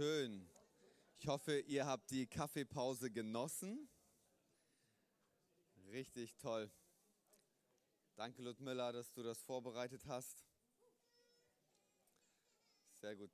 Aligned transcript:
Schön. 0.00 0.48
Ich 1.18 1.26
hoffe, 1.26 1.58
ihr 1.58 1.84
habt 1.84 2.12
die 2.12 2.28
Kaffeepause 2.28 3.10
genossen. 3.10 3.88
Richtig 5.90 6.36
toll. 6.36 6.70
Danke, 8.14 8.40
Ludmilla, 8.42 8.92
dass 8.92 9.10
du 9.10 9.24
das 9.24 9.42
vorbereitet 9.42 10.06
hast. 10.06 10.44
Sehr 13.00 13.16
gut. 13.16 13.32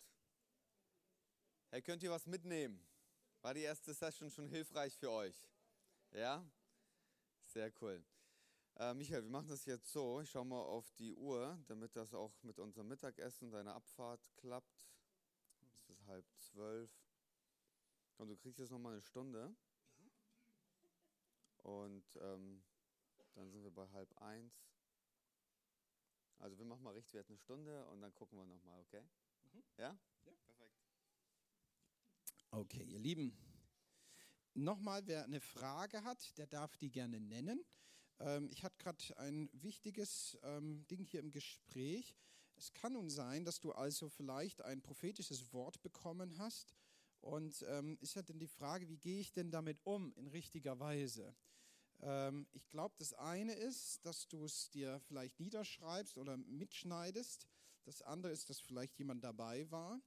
Hey, 1.69 1.83
könnt 1.83 2.03
ihr 2.03 2.11
was 2.11 2.25
mitnehmen? 2.25 2.83
War 3.43 3.53
die 3.53 3.61
erste 3.61 3.93
Session 3.93 4.31
schon 4.31 4.49
hilfreich 4.49 4.97
für 4.97 5.11
euch? 5.11 5.37
Ja? 6.13 6.51
Sehr 7.45 7.71
cool. 7.83 8.03
Äh, 8.77 8.95
Michael, 8.95 9.25
wir 9.25 9.31
machen 9.31 9.49
das 9.49 9.67
jetzt 9.67 9.93
so. 9.93 10.23
Ich 10.23 10.31
schaue 10.31 10.47
mal 10.47 10.63
auf 10.63 10.91
die 10.93 11.15
Uhr, 11.15 11.63
damit 11.67 11.95
das 11.95 12.15
auch 12.15 12.33
mit 12.43 12.59
unserem 12.59 12.89
Mittagessen, 12.89 13.51
deiner 13.51 13.75
Abfahrt 13.75 14.33
klappt. 14.39 14.94
Halb 16.07 16.27
zwölf. 16.37 16.91
Und 18.17 18.29
du 18.29 18.37
kriegst 18.37 18.59
jetzt 18.59 18.71
noch 18.71 18.79
mal 18.79 18.93
eine 18.93 19.03
Stunde. 19.03 19.55
Und 21.59 22.05
ähm, 22.21 22.63
dann 23.35 23.51
sind 23.51 23.63
wir 23.63 23.71
bei 23.71 23.89
halb 23.91 24.13
eins. 24.21 24.53
Also 26.39 26.59
wir 26.59 26.65
machen 26.65 26.83
mal 26.83 26.93
Richtwert 26.95 27.29
eine 27.29 27.39
Stunde 27.39 27.87
und 27.87 28.01
dann 28.01 28.15
gucken 28.15 28.39
wir 28.39 28.45
nochmal, 28.45 28.81
okay? 28.81 29.03
Mhm. 29.45 29.65
Ja? 29.79 29.97
Ja, 30.25 30.33
perfekt. 30.45 30.77
Okay, 32.51 32.85
ihr 32.85 32.99
Lieben. 32.99 33.37
Nochmal, 34.53 35.07
wer 35.07 35.25
eine 35.25 35.41
Frage 35.41 36.05
hat, 36.05 36.37
der 36.39 36.47
darf 36.47 36.77
die 36.77 36.91
gerne 36.91 37.19
nennen. 37.19 37.65
Ähm, 38.21 38.49
ich 38.53 38.63
hatte 38.63 38.77
gerade 38.79 39.19
ein 39.19 39.51
wichtiges 39.53 40.39
ähm, 40.43 40.87
Ding 40.87 41.05
hier 41.05 41.21
im 41.21 41.33
Gespräch. 41.33 42.15
Es 42.57 42.73
kann 42.73 42.93
nun 42.93 43.11
sein, 43.11 43.45
dass 43.45 43.61
du 43.61 43.73
also 43.73 44.09
vielleicht 44.09 44.63
ein 44.63 44.81
prophetisches 44.81 45.53
Wort 45.53 45.83
bekommen 45.83 46.39
hast. 46.39 46.75
Und 47.21 47.65
ähm, 47.69 47.97
ist 48.01 48.15
ja 48.15 48.23
dann 48.23 48.39
die 48.39 48.47
Frage, 48.47 48.89
wie 48.89 48.99
gehe 48.99 49.21
ich 49.21 49.33
denn 49.33 49.51
damit 49.51 49.81
um 49.85 50.13
in 50.15 50.27
richtiger 50.29 50.79
Weise? 50.79 51.35
Ähm, 52.03 52.47
ich 52.53 52.69
glaube, 52.69 52.95
das 52.99 53.15
eine 53.15 53.55
ist, 53.55 54.05
dass 54.05 54.29
du 54.29 54.45
es 54.45 54.71
dir 54.71 55.01
vielleicht 55.01 55.41
niederschreibst 55.41 56.19
oder 56.19 56.37
mitschneidest. 56.37 57.49
Das 57.85 58.03
andere 58.03 58.33
ist, 58.33 58.51
dass 58.51 58.61
vielleicht 58.61 58.99
jemand 58.99 59.25
dabei 59.25 59.71
war. 59.71 60.01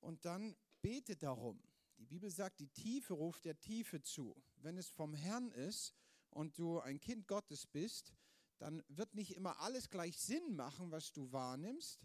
Und 0.00 0.24
dann 0.24 0.56
bete 0.80 1.16
darum. 1.16 1.62
Die 1.98 2.06
Bibel 2.06 2.30
sagt, 2.30 2.58
die 2.60 2.68
Tiefe 2.68 3.14
ruft 3.14 3.44
der 3.44 3.58
Tiefe 3.60 4.02
zu. 4.02 4.34
Wenn 4.56 4.76
es 4.76 4.88
vom 4.88 5.14
Herrn 5.14 5.52
ist 5.52 5.94
und 6.30 6.58
du 6.58 6.80
ein 6.80 7.00
Kind 7.00 7.28
Gottes 7.28 7.66
bist, 7.66 8.12
dann 8.62 8.80
wird 8.88 9.16
nicht 9.16 9.34
immer 9.34 9.58
alles 9.58 9.90
gleich 9.90 10.16
Sinn 10.16 10.54
machen, 10.54 10.92
was 10.92 11.12
du 11.12 11.32
wahrnimmst, 11.32 12.00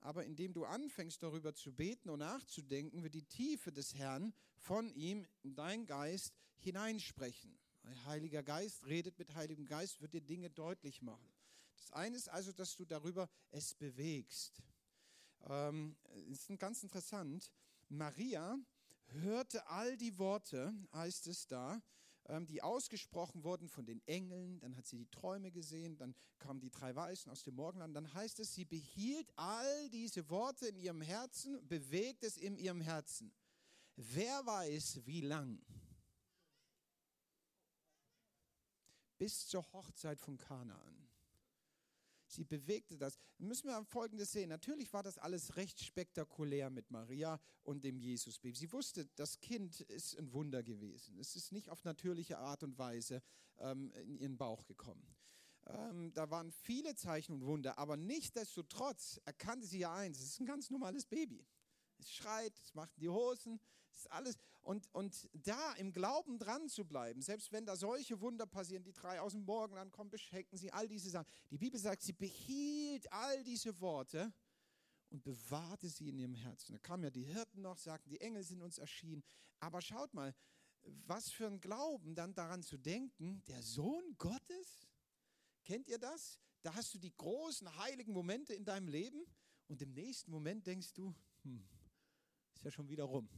aber 0.00 0.26
indem 0.26 0.52
du 0.52 0.66
anfängst 0.66 1.22
darüber 1.22 1.54
zu 1.54 1.72
beten 1.72 2.10
und 2.10 2.18
nachzudenken, 2.18 3.02
wird 3.02 3.14
die 3.14 3.24
Tiefe 3.24 3.72
des 3.72 3.94
Herrn 3.94 4.34
von 4.58 4.90
ihm 4.90 5.26
in 5.40 5.54
deinen 5.54 5.86
Geist 5.86 6.34
hineinsprechen. 6.58 7.58
Heiliger 8.04 8.42
Geist 8.42 8.84
redet 8.84 9.18
mit 9.18 9.34
Heiligem 9.34 9.64
Geist, 9.64 10.02
wird 10.02 10.12
dir 10.12 10.20
Dinge 10.20 10.50
deutlich 10.50 11.00
machen. 11.00 11.32
Das 11.76 11.90
eine 11.92 12.16
ist 12.16 12.28
also, 12.28 12.52
dass 12.52 12.76
du 12.76 12.84
darüber 12.84 13.30
es 13.50 13.74
bewegst. 13.74 14.62
Ähm, 15.48 15.96
ist 16.28 16.46
ganz 16.58 16.82
interessant. 16.82 17.50
Maria 17.88 18.58
hörte 19.06 19.66
all 19.66 19.96
die 19.96 20.18
Worte, 20.18 20.74
heißt 20.92 21.26
es 21.28 21.46
da, 21.46 21.82
die 22.40 22.62
ausgesprochen 22.62 23.44
wurden 23.44 23.68
von 23.68 23.84
den 23.84 24.00
Engeln. 24.06 24.58
Dann 24.60 24.76
hat 24.76 24.86
sie 24.86 24.96
die 24.96 25.10
Träume 25.10 25.50
gesehen. 25.50 25.96
Dann 25.96 26.14
kamen 26.38 26.60
die 26.60 26.70
drei 26.70 26.94
Weißen 26.94 27.30
aus 27.30 27.42
dem 27.42 27.54
Morgenland. 27.54 27.94
Dann 27.94 28.12
heißt 28.12 28.40
es, 28.40 28.54
sie 28.54 28.64
behielt 28.64 29.30
all 29.36 29.90
diese 29.90 30.28
Worte 30.30 30.66
in 30.66 30.78
ihrem 30.78 31.02
Herzen, 31.02 31.66
bewegt 31.68 32.24
es 32.24 32.36
in 32.36 32.56
ihrem 32.56 32.80
Herzen. 32.80 33.32
Wer 33.96 34.44
weiß, 34.46 35.04
wie 35.04 35.20
lang? 35.20 35.60
Bis 39.18 39.46
zur 39.46 39.70
Hochzeit 39.72 40.20
von 40.20 40.38
Kanaan. 40.38 41.11
Sie 42.32 42.44
bewegte 42.44 42.98
das. 42.98 43.18
Müssen 43.38 43.68
wir 43.68 43.84
Folgendes 43.84 44.32
sehen. 44.32 44.48
Natürlich 44.48 44.92
war 44.92 45.02
das 45.02 45.18
alles 45.18 45.56
recht 45.56 45.82
spektakulär 45.82 46.70
mit 46.70 46.90
Maria 46.90 47.40
und 47.62 47.84
dem 47.84 47.98
Jesusbaby. 47.98 48.56
Sie 48.56 48.72
wusste, 48.72 49.06
das 49.16 49.40
Kind 49.40 49.80
ist 49.82 50.18
ein 50.18 50.32
Wunder 50.32 50.62
gewesen. 50.62 51.18
Es 51.18 51.36
ist 51.36 51.52
nicht 51.52 51.70
auf 51.70 51.84
natürliche 51.84 52.38
Art 52.38 52.62
und 52.62 52.78
Weise 52.78 53.22
ähm, 53.58 53.92
in 53.92 54.16
ihren 54.16 54.36
Bauch 54.36 54.64
gekommen. 54.64 55.06
Ähm, 55.66 56.12
da 56.14 56.30
waren 56.30 56.50
viele 56.50 56.94
Zeichen 56.94 57.32
und 57.32 57.46
Wunder, 57.46 57.78
aber 57.78 57.96
nichtsdestotrotz 57.96 59.20
erkannte 59.24 59.66
sie 59.66 59.78
ja 59.78 59.94
eins, 59.94 60.18
es 60.18 60.30
ist 60.30 60.40
ein 60.40 60.46
ganz 60.46 60.70
normales 60.70 61.06
Baby 61.06 61.46
es 62.02 62.12
schreit, 62.12 62.58
es 62.58 62.74
macht 62.74 62.90
die 62.98 63.08
Hosen, 63.08 63.60
es 63.92 64.00
ist 64.00 64.12
alles. 64.12 64.36
Und, 64.62 64.88
und 64.92 65.28
da 65.32 65.72
im 65.74 65.92
Glauben 65.92 66.38
dran 66.38 66.68
zu 66.68 66.84
bleiben, 66.84 67.20
selbst 67.20 67.52
wenn 67.52 67.66
da 67.66 67.76
solche 67.76 68.20
Wunder 68.20 68.46
passieren, 68.46 68.84
die 68.84 68.92
drei 68.92 69.20
aus 69.20 69.32
dem 69.32 69.44
Morgenland 69.44 69.92
kommen, 69.92 70.10
beschenken 70.10 70.56
sie, 70.56 70.72
all 70.72 70.88
diese 70.88 71.10
Sachen. 71.10 71.26
Die 71.50 71.58
Bibel 71.58 71.78
sagt, 71.78 72.02
sie 72.02 72.12
behielt 72.12 73.12
all 73.12 73.42
diese 73.44 73.80
Worte 73.80 74.32
und 75.10 75.22
bewahrte 75.22 75.88
sie 75.88 76.08
in 76.08 76.18
ihrem 76.18 76.34
Herzen. 76.34 76.72
Da 76.72 76.78
kamen 76.78 77.04
ja 77.04 77.10
die 77.10 77.24
Hirten 77.24 77.62
noch, 77.62 77.78
sagten, 77.78 78.08
die 78.08 78.20
Engel 78.20 78.42
sind 78.44 78.62
uns 78.62 78.78
erschienen. 78.78 79.22
Aber 79.60 79.80
schaut 79.80 80.14
mal, 80.14 80.34
was 81.06 81.30
für 81.30 81.46
ein 81.46 81.60
Glauben, 81.60 82.14
dann 82.14 82.34
daran 82.34 82.62
zu 82.62 82.78
denken, 82.78 83.42
der 83.46 83.62
Sohn 83.62 84.16
Gottes, 84.18 84.88
kennt 85.64 85.88
ihr 85.88 85.98
das? 85.98 86.38
Da 86.62 86.74
hast 86.74 86.94
du 86.94 86.98
die 86.98 87.14
großen 87.14 87.76
heiligen 87.78 88.12
Momente 88.12 88.54
in 88.54 88.64
deinem 88.64 88.88
Leben 88.88 89.24
und 89.68 89.82
im 89.82 89.92
nächsten 89.92 90.30
Moment 90.30 90.66
denkst 90.66 90.92
du, 90.94 91.14
hm, 91.42 91.68
ist 92.54 92.64
ja 92.64 92.70
schon 92.70 92.88
wieder 92.88 93.04
rum. 93.04 93.28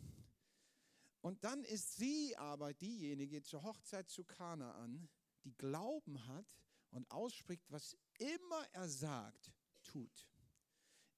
Und 1.25 1.43
dann 1.43 1.65
ist 1.65 1.97
sie 1.97 2.37
aber 2.37 2.75
diejenige 2.75 3.43
zur 3.43 3.63
Hochzeit 3.63 4.11
zu 4.11 4.25
Kanaan, 4.25 5.09
die 5.45 5.55
Glauben 5.55 6.27
hat 6.27 6.55
und 6.91 7.11
ausspricht, 7.11 7.65
was 7.71 7.97
immer 8.19 8.63
er 8.73 8.91
sagt, 8.91 9.51
tut. 9.83 10.29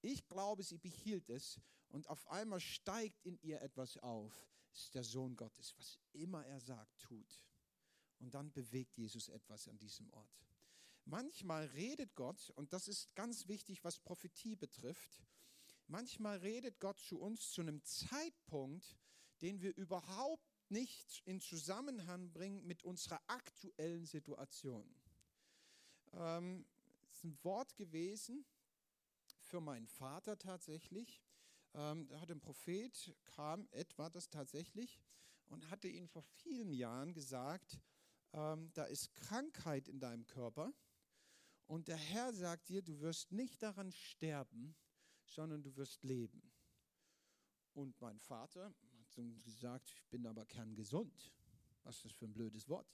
Ich 0.03 0.25
glaube, 0.29 0.63
sie 0.63 0.79
behielt 0.79 1.29
es 1.29 1.61
und 1.89 2.07
auf 2.07 2.25
einmal 2.29 2.61
steigt 2.61 3.21
in 3.27 3.37
ihr 3.43 3.61
etwas 3.63 3.97
auf. 3.97 4.33
Es 4.73 4.85
ist 4.85 4.95
der 4.95 5.03
Sohn 5.03 5.35
Gottes, 5.35 5.75
was 5.77 5.99
immer 6.13 6.47
er 6.47 6.61
sagt, 6.61 7.01
tut. 7.01 7.43
Und 8.21 8.33
dann 8.33 8.53
bewegt 8.53 8.97
Jesus 8.97 9.29
etwas 9.29 9.67
an 9.67 9.77
diesem 9.77 10.09
Ort. 10.11 10.47
Manchmal 11.05 11.65
redet 11.65 12.15
Gott, 12.15 12.51
und 12.51 12.73
das 12.73 12.87
ist 12.87 13.17
ganz 13.17 13.49
wichtig, 13.49 13.83
was 13.83 13.99
Prophetie 13.99 14.55
betrifft, 14.55 15.21
Manchmal 15.89 16.39
redet 16.39 16.81
Gott 16.81 16.99
zu 16.99 17.21
uns 17.21 17.53
zu 17.53 17.61
einem 17.61 17.81
Zeitpunkt, 17.85 18.97
den 19.43 19.61
wir 19.61 19.77
überhaupt 19.77 20.45
nicht 20.69 21.23
in 21.25 21.41
Zusammenhang 21.41 22.33
bringen 22.33 22.67
mit 22.67 22.83
unserer 22.85 23.21
aktuellen 23.27 24.07
Situation. 24.07 24.89
Ähm, 26.13 26.67
ist 27.11 27.25
ein 27.25 27.39
Wort 27.43 27.77
gewesen 27.77 28.45
für 29.41 29.61
meinen 29.61 29.87
Vater 29.87 30.39
tatsächlich. 30.39 31.23
Ähm, 31.75 32.09
da 32.09 32.21
hat 32.21 32.31
ein 32.31 32.41
Prophet, 32.41 33.15
kam 33.25 33.69
etwa 33.71 34.11
das 34.11 34.29
tatsächlich 34.29 35.01
und 35.47 35.71
hatte 35.71 35.89
ihn 35.89 36.09
vor 36.09 36.23
vielen 36.23 36.73
Jahren 36.73 37.13
gesagt, 37.13 37.79
ähm, 38.33 38.71
da 38.75 38.85
ist 38.85 39.15
Krankheit 39.15 39.89
in 39.89 40.01
deinem 40.01 40.27
Körper 40.27 40.73
und 41.67 41.89
der 41.89 41.97
Herr 41.97 42.33
sagt 42.33 42.69
dir, 42.69 42.83
du 42.83 43.01
wirst 43.01 43.33
nicht 43.33 43.63
daran 43.63 43.93
sterben, 43.93 44.77
sondern 45.25 45.63
du 45.63 45.77
wirst 45.77 46.03
leben. 46.05 46.53
Und 47.73 48.01
mein 48.01 48.19
Vater 48.21 48.75
hat 49.17 49.43
gesagt, 49.45 49.91
ich 49.91 50.05
bin 50.07 50.27
aber 50.27 50.45
kerngesund. 50.45 51.33
Was 51.83 51.97
ist 51.97 52.05
das 52.07 52.13
für 52.13 52.27
ein 52.27 52.33
blödes 52.33 52.69
Wort? 52.69 52.93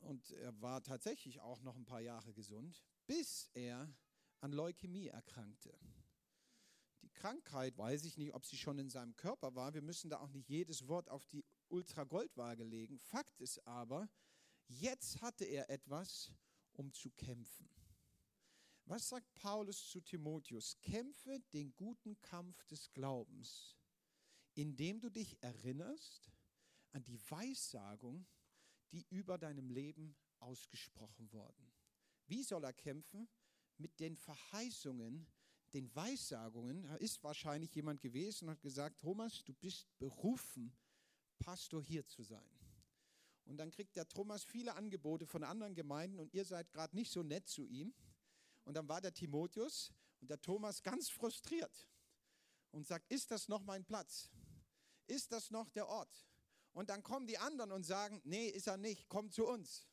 Und 0.00 0.32
er 0.32 0.60
war 0.60 0.82
tatsächlich 0.82 1.40
auch 1.40 1.62
noch 1.62 1.76
ein 1.76 1.84
paar 1.84 2.00
Jahre 2.00 2.32
gesund, 2.32 2.82
bis 3.06 3.48
er 3.54 3.94
an 4.40 4.52
Leukämie 4.52 5.08
erkrankte. 5.08 5.78
Die 7.02 7.10
Krankheit, 7.10 7.78
weiß 7.78 8.04
ich 8.04 8.16
nicht, 8.16 8.34
ob 8.34 8.44
sie 8.44 8.56
schon 8.56 8.78
in 8.78 8.90
seinem 8.90 9.14
Körper 9.16 9.54
war. 9.54 9.74
Wir 9.74 9.82
müssen 9.82 10.10
da 10.10 10.18
auch 10.18 10.30
nicht 10.30 10.48
jedes 10.48 10.88
Wort 10.88 11.08
auf 11.08 11.24
die 11.26 11.44
Ultragoldwaage 11.68 12.64
legen. 12.64 12.98
Fakt 12.98 13.40
ist 13.40 13.64
aber, 13.66 14.08
jetzt 14.68 15.20
hatte 15.20 15.44
er 15.44 15.70
etwas, 15.70 16.32
um 16.72 16.92
zu 16.92 17.10
kämpfen. 17.10 17.68
Was 18.86 19.08
sagt 19.08 19.32
Paulus 19.34 19.88
zu 19.88 20.00
Timotheus? 20.00 20.76
Kämpfe 20.80 21.38
den 21.52 21.74
guten 21.76 22.20
Kampf 22.20 22.64
des 22.66 22.92
Glaubens, 22.92 23.76
indem 24.54 25.00
du 25.00 25.10
dich 25.10 25.42
erinnerst 25.42 26.30
an 26.92 27.04
die 27.04 27.18
Weissagung, 27.30 28.26
die 28.90 29.06
über 29.08 29.38
deinem 29.38 29.70
Leben 29.70 30.16
ausgesprochen 30.40 31.32
worden. 31.32 31.72
Wie 32.26 32.42
soll 32.42 32.64
er 32.64 32.72
kämpfen? 32.72 33.28
Mit 33.78 33.98
den 34.00 34.16
Verheißungen, 34.16 35.26
den 35.72 35.94
Weissagungen. 35.94 36.82
Da 36.82 36.96
ist 36.96 37.22
wahrscheinlich 37.22 37.74
jemand 37.74 38.00
gewesen 38.00 38.44
und 38.44 38.52
hat 38.52 38.62
gesagt, 38.62 39.00
Thomas, 39.00 39.42
du 39.44 39.54
bist 39.54 39.86
berufen, 39.98 40.76
Pastor 41.38 41.82
hier 41.82 42.06
zu 42.06 42.22
sein. 42.22 42.50
Und 43.44 43.56
dann 43.56 43.70
kriegt 43.70 43.96
der 43.96 44.08
Thomas 44.08 44.44
viele 44.44 44.74
Angebote 44.74 45.26
von 45.26 45.42
anderen 45.42 45.74
Gemeinden 45.74 46.20
und 46.20 46.32
ihr 46.32 46.44
seid 46.44 46.70
gerade 46.70 46.94
nicht 46.94 47.10
so 47.10 47.22
nett 47.22 47.48
zu 47.48 47.66
ihm. 47.66 47.92
Und 48.64 48.74
dann 48.74 48.88
war 48.88 49.00
der 49.00 49.12
Timotheus 49.12 49.92
und 50.20 50.30
der 50.30 50.40
Thomas 50.40 50.82
ganz 50.82 51.08
frustriert 51.08 51.88
und 52.70 52.86
sagt, 52.86 53.10
ist 53.10 53.30
das 53.30 53.48
noch 53.48 53.62
mein 53.64 53.84
Platz? 53.84 54.30
Ist 55.12 55.30
das 55.30 55.50
noch 55.50 55.68
der 55.68 55.86
Ort? 55.88 56.26
Und 56.72 56.88
dann 56.88 57.02
kommen 57.02 57.26
die 57.26 57.36
anderen 57.36 57.70
und 57.70 57.84
sagen, 57.84 58.22
nee, 58.24 58.48
ist 58.48 58.66
er 58.66 58.78
nicht, 58.78 59.10
komm 59.10 59.30
zu 59.30 59.46
uns. 59.46 59.86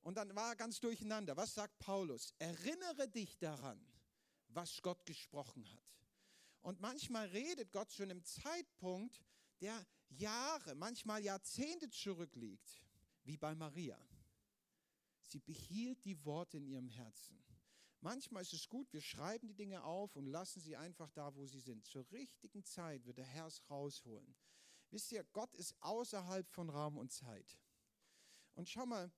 Und 0.00 0.16
dann 0.16 0.34
war 0.34 0.50
er 0.50 0.56
ganz 0.56 0.80
durcheinander. 0.80 1.36
Was 1.36 1.54
sagt 1.54 1.78
Paulus? 1.78 2.34
Erinnere 2.40 3.08
dich 3.08 3.38
daran, 3.38 3.80
was 4.48 4.82
Gott 4.82 5.06
gesprochen 5.06 5.64
hat. 5.72 5.84
Und 6.62 6.80
manchmal 6.80 7.28
redet 7.28 7.70
Gott 7.70 7.92
schon 7.92 8.10
im 8.10 8.24
Zeitpunkt, 8.24 9.22
der 9.60 9.86
Jahre, 10.08 10.74
manchmal 10.74 11.22
Jahrzehnte 11.22 11.88
zurückliegt, 11.88 12.82
wie 13.22 13.36
bei 13.36 13.54
Maria. 13.54 14.04
Sie 15.26 15.38
behielt 15.38 16.04
die 16.04 16.24
Worte 16.24 16.56
in 16.56 16.66
ihrem 16.66 16.88
Herzen. 16.88 17.40
Manchmal 18.00 18.42
ist 18.42 18.52
es 18.52 18.68
gut, 18.68 18.92
wir 18.92 19.00
schreiben 19.00 19.48
die 19.48 19.54
Dinge 19.54 19.82
auf 19.82 20.14
und 20.14 20.26
lassen 20.26 20.60
sie 20.60 20.76
einfach 20.76 21.10
da, 21.10 21.34
wo 21.34 21.46
sie 21.46 21.60
sind. 21.60 21.84
Zur 21.84 22.08
richtigen 22.12 22.64
Zeit 22.64 23.04
wird 23.06 23.18
der 23.18 23.24
Herr 23.24 23.46
es 23.46 23.68
rausholen. 23.68 24.36
Wisst 24.90 25.12
ihr, 25.12 25.24
Gott 25.24 25.54
ist 25.56 25.74
außerhalb 25.80 26.48
von 26.48 26.70
Raum 26.70 26.96
und 26.96 27.12
Zeit. 27.12 27.58
Und 28.54 28.68
schau 28.68 28.86
mal, 28.86 29.12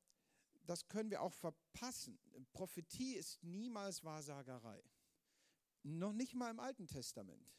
das 0.67 0.89
können 0.89 1.11
wir 1.11 1.23
auch 1.23 1.33
verpassen. 1.33 2.19
Prophetie 2.53 3.15
ist 3.15 3.43
niemals 3.43 4.03
Wahrsagerei. 4.03 4.83
Noch 5.83 6.13
nicht 6.13 6.35
mal 6.35 6.51
im 6.51 6.61
Alten 6.61 6.87
Testament. 6.87 7.55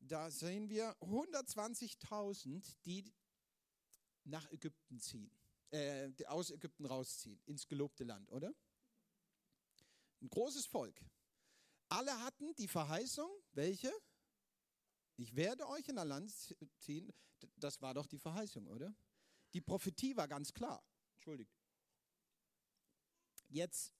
Da 0.00 0.30
sehen 0.30 0.68
wir 0.68 0.96
120.000, 1.00 2.76
die 2.84 3.12
nach 4.24 4.50
Ägypten 4.50 5.00
ziehen, 5.00 5.30
äh, 5.70 6.10
aus 6.26 6.50
Ägypten 6.50 6.86
rausziehen, 6.86 7.40
ins 7.46 7.66
gelobte 7.66 8.04
Land, 8.04 8.30
oder? 8.30 8.54
Ein 10.20 10.28
großes 10.28 10.66
Volk. 10.66 11.00
Alle 11.88 12.18
hatten 12.22 12.54
die 12.56 12.68
Verheißung, 12.68 13.30
welche? 13.52 13.92
Ich 15.16 15.34
werde 15.34 15.66
euch 15.68 15.88
in 15.88 15.98
ein 15.98 16.08
Land 16.08 16.32
ziehen. 16.78 17.12
Das 17.56 17.80
war 17.80 17.94
doch 17.94 18.06
die 18.06 18.18
Verheißung, 18.18 18.66
oder? 18.66 18.94
Die 19.54 19.60
Prophetie 19.60 20.16
war 20.16 20.28
ganz 20.28 20.52
klar. 20.52 20.82
Entschuldigt. 21.14 21.56
Jetzt 23.48 23.94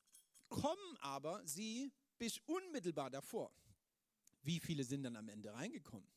kommen 0.49 0.97
aber 0.99 1.47
sie 1.47 1.93
bis 2.19 2.39
unmittelbar 2.47 3.11
davor. 3.11 3.53
Wie 4.43 4.61
viele 4.61 4.85
sind 4.85 5.03
dann 5.03 5.17
am 5.17 5.29
Ende 5.29 5.53
reingekommen? 5.53 6.09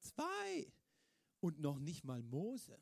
Zwei. 0.00 0.72
Und 1.40 1.58
noch 1.60 1.78
nicht 1.78 2.04
mal 2.04 2.22
Mose. 2.22 2.80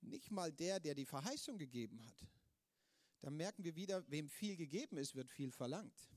Nicht 0.00 0.30
mal 0.30 0.52
der, 0.52 0.80
der 0.80 0.94
die 0.94 1.06
Verheißung 1.06 1.58
gegeben 1.58 2.04
hat. 2.04 2.26
Da 3.24 3.30
merken 3.30 3.64
wir 3.64 3.74
wieder, 3.74 4.06
wem 4.10 4.28
viel 4.28 4.54
gegeben 4.54 4.98
ist, 4.98 5.14
wird 5.14 5.30
viel 5.30 5.50
verlangt. 5.50 6.10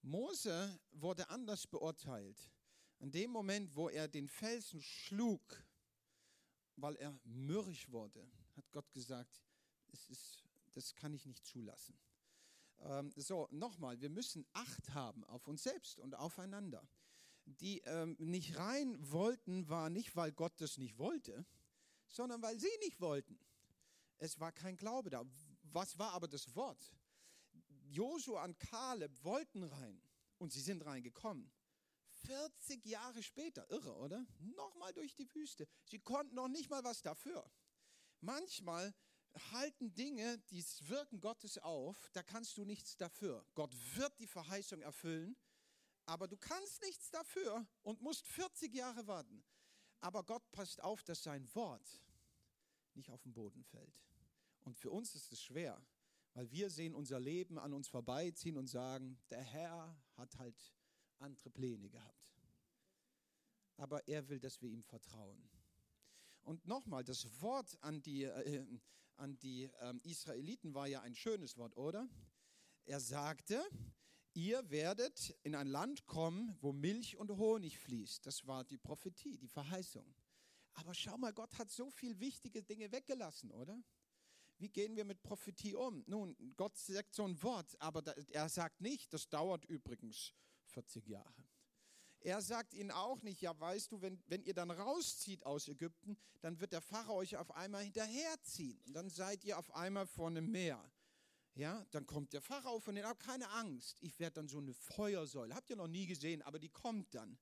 Mose 0.00 0.80
wurde 0.92 1.28
anders 1.28 1.66
beurteilt. 1.66 2.50
In 2.98 3.10
dem 3.10 3.30
Moment, 3.30 3.76
wo 3.76 3.90
er 3.90 4.08
den 4.08 4.26
Felsen 4.26 4.80
schlug, 4.80 5.62
weil 6.76 6.96
er 6.96 7.12
mürrisch 7.24 7.90
wurde, 7.90 8.26
hat 8.56 8.64
Gott 8.72 8.90
gesagt, 8.90 9.42
es 9.88 10.06
ist, 10.06 10.42
das 10.72 10.94
kann 10.94 11.12
ich 11.12 11.26
nicht 11.26 11.44
zulassen. 11.44 11.94
Ähm, 12.78 13.12
so, 13.16 13.46
nochmal, 13.50 14.00
wir 14.00 14.08
müssen 14.08 14.46
Acht 14.54 14.94
haben 14.94 15.22
auf 15.24 15.46
uns 15.46 15.62
selbst 15.62 16.00
und 16.00 16.14
aufeinander. 16.14 16.88
Die 17.44 17.80
ähm, 17.80 18.16
nicht 18.18 18.56
rein 18.56 18.96
wollten, 19.12 19.68
war 19.68 19.90
nicht, 19.90 20.16
weil 20.16 20.32
Gott 20.32 20.58
das 20.58 20.78
nicht 20.78 20.96
wollte, 20.96 21.44
sondern 22.08 22.40
weil 22.40 22.58
sie 22.58 22.78
nicht 22.80 22.98
wollten. 22.98 23.38
Es 24.16 24.40
war 24.40 24.52
kein 24.52 24.78
Glaube 24.78 25.10
da. 25.10 25.26
Was 25.72 25.98
war 25.98 26.12
aber 26.12 26.28
das 26.28 26.54
Wort? 26.54 26.94
Josua 27.88 28.44
und 28.44 28.58
Kaleb 28.58 29.12
wollten 29.24 29.64
rein 29.64 30.00
und 30.38 30.52
sie 30.52 30.60
sind 30.60 30.84
reingekommen. 30.84 31.50
40 32.26 32.84
Jahre 32.84 33.22
später, 33.22 33.68
irre, 33.70 33.96
oder? 33.96 34.26
Nochmal 34.38 34.92
durch 34.92 35.14
die 35.14 35.32
Wüste. 35.34 35.66
Sie 35.84 35.98
konnten 35.98 36.34
noch 36.34 36.48
nicht 36.48 36.70
mal 36.70 36.84
was 36.84 37.02
dafür. 37.02 37.50
Manchmal 38.20 38.94
halten 39.52 39.94
Dinge, 39.94 40.38
die 40.50 40.64
Wirken 40.88 41.20
Gottes 41.20 41.58
auf, 41.58 42.10
da 42.12 42.22
kannst 42.22 42.56
du 42.56 42.64
nichts 42.64 42.96
dafür. 42.96 43.44
Gott 43.54 43.74
wird 43.94 44.18
die 44.18 44.26
Verheißung 44.26 44.82
erfüllen, 44.82 45.36
aber 46.06 46.26
du 46.26 46.36
kannst 46.36 46.82
nichts 46.82 47.10
dafür 47.10 47.66
und 47.82 48.00
musst 48.00 48.26
40 48.26 48.74
Jahre 48.74 49.06
warten. 49.06 49.44
Aber 50.00 50.24
Gott 50.24 50.50
passt 50.50 50.82
auf, 50.82 51.02
dass 51.02 51.22
sein 51.22 51.48
Wort 51.54 52.02
nicht 52.94 53.10
auf 53.10 53.22
den 53.22 53.32
Boden 53.32 53.64
fällt. 53.64 53.94
Und 54.70 54.78
für 54.78 54.92
uns 54.92 55.16
ist 55.16 55.32
es 55.32 55.42
schwer, 55.42 55.84
weil 56.32 56.48
wir 56.52 56.70
sehen 56.70 56.94
unser 56.94 57.18
Leben 57.18 57.58
an 57.58 57.72
uns 57.72 57.88
vorbeiziehen 57.88 58.56
und 58.56 58.68
sagen, 58.68 59.18
der 59.28 59.42
Herr 59.42 60.00
hat 60.14 60.38
halt 60.38 60.72
andere 61.18 61.50
Pläne 61.50 61.90
gehabt. 61.90 62.32
Aber 63.78 64.06
er 64.06 64.28
will, 64.28 64.38
dass 64.38 64.62
wir 64.62 64.70
ihm 64.70 64.84
vertrauen. 64.84 65.50
Und 66.42 66.68
nochmal, 66.68 67.02
das 67.02 67.26
Wort 67.40 67.76
an 67.80 68.00
die, 68.00 68.22
äh, 68.22 68.64
an 69.16 69.36
die 69.40 69.68
ähm, 69.80 70.00
Israeliten 70.04 70.72
war 70.72 70.86
ja 70.86 71.00
ein 71.00 71.16
schönes 71.16 71.56
Wort, 71.56 71.76
oder? 71.76 72.08
Er 72.84 73.00
sagte, 73.00 73.60
ihr 74.34 74.70
werdet 74.70 75.36
in 75.42 75.56
ein 75.56 75.66
Land 75.66 76.06
kommen, 76.06 76.56
wo 76.60 76.72
Milch 76.72 77.16
und 77.16 77.32
Honig 77.32 77.76
fließt. 77.80 78.24
Das 78.24 78.46
war 78.46 78.62
die 78.62 78.78
Prophetie, 78.78 79.36
die 79.36 79.48
Verheißung. 79.48 80.14
Aber 80.74 80.94
schau 80.94 81.18
mal, 81.18 81.32
Gott 81.32 81.58
hat 81.58 81.72
so 81.72 81.90
viel 81.90 82.20
wichtige 82.20 82.62
Dinge 82.62 82.92
weggelassen, 82.92 83.50
oder? 83.50 83.82
Wie 84.60 84.68
gehen 84.68 84.94
wir 84.94 85.06
mit 85.06 85.22
Prophetie 85.22 85.74
um? 85.74 86.04
Nun, 86.06 86.36
Gott 86.56 86.76
sagt 86.76 87.14
so 87.14 87.24
ein 87.24 87.42
Wort, 87.42 87.74
aber 87.80 88.06
er 88.28 88.48
sagt 88.50 88.82
nicht, 88.82 89.12
das 89.14 89.28
dauert 89.30 89.64
übrigens 89.64 90.34
40 90.66 91.06
Jahre. 91.06 91.46
Er 92.20 92.42
sagt 92.42 92.74
ihnen 92.74 92.90
auch 92.90 93.22
nicht, 93.22 93.40
ja 93.40 93.58
weißt 93.58 93.90
du, 93.90 94.02
wenn, 94.02 94.22
wenn 94.26 94.42
ihr 94.42 94.52
dann 94.52 94.70
rauszieht 94.70 95.46
aus 95.46 95.68
Ägypten, 95.68 96.18
dann 96.42 96.60
wird 96.60 96.72
der 96.72 96.82
Pharao 96.82 97.16
euch 97.16 97.38
auf 97.38 97.50
einmal 97.52 97.82
hinterherziehen. 97.82 98.78
Dann 98.92 99.08
seid 99.08 99.44
ihr 99.44 99.58
auf 99.58 99.74
einmal 99.74 100.06
vor 100.06 100.26
einem 100.26 100.50
Meer. 100.50 100.92
Ja, 101.54 101.86
dann 101.90 102.06
kommt 102.06 102.34
der 102.34 102.42
Pharao 102.42 102.80
von 102.80 102.94
denen, 102.94 103.06
aber 103.06 103.18
keine 103.18 103.48
Angst, 103.50 103.96
ich 104.02 104.18
werde 104.18 104.34
dann 104.34 104.48
so 104.48 104.58
eine 104.58 104.74
Feuersäule. 104.74 105.54
Habt 105.54 105.70
ihr 105.70 105.76
noch 105.76 105.88
nie 105.88 106.06
gesehen, 106.06 106.42
aber 106.42 106.58
die 106.58 106.68
kommt 106.68 107.14
dann. 107.14 107.38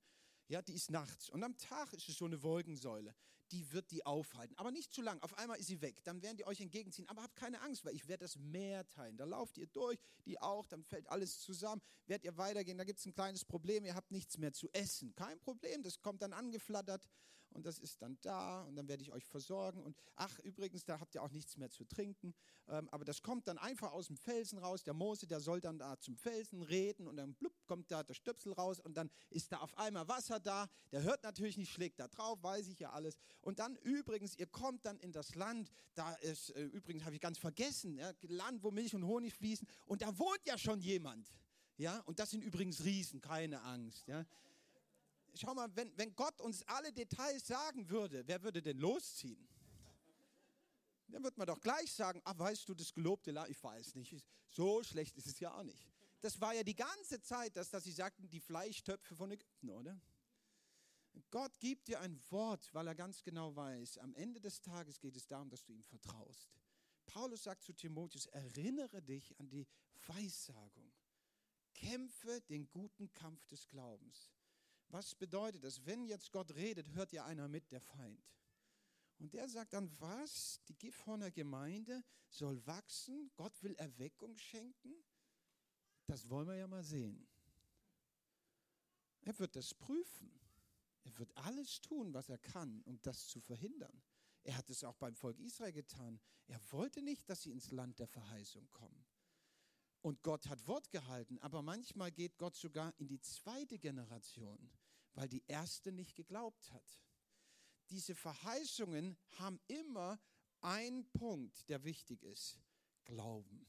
Ja, 0.46 0.62
die 0.62 0.74
ist 0.74 0.90
nachts. 0.90 1.28
Und 1.30 1.42
am 1.42 1.56
Tag 1.56 1.92
ist 1.92 2.08
es 2.08 2.16
so 2.16 2.26
eine 2.26 2.40
Wolkensäule. 2.42 3.12
Die 3.52 3.72
wird 3.72 3.90
die 3.90 4.04
aufhalten. 4.04 4.54
Aber 4.56 4.70
nicht 4.70 4.92
zu 4.92 5.02
lang. 5.02 5.20
Auf 5.22 5.36
einmal 5.38 5.58
ist 5.58 5.66
sie 5.66 5.80
weg. 5.80 6.02
Dann 6.04 6.22
werden 6.22 6.36
die 6.36 6.46
euch 6.46 6.60
entgegenziehen. 6.60 7.08
Aber 7.08 7.22
habt 7.22 7.36
keine 7.36 7.60
Angst, 7.62 7.84
weil 7.84 7.94
ich 7.94 8.06
werde 8.08 8.24
das 8.24 8.36
Meer 8.36 8.86
teilen. 8.88 9.16
Da 9.16 9.24
lauft 9.24 9.56
ihr 9.58 9.66
durch, 9.66 9.98
die 10.26 10.40
auch. 10.40 10.66
Dann 10.66 10.82
fällt 10.82 11.08
alles 11.08 11.40
zusammen. 11.40 11.80
Werdet 12.06 12.24
ihr 12.24 12.36
weitergehen, 12.36 12.78
da 12.78 12.84
gibt 12.84 12.98
es 12.98 13.06
ein 13.06 13.14
kleines 13.14 13.44
Problem. 13.44 13.84
Ihr 13.84 13.94
habt 13.94 14.10
nichts 14.10 14.38
mehr 14.38 14.52
zu 14.52 14.68
essen. 14.72 15.14
Kein 15.14 15.38
Problem. 15.40 15.82
Das 15.82 16.00
kommt 16.00 16.22
dann 16.22 16.32
angeflattert 16.32 17.08
und 17.50 17.66
das 17.66 17.78
ist 17.78 18.00
dann 18.02 18.18
da 18.20 18.62
und 18.62 18.76
dann 18.76 18.88
werde 18.88 19.02
ich 19.02 19.12
euch 19.12 19.24
versorgen. 19.24 19.82
Und 19.82 19.96
ach, 20.16 20.38
übrigens, 20.40 20.84
da 20.84 21.00
habt 21.00 21.14
ihr 21.14 21.22
auch 21.22 21.30
nichts 21.30 21.56
mehr 21.56 21.70
zu 21.70 21.84
trinken. 21.84 22.34
Ähm, 22.68 22.88
aber 22.90 23.04
das 23.04 23.22
kommt 23.22 23.48
dann 23.48 23.58
einfach 23.58 23.92
aus 23.92 24.08
dem 24.08 24.16
Felsen 24.16 24.58
raus. 24.58 24.82
Der 24.84 24.94
Mose, 24.94 25.26
der 25.26 25.40
soll 25.40 25.60
dann 25.60 25.78
da 25.78 25.98
zum 25.98 26.16
Felsen 26.16 26.62
reden 26.62 27.06
und 27.06 27.16
dann 27.16 27.34
blub, 27.34 27.52
kommt 27.66 27.90
da 27.90 28.02
der 28.02 28.14
Stöpsel 28.14 28.52
raus 28.52 28.80
und 28.80 28.96
dann 28.96 29.10
ist 29.30 29.52
da 29.52 29.58
auf 29.58 29.76
einmal 29.78 30.06
Wasser 30.08 30.40
da. 30.40 30.68
Der 30.92 31.02
hört 31.02 31.22
natürlich 31.22 31.56
nicht, 31.56 31.72
schlägt 31.72 31.98
da 31.98 32.08
drauf, 32.08 32.42
weiß 32.42 32.68
ich 32.68 32.78
ja 32.78 32.90
alles. 32.90 33.16
Und 33.40 33.58
dann 33.58 33.76
übrigens, 33.76 34.36
ihr 34.36 34.46
kommt 34.46 34.84
dann 34.84 34.98
in 34.98 35.12
das 35.12 35.34
Land, 35.34 35.70
da 35.94 36.14
ist, 36.16 36.50
äh, 36.50 36.64
übrigens 36.64 37.04
habe 37.04 37.14
ich 37.14 37.20
ganz 37.20 37.38
vergessen, 37.38 37.96
ja, 37.96 38.12
Land, 38.22 38.62
wo 38.62 38.70
Milch 38.70 38.94
und 38.94 39.04
Honig 39.04 39.34
fließen 39.34 39.66
und 39.86 40.02
da 40.02 40.16
wohnt 40.18 40.40
ja 40.44 40.58
schon 40.58 40.80
jemand. 40.80 41.32
Ja, 41.76 42.00
und 42.06 42.18
das 42.18 42.30
sind 42.30 42.42
übrigens 42.42 42.84
Riesen, 42.84 43.20
keine 43.20 43.62
Angst. 43.62 44.08
Ja 44.08 44.26
schau 45.40 45.54
mal, 45.54 45.74
wenn, 45.74 45.96
wenn 45.96 46.14
Gott 46.14 46.40
uns 46.40 46.62
alle 46.64 46.92
Details 46.92 47.46
sagen 47.46 47.88
würde, 47.88 48.26
wer 48.26 48.42
würde 48.42 48.62
denn 48.62 48.78
losziehen? 48.78 49.48
Dann 51.08 51.22
würde 51.22 51.38
man 51.38 51.46
doch 51.46 51.60
gleich 51.60 51.90
sagen, 51.92 52.20
ach 52.24 52.38
weißt 52.38 52.68
du, 52.68 52.74
das 52.74 52.92
gelobte 52.92 53.30
Land, 53.30 53.50
ich 53.50 53.62
weiß 53.62 53.94
nicht, 53.94 54.14
so 54.46 54.82
schlecht 54.82 55.16
ist 55.16 55.26
es 55.26 55.40
ja 55.40 55.54
auch 55.54 55.62
nicht. 55.62 55.88
Das 56.20 56.40
war 56.40 56.52
ja 56.54 56.62
die 56.62 56.74
ganze 56.74 57.20
Zeit, 57.20 57.56
dass, 57.56 57.70
dass 57.70 57.84
sie 57.84 57.92
sagten, 57.92 58.28
die 58.28 58.40
Fleischtöpfe 58.40 59.14
von 59.14 59.30
Ägypten, 59.30 59.70
oder? 59.70 60.00
Gott 61.30 61.58
gibt 61.60 61.88
dir 61.88 62.00
ein 62.00 62.20
Wort, 62.30 62.72
weil 62.74 62.86
er 62.86 62.94
ganz 62.94 63.22
genau 63.22 63.54
weiß, 63.54 63.98
am 63.98 64.14
Ende 64.14 64.40
des 64.40 64.60
Tages 64.60 65.00
geht 65.00 65.16
es 65.16 65.26
darum, 65.26 65.48
dass 65.48 65.64
du 65.64 65.72
ihm 65.72 65.82
vertraust. 65.82 66.48
Paulus 67.06 67.44
sagt 67.44 67.62
zu 67.62 67.72
Timotheus, 67.72 68.26
erinnere 68.26 69.02
dich 69.02 69.38
an 69.38 69.48
die 69.48 69.66
Weissagung. 70.06 70.92
Kämpfe 71.74 72.40
den 72.42 72.68
guten 72.70 73.12
Kampf 73.14 73.46
des 73.46 73.66
Glaubens. 73.68 74.30
Was 74.90 75.14
bedeutet 75.14 75.64
das? 75.64 75.84
Wenn 75.84 76.06
jetzt 76.06 76.32
Gott 76.32 76.54
redet, 76.54 76.90
hört 76.94 77.12
ja 77.12 77.24
einer 77.24 77.48
mit, 77.48 77.70
der 77.70 77.80
Feind. 77.80 78.24
Und 79.18 79.34
der 79.34 79.48
sagt 79.48 79.72
dann, 79.72 79.90
was? 80.00 80.60
Die 80.68 80.74
Gifhorner 80.74 81.30
Gemeinde 81.30 82.04
soll 82.28 82.64
wachsen? 82.66 83.30
Gott 83.36 83.62
will 83.62 83.74
Erweckung 83.74 84.36
schenken? 84.38 84.94
Das 86.06 86.28
wollen 86.30 86.46
wir 86.46 86.54
ja 86.54 86.66
mal 86.66 86.84
sehen. 86.84 87.26
Er 89.22 89.38
wird 89.38 89.56
das 89.56 89.74
prüfen. 89.74 90.30
Er 91.04 91.18
wird 91.18 91.36
alles 91.36 91.80
tun, 91.80 92.14
was 92.14 92.28
er 92.28 92.38
kann, 92.38 92.80
um 92.82 93.00
das 93.02 93.28
zu 93.28 93.40
verhindern. 93.40 94.02
Er 94.44 94.56
hat 94.56 94.70
es 94.70 94.84
auch 94.84 94.96
beim 94.96 95.16
Volk 95.16 95.38
Israel 95.38 95.72
getan. 95.72 96.20
Er 96.46 96.60
wollte 96.72 97.02
nicht, 97.02 97.28
dass 97.28 97.42
sie 97.42 97.50
ins 97.50 97.70
Land 97.70 97.98
der 97.98 98.08
Verheißung 98.08 98.70
kommen. 98.70 99.04
Und 100.08 100.22
Gott 100.22 100.48
hat 100.48 100.66
Wort 100.66 100.90
gehalten, 100.90 101.38
aber 101.40 101.60
manchmal 101.60 102.10
geht 102.10 102.38
Gott 102.38 102.56
sogar 102.56 102.94
in 102.96 103.08
die 103.08 103.20
zweite 103.20 103.78
Generation, 103.78 104.70
weil 105.12 105.28
die 105.28 105.44
erste 105.46 105.92
nicht 105.92 106.16
geglaubt 106.16 106.72
hat. 106.72 106.98
Diese 107.90 108.14
Verheißungen 108.14 109.18
haben 109.32 109.60
immer 109.66 110.18
einen 110.62 111.06
Punkt, 111.10 111.68
der 111.68 111.84
wichtig 111.84 112.22
ist. 112.22 112.58
Glauben. 113.04 113.66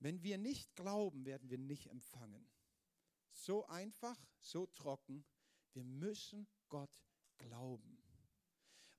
Wenn 0.00 0.24
wir 0.24 0.38
nicht 0.38 0.74
glauben, 0.74 1.24
werden 1.24 1.48
wir 1.48 1.58
nicht 1.58 1.86
empfangen. 1.86 2.50
So 3.30 3.64
einfach, 3.66 4.18
so 4.40 4.66
trocken. 4.66 5.24
Wir 5.72 5.84
müssen 5.84 6.48
Gott 6.68 7.00
glauben. 7.38 8.02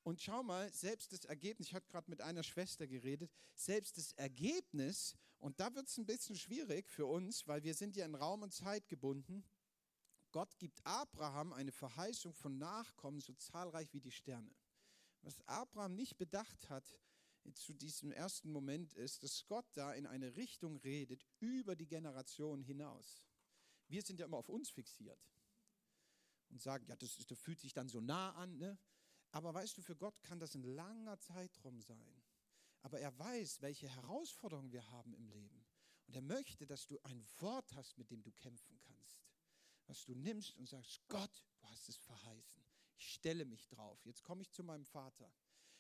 Und 0.03 0.22
schau 0.22 0.42
mal, 0.42 0.72
selbst 0.72 1.12
das 1.12 1.25
Ergebnis, 1.25 1.68
ich 1.68 1.74
hatte 1.74 1.89
gerade 1.89 2.10
mit 2.10 2.22
einer 2.22 2.44
Schwester 2.44 2.88
geredet, 2.88 3.30
selbst 3.56 3.98
das 3.98 4.13
Ergebnis, 4.13 5.18
und 5.43 5.59
da 5.59 5.75
wird 5.75 5.89
es 5.89 5.97
ein 5.97 6.05
bisschen 6.05 6.38
schwierig 6.38 6.89
für 6.89 7.05
uns, 7.05 7.45
weil 7.50 7.63
wir 7.63 7.73
sind 7.73 7.97
ja 7.97 8.05
in 8.05 8.15
Raum 8.15 8.43
und 8.43 8.53
Zeit 8.53 8.88
gebunden. 8.88 9.43
Gott 10.31 10.57
gibt 10.57 10.79
Abraham 10.85 11.51
eine 11.51 11.73
Verheißung 11.73 12.33
von 12.33 12.57
Nachkommen 12.57 13.19
so 13.19 13.33
zahlreich 13.33 13.91
wie 13.91 14.00
die 14.00 14.13
Sterne. 14.13 14.55
Was 15.21 15.45
Abraham 15.45 15.95
nicht 15.95 16.17
bedacht 16.17 16.69
hat 16.69 16.97
zu 17.55 17.73
diesem 17.73 18.13
ersten 18.13 18.53
Moment 18.53 18.93
ist, 18.93 19.21
dass 19.21 19.45
Gott 19.45 19.65
da 19.73 19.93
in 19.93 20.07
eine 20.07 20.38
Richtung 20.38 20.77
redet 20.77 21.25
über 21.41 21.75
die 21.75 21.88
Generation 21.88 22.62
hinaus. 22.62 23.21
Wir 23.89 24.01
sind 24.01 24.21
ja 24.21 24.27
immer 24.27 24.38
auf 24.38 24.47
uns 24.47 24.69
fixiert 24.69 25.19
und 26.47 26.62
sagen, 26.62 26.85
ja, 26.88 26.95
das, 26.95 27.17
das 27.17 27.38
fühlt 27.38 27.59
sich 27.59 27.73
dann 27.73 27.89
so 27.89 28.00
nah 28.00 28.31
an. 28.35 28.57
Ne? 28.59 28.79
Aber 29.31 29.53
weißt 29.53 29.77
du, 29.77 29.81
für 29.81 29.97
Gott 29.97 30.23
kann 30.23 30.39
das 30.39 30.55
ein 30.55 30.63
langer 30.63 31.19
Zeitraum 31.19 31.81
sein. 31.81 32.23
Aber 32.83 32.99
er 32.99 33.17
weiß, 33.17 33.61
welche 33.61 33.89
Herausforderungen 33.89 34.71
wir 34.71 34.87
haben 34.91 35.13
im 35.13 35.27
Leben. 35.27 35.65
Und 36.05 36.15
er 36.15 36.21
möchte, 36.21 36.67
dass 36.67 36.85
du 36.85 36.99
ein 37.03 37.25
Wort 37.39 37.73
hast, 37.75 37.97
mit 37.97 38.11
dem 38.11 38.21
du 38.21 38.31
kämpfen 38.31 38.77
kannst. 38.79 39.25
Was 39.87 40.05
du 40.05 40.13
nimmst 40.13 40.55
und 40.57 40.67
sagst, 40.67 41.01
Gott, 41.07 41.45
du 41.59 41.67
hast 41.69 41.89
es 41.89 41.97
verheißen. 41.97 42.63
Ich 42.95 43.13
stelle 43.13 43.45
mich 43.45 43.67
drauf. 43.67 44.05
Jetzt 44.05 44.23
komme 44.23 44.41
ich 44.41 44.51
zu 44.51 44.63
meinem 44.63 44.85
Vater. 44.85 45.33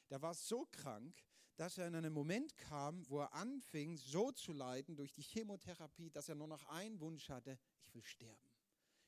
Der 0.09 0.21
war 0.21 0.33
so 0.33 0.65
krank, 0.71 1.23
dass 1.55 1.77
er 1.77 1.87
in 1.87 1.95
einen 1.95 2.13
Moment 2.13 2.57
kam, 2.57 3.07
wo 3.09 3.19
er 3.19 3.33
anfing, 3.33 3.97
so 3.97 4.31
zu 4.31 4.53
leiden 4.53 4.95
durch 4.95 5.13
die 5.13 5.21
Chemotherapie, 5.21 6.09
dass 6.09 6.29
er 6.29 6.35
nur 6.35 6.47
noch 6.47 6.65
einen 6.65 6.99
Wunsch 6.99 7.29
hatte, 7.29 7.59
ich 7.85 7.93
will 7.93 8.03
sterben. 8.03 8.49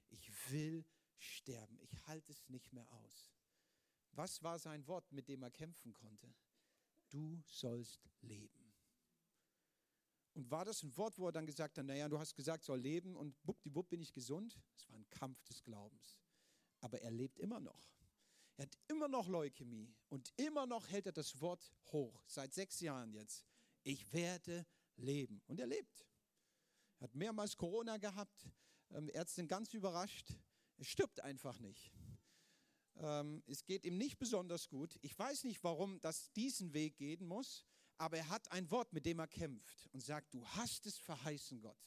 Ich 0.10 0.52
will 0.52 0.86
sterben. 1.18 1.80
Ich 1.80 2.06
halte 2.08 2.32
es 2.32 2.48
nicht 2.50 2.72
mehr 2.72 2.90
aus. 2.92 3.32
Was 4.12 4.44
war 4.44 4.60
sein 4.60 4.86
Wort, 4.88 5.12
mit 5.12 5.28
dem 5.28 5.44
er 5.44 5.52
kämpfen 5.52 5.94
konnte? 5.94 6.34
Du 7.16 7.42
sollst 7.46 8.02
leben. 8.24 8.74
Und 10.34 10.52
war 10.52 10.66
das 10.66 10.84
ein 10.84 10.98
Wort, 10.98 11.18
wo 11.18 11.28
er 11.28 11.32
dann 11.32 11.46
gesagt 11.46 11.78
hat, 11.78 11.86
naja, 11.86 12.10
du 12.10 12.20
hast 12.20 12.36
gesagt, 12.36 12.66
soll 12.66 12.82
leben 12.82 13.16
und 13.16 13.42
buppdiwupp 13.46 13.88
bin 13.88 14.02
ich 14.02 14.12
gesund? 14.12 14.60
Es 14.76 14.90
war 14.90 14.98
ein 14.98 15.10
Kampf 15.10 15.42
des 15.46 15.64
Glaubens. 15.64 16.20
Aber 16.82 17.00
er 17.00 17.12
lebt 17.12 17.40
immer 17.40 17.62
noch. 17.62 17.90
Er 18.58 18.64
hat 18.64 18.78
immer 18.90 19.08
noch 19.08 19.30
Leukämie 19.30 19.96
und 20.10 20.34
immer 20.36 20.66
noch 20.66 20.90
hält 20.90 21.06
er 21.06 21.14
das 21.14 21.40
Wort 21.40 21.72
hoch, 21.94 22.22
seit 22.28 22.54
sechs 22.54 22.82
Jahren 22.82 23.14
jetzt. 23.14 23.46
Ich 23.84 24.12
werde 24.12 24.66
leben. 24.98 25.42
Und 25.48 25.62
er 25.62 25.68
lebt. 25.68 26.06
Er 27.00 27.06
hat 27.06 27.16
mehrmals 27.16 27.56
Corona 27.56 27.96
gehabt. 27.96 28.50
Ähm, 28.90 29.10
Ärzte 29.14 29.48
ganz 29.48 29.74
überrascht. 29.74 30.34
Er 30.76 30.84
stirbt 30.84 31.22
einfach 31.22 31.62
nicht. 31.62 31.94
Ähm, 32.98 33.44
es 33.48 33.66
geht 33.66 33.86
ihm 33.86 33.98
nicht 33.98 34.18
besonders 34.18 34.70
gut. 34.70 34.98
Ich 35.02 35.18
weiß 35.18 35.44
nicht, 35.44 35.64
warum 35.64 36.00
das 36.02 36.32
diesen 36.34 36.74
Weg 36.74 36.98
gehen 36.98 37.26
muss, 37.26 37.66
aber 37.98 38.18
er 38.18 38.30
hat 38.30 38.52
ein 38.52 38.70
Wort, 38.72 38.94
mit 38.94 39.06
dem 39.06 39.20
er 39.20 39.28
kämpft 39.28 39.88
und 39.94 40.02
sagt, 40.02 40.34
du 40.34 40.46
hast 40.48 40.86
es 40.86 40.98
verheißen, 40.98 41.62
Gott. 41.62 41.78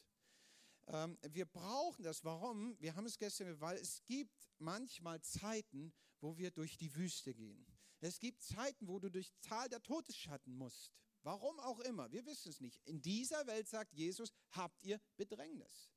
Ähm, 0.86 1.18
wir 1.30 1.44
brauchen 1.44 2.02
das. 2.02 2.24
Warum? 2.24 2.76
Wir 2.80 2.94
haben 2.94 3.06
es 3.06 3.18
gestern, 3.18 3.60
weil 3.60 3.76
es 3.76 4.02
gibt 4.06 4.48
manchmal 4.58 5.20
Zeiten, 5.20 5.92
wo 6.20 6.36
wir 6.36 6.50
durch 6.50 6.76
die 6.76 6.94
Wüste 6.94 7.34
gehen. 7.34 7.66
Es 8.00 8.18
gibt 8.18 8.42
Zeiten, 8.42 8.86
wo 8.88 8.98
du 8.98 9.10
durch 9.10 9.32
Zahl 9.40 9.68
der 9.68 9.82
Todesschatten 9.82 10.54
musst. 10.54 10.92
Warum 11.22 11.58
auch 11.60 11.80
immer, 11.80 12.10
wir 12.12 12.24
wissen 12.26 12.48
es 12.48 12.60
nicht. 12.60 12.80
In 12.86 13.02
dieser 13.02 13.46
Welt 13.46 13.68
sagt 13.68 13.92
Jesus, 13.92 14.32
habt 14.50 14.82
ihr 14.82 15.00
Bedrängnis. 15.16 15.90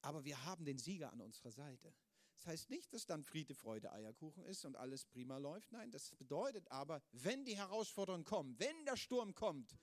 Aber 0.00 0.24
wir 0.24 0.44
haben 0.44 0.64
den 0.64 0.78
Sieger 0.78 1.12
an 1.12 1.20
unserer 1.20 1.50
Seite. 1.50 1.92
Das 2.38 2.46
heißt 2.46 2.70
nicht, 2.70 2.92
dass 2.94 3.04
dann 3.04 3.24
Friede, 3.24 3.52
Freude, 3.52 3.90
Eierkuchen 3.92 4.44
ist 4.44 4.64
und 4.64 4.76
alles 4.76 5.04
prima 5.04 5.38
läuft. 5.38 5.72
Nein, 5.72 5.90
das 5.90 6.12
bedeutet 6.12 6.70
aber, 6.70 7.02
wenn 7.10 7.44
die 7.44 7.56
Herausforderungen 7.56 8.24
kommen, 8.24 8.56
wenn 8.60 8.84
der 8.84 8.96
Sturm 8.96 9.34
kommt, 9.34 9.76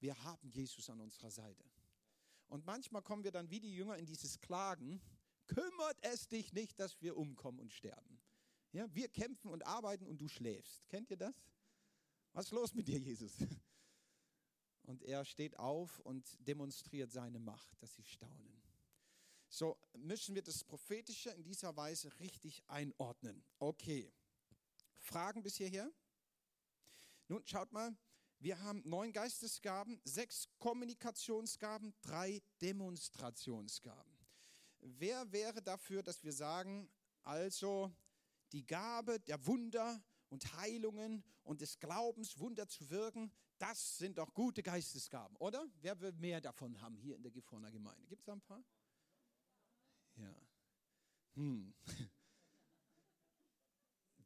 wir 0.00 0.24
haben 0.24 0.48
Jesus 0.48 0.88
an 0.88 1.00
unserer 1.00 1.30
Seite. 1.30 1.64
Und 2.48 2.64
manchmal 2.64 3.02
kommen 3.02 3.24
wir 3.24 3.30
dann 3.30 3.50
wie 3.50 3.60
die 3.60 3.74
Jünger 3.74 3.98
in 3.98 4.06
dieses 4.06 4.40
Klagen, 4.40 5.02
kümmert 5.46 5.98
es 6.00 6.28
dich 6.28 6.54
nicht, 6.54 6.80
dass 6.80 7.00
wir 7.02 7.16
umkommen 7.16 7.60
und 7.60 7.72
sterben. 7.72 8.20
Ja, 8.72 8.92
wir 8.94 9.08
kämpfen 9.08 9.50
und 9.50 9.66
arbeiten 9.66 10.06
und 10.06 10.18
du 10.18 10.28
schläfst. 10.28 10.88
Kennt 10.88 11.10
ihr 11.10 11.18
das? 11.18 11.34
Was 12.32 12.46
ist 12.46 12.52
los 12.52 12.72
mit 12.72 12.88
dir, 12.88 12.98
Jesus? 12.98 13.32
Und 14.84 15.02
er 15.02 15.26
steht 15.26 15.58
auf 15.58 16.00
und 16.00 16.36
demonstriert 16.40 17.12
seine 17.12 17.38
Macht, 17.38 17.80
dass 17.82 17.94
sie 17.94 18.04
staunen. 18.04 18.61
So 19.52 19.76
müssen 19.92 20.34
wir 20.34 20.40
das 20.40 20.64
Prophetische 20.64 21.28
in 21.28 21.42
dieser 21.42 21.76
Weise 21.76 22.10
richtig 22.20 22.62
einordnen. 22.68 23.44
Okay. 23.58 24.10
Fragen 24.96 25.42
bis 25.42 25.56
hierher? 25.56 25.92
Nun, 27.28 27.44
schaut 27.44 27.70
mal, 27.70 27.94
wir 28.38 28.58
haben 28.62 28.82
neun 28.86 29.12
Geistesgaben, 29.12 30.00
sechs 30.04 30.48
Kommunikationsgaben, 30.58 31.92
drei 32.00 32.40
Demonstrationsgaben. 32.62 34.16
Wer 34.80 35.30
wäre 35.30 35.60
dafür, 35.60 36.02
dass 36.02 36.24
wir 36.24 36.32
sagen, 36.32 36.90
also 37.22 37.92
die 38.52 38.66
Gabe 38.66 39.20
der 39.20 39.44
Wunder 39.44 40.02
und 40.30 40.56
Heilungen 40.56 41.22
und 41.42 41.60
des 41.60 41.78
Glaubens, 41.78 42.38
Wunder 42.38 42.66
zu 42.68 42.88
wirken, 42.88 43.30
das 43.58 43.98
sind 43.98 44.16
doch 44.16 44.32
gute 44.32 44.62
Geistesgaben, 44.62 45.36
oder? 45.36 45.68
Wer 45.82 46.00
will 46.00 46.12
mehr 46.12 46.40
davon 46.40 46.80
haben 46.80 46.96
hier 46.96 47.16
in 47.16 47.22
der 47.22 47.32
Gifhorner 47.32 47.70
Gemeinde? 47.70 48.06
Gibt 48.06 48.22
es 48.22 48.24
da 48.24 48.32
ein 48.32 48.40
paar? 48.40 48.64
Ja. 50.16 50.34
Hm. 51.34 51.74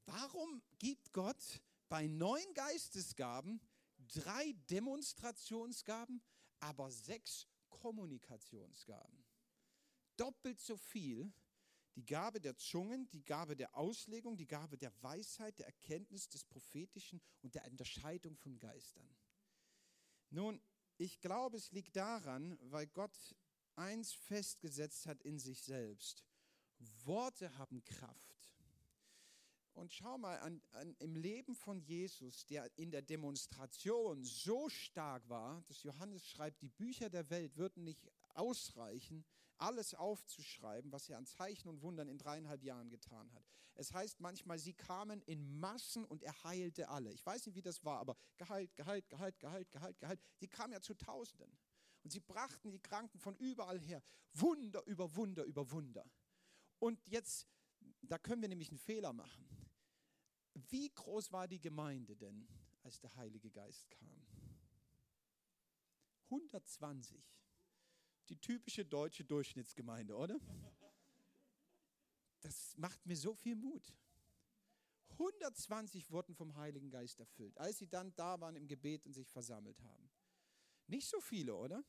Warum 0.06 0.62
gibt 0.78 1.12
Gott 1.12 1.60
bei 1.88 2.06
neun 2.06 2.54
Geistesgaben 2.54 3.60
drei 4.08 4.52
Demonstrationsgaben, 4.70 6.22
aber 6.60 6.90
sechs 6.90 7.46
Kommunikationsgaben? 7.68 9.24
Doppelt 10.16 10.60
so 10.60 10.76
viel 10.76 11.32
die 11.96 12.04
Gabe 12.04 12.40
der 12.40 12.56
Zungen, 12.58 13.08
die 13.10 13.24
Gabe 13.24 13.56
der 13.56 13.74
Auslegung, 13.74 14.36
die 14.36 14.46
Gabe 14.46 14.76
der 14.76 14.92
Weisheit, 15.02 15.58
der 15.58 15.66
Erkenntnis 15.66 16.28
des 16.28 16.44
Prophetischen 16.44 17.22
und 17.42 17.54
der 17.54 17.64
Unterscheidung 17.64 18.36
von 18.36 18.58
Geistern. 18.58 19.08
Nun, 20.28 20.60
ich 20.98 21.20
glaube, 21.20 21.56
es 21.56 21.72
liegt 21.72 21.96
daran, 21.96 22.58
weil 22.70 22.86
Gott 22.86 23.34
eins 23.76 24.12
festgesetzt 24.12 25.06
hat 25.06 25.22
in 25.22 25.38
sich 25.38 25.62
selbst. 25.62 26.24
Worte 27.04 27.56
haben 27.58 27.82
Kraft. 27.84 28.26
Und 29.74 29.92
schau 29.92 30.16
mal, 30.16 30.38
an, 30.38 30.62
an, 30.72 30.96
im 31.00 31.14
Leben 31.16 31.54
von 31.54 31.80
Jesus, 31.82 32.46
der 32.46 32.70
in 32.78 32.90
der 32.90 33.02
Demonstration 33.02 34.24
so 34.24 34.70
stark 34.70 35.28
war, 35.28 35.62
dass 35.68 35.82
Johannes 35.82 36.26
schreibt, 36.26 36.62
die 36.62 36.70
Bücher 36.70 37.10
der 37.10 37.28
Welt 37.28 37.56
würden 37.58 37.84
nicht 37.84 38.10
ausreichen, 38.32 39.22
alles 39.58 39.94
aufzuschreiben, 39.94 40.92
was 40.92 41.08
er 41.10 41.18
an 41.18 41.26
Zeichen 41.26 41.68
und 41.68 41.82
Wundern 41.82 42.08
in 42.08 42.16
dreieinhalb 42.16 42.62
Jahren 42.62 42.88
getan 42.88 43.30
hat. 43.34 43.44
Es 43.74 43.92
heißt 43.92 44.20
manchmal, 44.20 44.58
sie 44.58 44.72
kamen 44.72 45.20
in 45.22 45.60
Massen 45.60 46.06
und 46.06 46.22
er 46.22 46.42
heilte 46.44 46.88
alle. 46.88 47.12
Ich 47.12 47.24
weiß 47.24 47.44
nicht, 47.44 47.56
wie 47.56 47.62
das 47.62 47.84
war, 47.84 47.98
aber 47.98 48.16
Gehalt, 48.38 48.74
Gehalt, 48.76 49.08
Gehalt, 49.10 49.38
Gehalt, 49.38 49.70
Gehalt, 49.70 49.98
Gehalt. 49.98 50.20
Sie 50.36 50.48
kamen 50.48 50.72
ja 50.72 50.80
zu 50.80 50.94
Tausenden. 50.94 51.54
Und 52.06 52.10
sie 52.12 52.20
brachten 52.20 52.70
die 52.70 52.78
Kranken 52.78 53.18
von 53.18 53.34
überall 53.34 53.80
her. 53.80 54.00
Wunder 54.32 54.80
über 54.86 55.16
Wunder 55.16 55.42
über 55.42 55.68
Wunder. 55.72 56.08
Und 56.78 57.04
jetzt, 57.08 57.48
da 58.00 58.16
können 58.16 58.42
wir 58.42 58.48
nämlich 58.48 58.68
einen 58.68 58.78
Fehler 58.78 59.12
machen. 59.12 59.44
Wie 60.54 60.88
groß 60.88 61.32
war 61.32 61.48
die 61.48 61.60
Gemeinde 61.60 62.14
denn, 62.14 62.46
als 62.84 63.00
der 63.00 63.12
Heilige 63.16 63.50
Geist 63.50 63.90
kam? 63.90 64.24
120. 66.26 67.20
Die 68.28 68.40
typische 68.40 68.84
deutsche 68.84 69.24
Durchschnittsgemeinde, 69.24 70.14
oder? 70.14 70.38
Das 72.38 72.76
macht 72.76 73.04
mir 73.04 73.16
so 73.16 73.34
viel 73.34 73.56
Mut. 73.56 73.96
120 75.08 76.12
wurden 76.12 76.36
vom 76.36 76.54
Heiligen 76.54 76.88
Geist 76.88 77.18
erfüllt, 77.18 77.58
als 77.58 77.78
sie 77.78 77.88
dann 77.88 78.14
da 78.14 78.40
waren 78.40 78.54
im 78.54 78.68
Gebet 78.68 79.06
und 79.06 79.12
sich 79.12 79.28
versammelt 79.28 79.82
haben. 79.82 80.08
Nicht 80.86 81.08
so 81.08 81.20
viele, 81.20 81.54
oder? 81.54 81.84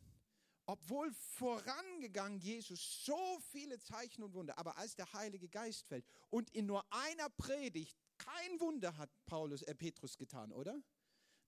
Obwohl 0.66 1.12
vorangegangen 1.14 2.40
Jesus 2.40 3.06
so 3.06 3.40
viele 3.52 3.80
Zeichen 3.80 4.24
und 4.24 4.34
Wunder, 4.34 4.58
aber 4.58 4.78
als 4.78 4.96
der 4.96 5.12
Heilige 5.14 5.48
Geist 5.48 5.86
fällt 5.88 6.06
und 6.30 6.50
in 6.50 6.66
nur 6.66 6.86
einer 6.92 7.30
Predigt 7.30 7.98
kein 8.18 8.60
Wunder 8.60 8.98
hat 8.98 9.10
Paulus, 9.26 9.62
äh, 9.62 9.76
Petrus 9.76 10.18
getan, 10.18 10.52
oder? 10.52 10.84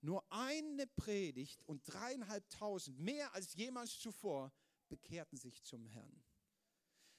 Nur 0.00 0.24
eine 0.32 0.86
Predigt 0.86 1.62
und 1.66 1.82
dreieinhalbtausend, 1.86 2.98
mehr 2.98 3.34
als 3.34 3.54
jemals 3.54 3.98
zuvor, 3.98 4.52
bekehrten 4.88 5.36
sich 5.36 5.62
zum 5.62 5.86
Herrn. 5.86 6.24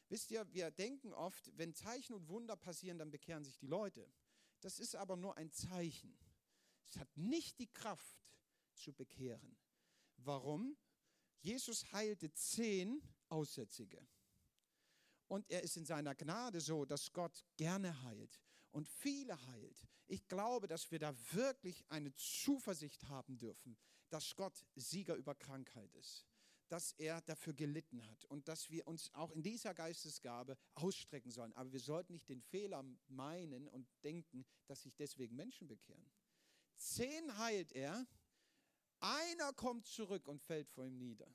Wisst 0.09 0.31
ihr, 0.31 0.51
wir 0.51 0.71
denken 0.71 1.13
oft, 1.13 1.55
wenn 1.57 1.73
Zeichen 1.73 2.13
und 2.13 2.27
Wunder 2.27 2.55
passieren, 2.55 2.97
dann 2.97 3.11
bekehren 3.11 3.43
sich 3.43 3.57
die 3.59 3.67
Leute. 3.67 4.11
Das 4.61 4.79
ist 4.79 4.95
aber 4.95 5.15
nur 5.15 5.37
ein 5.37 5.51
Zeichen. 5.51 6.17
Es 6.89 6.97
hat 6.97 7.15
nicht 7.15 7.59
die 7.59 7.71
Kraft 7.71 8.17
zu 8.73 8.91
bekehren. 8.93 9.57
Warum? 10.25 10.77
Jesus 11.41 11.91
heilte 11.91 12.31
zehn 12.33 13.01
Aussätzige. 13.29 14.05
Und 15.27 15.49
er 15.49 15.63
ist 15.63 15.77
in 15.77 15.85
seiner 15.85 16.13
Gnade 16.13 16.59
so, 16.59 16.85
dass 16.85 17.11
Gott 17.13 17.45
gerne 17.57 18.03
heilt 18.03 18.41
und 18.71 18.87
viele 18.87 19.41
heilt. 19.47 19.87
Ich 20.07 20.27
glaube, 20.27 20.67
dass 20.67 20.91
wir 20.91 20.99
da 20.99 21.15
wirklich 21.31 21.85
eine 21.89 22.13
Zuversicht 22.15 23.07
haben 23.07 23.37
dürfen, 23.37 23.77
dass 24.09 24.35
Gott 24.35 24.65
Sieger 24.75 25.15
über 25.15 25.33
Krankheit 25.33 25.93
ist, 25.95 26.25
dass 26.67 26.91
er 26.93 27.21
dafür 27.21 27.53
gelitten 27.53 28.05
hat 28.07 28.25
und 28.25 28.47
dass 28.47 28.69
wir 28.69 28.85
uns 28.87 29.13
auch 29.13 29.31
in 29.31 29.41
dieser 29.41 29.73
Geistesgabe 29.73 30.57
ausstrecken 30.75 31.31
sollen. 31.31 31.53
Aber 31.53 31.71
wir 31.71 31.79
sollten 31.79 32.11
nicht 32.11 32.27
den 32.27 32.41
Fehler 32.41 32.83
meinen 33.07 33.69
und 33.69 33.87
denken, 34.03 34.45
dass 34.67 34.81
sich 34.81 34.95
deswegen 34.95 35.35
Menschen 35.35 35.67
bekehren. 35.67 36.11
Zehn 36.75 37.37
heilt 37.37 37.71
er, 37.71 38.05
einer 39.01 39.53
kommt 39.53 39.85
zurück 39.85 40.27
und 40.27 40.41
fällt 40.41 40.69
vor 40.69 40.85
ihm 40.85 40.97
nieder. 40.97 41.27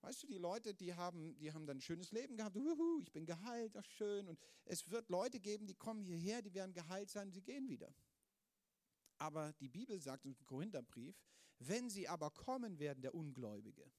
Weißt 0.00 0.22
du, 0.22 0.26
die 0.26 0.38
Leute, 0.38 0.74
die 0.74 0.94
haben, 0.94 1.36
die 1.38 1.52
haben 1.52 1.66
dann 1.66 1.78
ein 1.78 1.80
schönes 1.80 2.12
Leben 2.12 2.36
gehabt. 2.36 2.56
Uhu, 2.56 3.00
ich 3.00 3.12
bin 3.12 3.26
geheilt, 3.26 3.76
ach 3.76 3.84
schön. 3.84 4.28
Und 4.28 4.38
es 4.64 4.88
wird 4.90 5.08
Leute 5.08 5.40
geben, 5.40 5.66
die 5.66 5.74
kommen 5.74 6.02
hierher, 6.02 6.40
die 6.40 6.54
werden 6.54 6.72
geheilt 6.72 7.10
sein, 7.10 7.30
sie 7.32 7.42
gehen 7.42 7.68
wieder. 7.68 7.92
Aber 9.18 9.52
die 9.54 9.68
Bibel 9.68 10.00
sagt 10.00 10.24
im 10.24 10.36
Korintherbrief, 10.44 11.20
wenn 11.58 11.90
sie 11.90 12.06
aber 12.06 12.30
kommen 12.30 12.78
werden, 12.78 13.02
der 13.02 13.14
Ungläubige, 13.14 13.90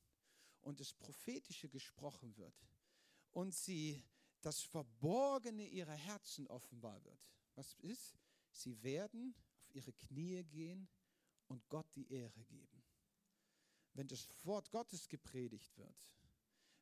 und 0.62 0.80
das 0.80 0.94
Prophetische 0.94 1.70
gesprochen 1.70 2.38
wird, 2.38 2.56
und 3.32 3.54
sie 3.54 4.02
das 4.42 4.62
Verborgene 4.62 5.68
ihrer 5.68 5.94
Herzen 5.94 6.48
offenbar 6.48 7.04
wird. 7.04 7.20
Was 7.56 7.74
ist? 7.76 8.18
Sie 8.52 8.82
werden 8.82 9.36
auf 9.58 9.76
ihre 9.76 9.92
Knie 9.92 10.44
gehen 10.46 10.88
und 11.50 11.68
Gott 11.70 11.88
die 11.96 12.10
Ehre 12.12 12.44
geben 12.46 12.80
wenn 14.00 14.08
das 14.08 14.30
Wort 14.46 14.72
Gottes 14.72 15.10
gepredigt 15.10 15.78
wird, 15.78 16.14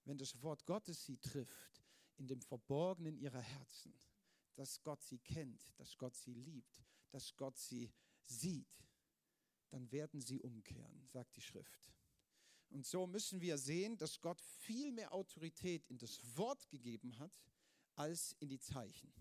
wenn 0.06 0.20
das 0.20 0.40
Wort 0.44 0.66
Gottes 0.68 1.04
sie 1.04 1.18
trifft, 1.18 1.84
in 2.18 2.28
dem 2.28 2.42
Verborgenen 2.42 3.18
ihrer 3.18 3.42
Herzen, 3.42 3.92
dass 4.54 4.84
Gott 4.84 5.02
sie 5.02 5.18
kennt, 5.18 5.62
dass 5.80 5.98
Gott 5.98 6.16
sie 6.16 6.36
liebt, 6.36 6.84
dass 7.10 7.36
Gott 7.36 7.58
sie 7.58 7.92
sieht, 8.24 8.86
dann 9.70 9.92
werden 9.92 10.22
sie 10.22 10.40
umkehren, 10.42 11.08
sagt 11.08 11.36
die 11.36 11.42
Schrift. 11.42 11.92
Und 12.70 12.86
so 12.86 13.08
müssen 13.08 13.42
wir 13.42 13.58
sehen, 13.58 13.98
dass 13.98 14.20
Gott 14.20 14.40
viel 14.42 14.92
mehr 14.92 15.12
Autorität 15.12 15.88
in 15.88 15.98
das 15.98 16.20
Wort 16.38 16.70
gegeben 16.70 17.18
hat, 17.18 17.32
als 17.96 18.34
in 18.40 18.50
die 18.50 18.60
Zeichen. 18.60 19.12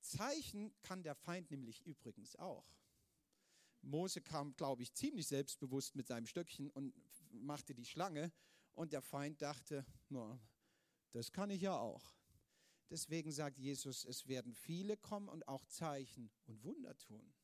Zeichen 0.00 0.72
kann 0.82 1.02
der 1.02 1.16
Feind 1.16 1.50
nämlich 1.50 1.84
übrigens 1.84 2.36
auch. 2.36 2.66
Mose 3.82 4.20
kam, 4.20 4.54
glaube 4.56 4.82
ich, 4.82 4.92
ziemlich 4.92 5.26
selbstbewusst 5.26 5.94
mit 5.94 6.06
seinem 6.06 6.26
Stöckchen 6.26 6.70
und 6.70 6.94
machte 7.30 7.74
die 7.74 7.84
Schlange. 7.84 8.32
Und 8.74 8.92
der 8.92 9.02
Feind 9.02 9.42
dachte, 9.42 9.84
na, 10.08 10.40
das 11.12 11.32
kann 11.32 11.50
ich 11.50 11.62
ja 11.62 11.76
auch. 11.76 12.14
Deswegen 12.90 13.32
sagt 13.32 13.58
Jesus, 13.58 14.04
es 14.04 14.26
werden 14.28 14.54
viele 14.54 14.96
kommen 14.96 15.28
und 15.28 15.46
auch 15.46 15.64
Zeichen 15.66 16.30
und 16.46 16.62
Wunder 16.64 16.96
tun. 16.96 17.34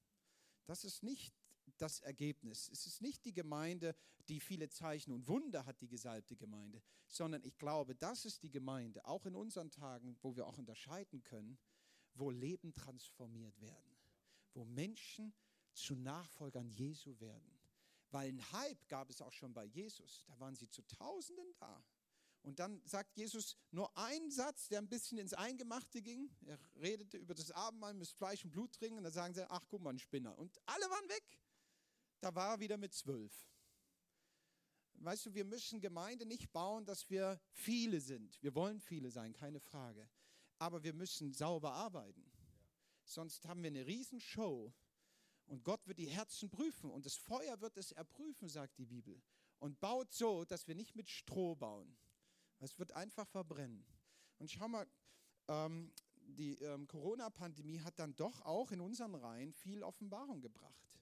Das 0.64 0.84
ist 0.84 1.02
nicht 1.02 1.34
das 1.76 2.00
Ergebnis. 2.00 2.68
Es 2.68 2.86
ist 2.86 3.02
nicht 3.02 3.24
die 3.24 3.32
Gemeinde, 3.32 3.94
die 4.28 4.40
viele 4.40 4.68
Zeichen 4.68 5.12
und 5.12 5.28
Wunder 5.28 5.66
hat, 5.66 5.80
die 5.80 5.88
gesalbte 5.88 6.36
Gemeinde, 6.36 6.82
sondern 7.06 7.42
ich 7.44 7.58
glaube, 7.58 7.94
das 7.94 8.24
ist 8.24 8.42
die 8.42 8.50
Gemeinde, 8.50 9.04
auch 9.04 9.26
in 9.26 9.34
unseren 9.34 9.70
Tagen, 9.70 10.16
wo 10.22 10.34
wir 10.36 10.46
auch 10.46 10.56
unterscheiden 10.56 11.22
können, 11.22 11.58
wo 12.14 12.30
Leben 12.30 12.72
transformiert 12.72 13.60
werden, 13.60 13.96
wo 14.54 14.64
Menschen 14.64 15.34
zu 15.74 15.94
Nachfolgern 15.94 16.68
Jesu 16.70 17.18
werden. 17.20 17.58
Weil 18.10 18.28
ein 18.28 18.52
Hype 18.52 18.88
gab 18.88 19.10
es 19.10 19.20
auch 19.20 19.32
schon 19.32 19.52
bei 19.52 19.64
Jesus. 19.64 20.24
Da 20.26 20.38
waren 20.38 20.54
sie 20.54 20.68
zu 20.68 20.82
Tausenden 20.82 21.52
da. 21.58 21.84
Und 22.42 22.58
dann 22.58 22.82
sagt 22.84 23.16
Jesus 23.16 23.56
nur 23.70 23.96
einen 23.96 24.30
Satz, 24.30 24.68
der 24.68 24.78
ein 24.78 24.88
bisschen 24.88 25.18
ins 25.18 25.32
Eingemachte 25.32 26.02
ging. 26.02 26.30
Er 26.42 26.58
redete 26.76 27.16
über 27.16 27.34
das 27.34 27.50
Abendmahl, 27.50 27.94
müsst 27.94 28.16
Fleisch 28.16 28.44
und 28.44 28.50
Blut 28.50 28.72
trinken. 28.72 28.98
Und 28.98 29.04
dann 29.04 29.12
sagen 29.12 29.34
sie, 29.34 29.50
ach 29.50 29.64
guck 29.68 29.80
mal, 29.80 29.90
ein 29.90 29.98
Spinner. 29.98 30.38
Und 30.38 30.60
alle 30.66 30.84
waren 30.90 31.08
weg. 31.08 31.40
Da 32.20 32.34
war 32.34 32.54
er 32.54 32.60
wieder 32.60 32.76
mit 32.76 32.92
zwölf. 32.92 33.32
Weißt 34.94 35.26
du, 35.26 35.34
wir 35.34 35.44
müssen 35.44 35.80
Gemeinde 35.80 36.26
nicht 36.26 36.52
bauen, 36.52 36.84
dass 36.84 37.08
wir 37.10 37.40
viele 37.50 38.00
sind. 38.00 38.40
Wir 38.42 38.54
wollen 38.54 38.78
viele 38.78 39.10
sein, 39.10 39.32
keine 39.32 39.60
Frage. 39.60 40.08
Aber 40.58 40.82
wir 40.84 40.92
müssen 40.92 41.32
sauber 41.32 41.72
arbeiten. 41.72 42.30
Sonst 43.04 43.46
haben 43.46 43.62
wir 43.62 43.68
eine 43.68 43.86
Riesenshow 43.86 44.72
und 45.46 45.64
Gott 45.64 45.86
wird 45.86 45.98
die 45.98 46.08
Herzen 46.08 46.50
prüfen 46.50 46.90
und 46.90 47.06
das 47.06 47.16
Feuer 47.16 47.60
wird 47.60 47.76
es 47.76 47.92
erprüfen, 47.92 48.48
sagt 48.48 48.78
die 48.78 48.86
Bibel. 48.86 49.20
Und 49.58 49.80
baut 49.80 50.12
so, 50.12 50.44
dass 50.44 50.66
wir 50.66 50.74
nicht 50.74 50.94
mit 50.94 51.08
Stroh 51.08 51.54
bauen. 51.54 51.96
Es 52.58 52.78
wird 52.78 52.92
einfach 52.92 53.26
verbrennen. 53.28 53.86
Und 54.38 54.50
schau 54.50 54.68
mal, 54.68 54.86
ähm, 55.48 55.92
die 56.16 56.54
ähm, 56.54 56.86
Corona-Pandemie 56.86 57.80
hat 57.80 57.98
dann 57.98 58.14
doch 58.16 58.42
auch 58.42 58.72
in 58.72 58.80
unseren 58.80 59.14
Reihen 59.14 59.52
viel 59.52 59.82
Offenbarung 59.82 60.40
gebracht. 60.40 60.98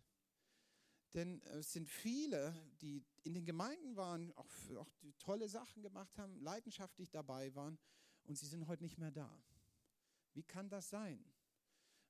Denn 1.15 1.43
es 1.43 1.73
sind 1.73 1.89
viele, 1.89 2.55
die 2.81 3.05
in 3.23 3.35
den 3.35 3.45
Gemeinden 3.45 3.97
waren, 3.97 4.33
auch, 4.33 4.51
auch 4.79 4.89
tolle 5.19 5.49
Sachen 5.49 5.83
gemacht 5.83 6.19
haben, 6.19 6.41
leidenschaftlich 6.41 7.11
dabei 7.11 7.55
waren 7.55 7.79
und 8.25 8.39
sie 8.39 8.47
sind 8.47 8.67
heute 8.67 8.83
nicht 8.83 8.99
mehr 8.99 9.11
da. 9.11 9.31
Wie 10.33 10.43
kann 10.43 10.71
das 10.71 10.89
sein? 10.89 11.23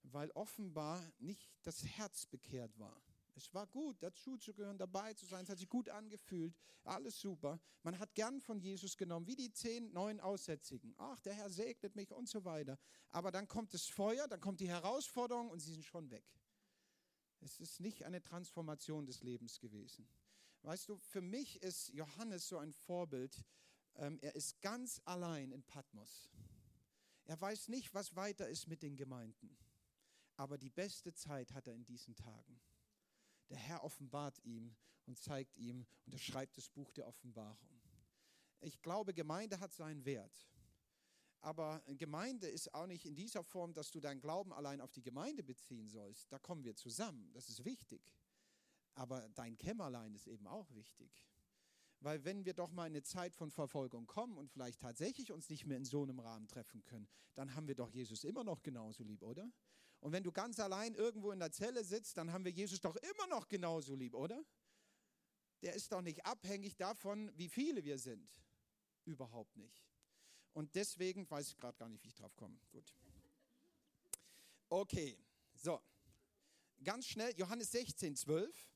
Weil 0.03 0.31
offenbar 0.33 1.03
nicht 1.19 1.51
das 1.63 1.85
Herz 1.85 2.27
bekehrt 2.27 2.79
war. 2.79 3.03
Es 3.35 3.53
war 3.55 3.67
gut, 3.67 3.97
dazu 4.03 4.37
zu 4.37 4.53
gehören, 4.53 4.77
dabei 4.77 5.15
zu 5.15 5.25
sein. 5.25 5.45
Es 5.45 5.51
hat 5.51 5.59
sich 5.59 5.69
gut 5.69 5.89
angefühlt. 5.89 6.55
Alles 6.85 7.19
super. 7.19 7.61
Man 7.83 7.99
hat 7.99 8.15
gern 8.15 8.41
von 8.41 8.61
Jesus 8.61 8.97
genommen, 8.97 9.27
wie 9.27 9.37
die 9.37 9.53
zehn 9.53 9.91
neuen 9.93 10.21
Aussätzigen. 10.21 10.95
Ach, 10.99 11.19
der 11.21 11.35
Herr 11.35 11.49
segnet 11.49 11.97
mich 11.97 12.13
und 12.13 12.29
so 12.29 12.45
weiter. 12.45 12.79
Aber 13.09 13.31
dann 13.31 13.49
kommt 13.49 13.73
das 13.73 13.87
Feuer, 13.87 14.29
dann 14.29 14.41
kommt 14.41 14.61
die 14.61 14.69
Herausforderung 14.69 15.51
und 15.51 15.61
sie 15.61 15.73
sind 15.73 15.85
schon 15.85 16.11
weg. 16.11 16.25
Es 17.41 17.59
ist 17.59 17.81
nicht 17.81 18.05
eine 18.05 18.23
Transformation 18.23 19.07
des 19.07 19.23
Lebens 19.23 19.59
gewesen. 19.59 20.09
Weißt 20.63 20.89
du, 20.89 20.99
für 20.99 21.21
mich 21.21 21.61
ist 21.63 21.89
Johannes 21.89 22.49
so 22.49 22.59
ein 22.59 22.73
Vorbild. 22.73 23.45
Ähm, 23.97 24.19
er 24.23 24.35
ist 24.35 24.61
ganz 24.61 25.01
allein 25.05 25.51
in 25.51 25.63
Patmos. 25.65 26.31
Er 27.25 27.41
weiß 27.41 27.69
nicht, 27.69 27.95
was 27.95 28.15
weiter 28.15 28.49
ist 28.49 28.69
mit 28.69 28.83
den 28.83 28.97
Gemeinden. 28.97 29.57
Aber 30.37 30.59
die 30.59 30.71
beste 30.71 31.13
Zeit 31.15 31.53
hat 31.53 31.67
er 31.67 31.75
in 31.75 31.85
diesen 31.85 32.15
Tagen. 32.15 32.61
Der 33.51 33.59
Herr 33.59 33.85
offenbart 33.85 34.39
ihm 34.45 34.75
und 35.07 35.19
zeigt 35.19 35.57
ihm 35.59 35.87
und 36.07 36.15
er 36.15 36.19
schreibt 36.19 36.57
das 36.57 36.69
Buch 36.69 36.91
der 36.93 37.07
Offenbarung. 37.07 37.81
Ich 38.61 38.81
glaube, 38.81 39.13
Gemeinde 39.13 39.61
hat 39.61 39.73
seinen 39.73 40.05
Wert. 40.05 40.49
Aber 41.41 41.83
Gemeinde 41.99 42.49
ist 42.49 42.73
auch 42.73 42.87
nicht 42.87 43.05
in 43.05 43.17
dieser 43.17 43.43
Form, 43.43 43.75
dass 43.75 43.91
du 43.91 43.99
deinen 43.99 44.21
Glauben 44.21 44.53
allein 44.53 44.81
auf 44.81 44.93
die 44.93 45.03
Gemeinde 45.03 45.43
beziehen 45.43 45.89
sollst. 45.89 46.31
Da 46.31 46.39
kommen 46.39 46.63
wir 46.63 46.77
zusammen, 46.77 47.33
das 47.33 47.49
ist 47.49 47.65
wichtig. 47.65 48.15
Aber 48.95 49.29
dein 49.31 49.59
Kämmerlein 49.59 50.15
ist 50.15 50.29
eben 50.29 50.47
auch 50.47 50.73
wichtig. 50.73 51.27
Weil 51.99 52.25
wenn 52.25 52.45
wir 52.45 52.55
doch 52.55 52.71
mal 52.71 52.87
in 52.87 52.93
eine 52.93 53.03
Zeit 53.03 53.35
von 53.35 53.51
Verfolgung 53.51 54.07
kommen 54.07 54.37
und 54.37 54.51
vielleicht 54.51 54.81
tatsächlich 54.81 55.33
uns 55.33 55.49
nicht 55.49 55.67
mehr 55.67 55.77
in 55.77 55.85
so 55.85 56.03
einem 56.03 56.21
Rahmen 56.21 56.47
treffen 56.47 56.83
können, 56.85 57.09
dann 57.35 57.55
haben 57.55 57.67
wir 57.67 57.75
doch 57.75 57.91
Jesus 57.91 58.25
immer 58.25 58.45
noch 58.45 58.63
genauso 58.63 59.03
lieb, 59.03 59.23
oder? 59.23 59.51
Und 60.03 60.11
wenn 60.11 60.25
du 60.25 60.33
ganz 60.33 60.59
allein 60.59 60.97
irgendwo 60.97 61.31
in 61.31 61.39
der 61.39 61.53
Zelle 61.53 61.85
sitzt, 61.85 62.17
dann 62.17 62.33
haben 62.33 62.45
wir 62.45 62.51
Jesus 62.51 62.81
doch 62.81 62.97
immer 62.97 63.29
noch 63.29 63.47
genauso 63.47 63.95
lieb, 63.95 64.15
oder? 64.15 64.45
Der 65.63 65.75
ist 65.75 65.93
doch 65.93 66.03
nicht 66.03 66.27
abhängig 66.27 66.77
davon, 66.77 67.31
wie 67.37 67.49
viele 67.49 67.85
wir 67.85 67.97
sind. 67.99 68.29
Überhaupt 69.05 69.57
nicht. 69.57 69.87
Und 70.55 70.75
deswegen 70.75 71.31
weiß 71.31 71.51
ich 71.51 71.57
gerade 71.57 71.79
gar 71.79 71.89
nicht, 71.89 72.03
wie 72.03 72.09
ich 72.09 72.17
drauf 72.17 72.35
komme. 72.35 72.59
Gut. 72.73 72.93
Okay, 74.69 75.17
so. 75.55 75.81
Ganz 76.83 77.07
schnell, 77.07 77.33
Johannes 77.37 77.71
16, 77.71 78.17
12. 78.17 78.69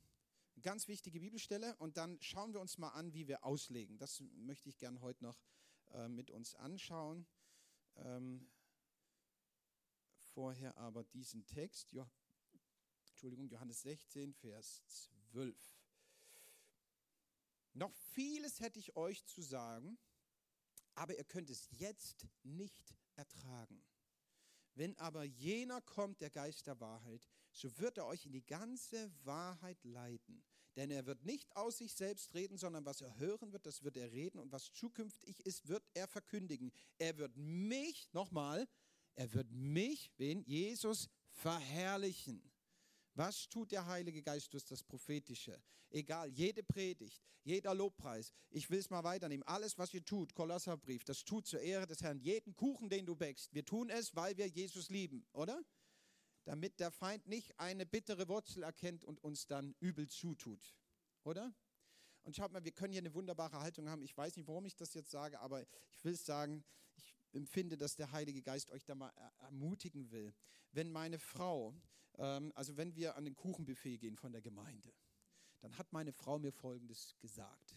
Ganz 0.62 0.86
wichtige 0.86 1.18
Bibelstelle. 1.18 1.74
Und 1.78 1.96
dann 1.96 2.22
schauen 2.22 2.52
wir 2.52 2.60
uns 2.60 2.78
mal 2.78 2.90
an, 2.90 3.12
wie 3.14 3.26
wir 3.26 3.42
auslegen. 3.44 3.98
Das 3.98 4.22
möchte 4.36 4.68
ich 4.68 4.78
gern 4.78 5.00
heute 5.00 5.24
noch 5.24 5.42
äh, 5.90 6.06
mit 6.06 6.30
uns 6.30 6.54
anschauen. 6.54 7.26
Ähm, 7.96 8.48
vorher 10.36 10.76
aber 10.76 11.02
diesen 11.02 11.46
Text, 11.46 11.90
jo, 11.92 12.06
Entschuldigung, 13.08 13.48
Johannes 13.48 13.80
16, 13.80 14.34
Vers 14.34 14.82
12. 15.30 15.56
Noch 17.72 17.94
vieles 18.12 18.60
hätte 18.60 18.78
ich 18.78 18.94
euch 18.96 19.24
zu 19.24 19.40
sagen, 19.40 19.98
aber 20.94 21.16
ihr 21.16 21.24
könnt 21.24 21.48
es 21.48 21.70
jetzt 21.78 22.26
nicht 22.42 22.94
ertragen. 23.14 23.82
Wenn 24.74 24.94
aber 24.98 25.24
jener 25.24 25.80
kommt, 25.80 26.20
der 26.20 26.28
Geist 26.28 26.66
der 26.66 26.78
Wahrheit, 26.80 27.26
so 27.50 27.78
wird 27.78 27.96
er 27.96 28.04
euch 28.04 28.26
in 28.26 28.32
die 28.32 28.44
ganze 28.44 29.10
Wahrheit 29.24 29.82
leiten. 29.84 30.44
Denn 30.76 30.90
er 30.90 31.06
wird 31.06 31.24
nicht 31.24 31.56
aus 31.56 31.78
sich 31.78 31.94
selbst 31.94 32.34
reden, 32.34 32.58
sondern 32.58 32.84
was 32.84 33.00
er 33.00 33.16
hören 33.16 33.54
wird, 33.54 33.64
das 33.64 33.82
wird 33.82 33.96
er 33.96 34.12
reden. 34.12 34.38
Und 34.38 34.52
was 34.52 34.70
zukünftig 34.74 35.40
ist, 35.46 35.66
wird 35.66 35.88
er 35.94 36.06
verkündigen. 36.06 36.70
Er 36.98 37.16
wird 37.16 37.34
mich, 37.38 38.12
nochmal, 38.12 38.68
er 39.16 39.32
wird 39.32 39.50
mich, 39.50 40.12
wen? 40.18 40.42
Jesus 40.44 41.08
verherrlichen. 41.32 42.42
Was 43.14 43.48
tut 43.48 43.72
der 43.72 43.86
Heilige 43.86 44.22
Geist 44.22 44.52
durch 44.52 44.64
das 44.64 44.82
Prophetische? 44.82 45.60
Egal, 45.88 46.30
jede 46.30 46.62
Predigt, 46.62 47.22
jeder 47.42 47.74
Lobpreis. 47.74 48.32
Ich 48.50 48.68
will 48.68 48.78
es 48.78 48.90
mal 48.90 49.04
weiternehmen. 49.04 49.42
Alles, 49.44 49.78
was 49.78 49.94
ihr 49.94 50.04
tut, 50.04 50.34
Kolosserbrief, 50.34 51.04
das 51.04 51.24
tut 51.24 51.46
zur 51.46 51.60
Ehre 51.60 51.86
des 51.86 52.02
Herrn. 52.02 52.20
Jeden 52.20 52.54
Kuchen, 52.56 52.90
den 52.90 53.06
du 53.06 53.16
bäckst, 53.16 53.54
wir 53.54 53.64
tun 53.64 53.88
es, 53.88 54.14
weil 54.14 54.36
wir 54.36 54.48
Jesus 54.48 54.90
lieben, 54.90 55.26
oder? 55.32 55.62
Damit 56.44 56.78
der 56.78 56.90
Feind 56.90 57.26
nicht 57.26 57.58
eine 57.58 57.86
bittere 57.86 58.28
Wurzel 58.28 58.62
erkennt 58.62 59.04
und 59.04 59.22
uns 59.24 59.46
dann 59.46 59.74
übel 59.80 60.08
zutut, 60.08 60.76
oder? 61.24 61.54
Und 62.22 62.36
schaut 62.36 62.52
mal, 62.52 62.64
wir 62.64 62.72
können 62.72 62.92
hier 62.92 63.00
eine 63.00 63.14
wunderbare 63.14 63.60
Haltung 63.60 63.88
haben. 63.88 64.02
Ich 64.02 64.16
weiß 64.16 64.36
nicht, 64.36 64.48
warum 64.48 64.66
ich 64.66 64.76
das 64.76 64.92
jetzt 64.94 65.10
sage, 65.10 65.40
aber 65.40 65.64
ich 65.90 66.04
will 66.04 66.14
es 66.14 66.26
sagen, 66.26 66.64
empfinde, 67.36 67.76
dass 67.76 67.96
der 67.96 68.12
Heilige 68.12 68.42
Geist 68.42 68.70
euch 68.70 68.84
da 68.84 68.94
mal 68.94 69.12
ermutigen 69.38 70.10
will. 70.10 70.34
Wenn 70.72 70.90
meine 70.90 71.18
Frau 71.18 71.74
ähm, 72.18 72.52
also 72.54 72.76
wenn 72.76 72.94
wir 72.94 73.16
an 73.16 73.24
den 73.24 73.36
Kuchenbuffet 73.36 73.98
gehen 73.98 74.16
von 74.16 74.32
der 74.32 74.42
Gemeinde, 74.42 74.92
dann 75.60 75.76
hat 75.78 75.92
meine 75.92 76.12
Frau 76.12 76.38
mir 76.38 76.52
Folgendes 76.52 77.16
gesagt. 77.18 77.76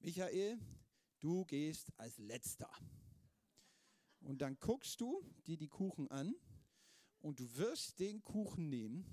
Michael, 0.00 0.58
du 1.18 1.44
gehst 1.44 1.92
als 1.98 2.18
letzter. 2.18 2.70
Und 4.20 4.42
dann 4.42 4.58
guckst 4.60 5.00
du 5.00 5.22
dir 5.46 5.56
die 5.56 5.68
Kuchen 5.68 6.10
an 6.10 6.34
und 7.20 7.40
du 7.40 7.56
wirst 7.56 8.00
den 8.00 8.22
Kuchen 8.22 8.68
nehmen, 8.68 9.06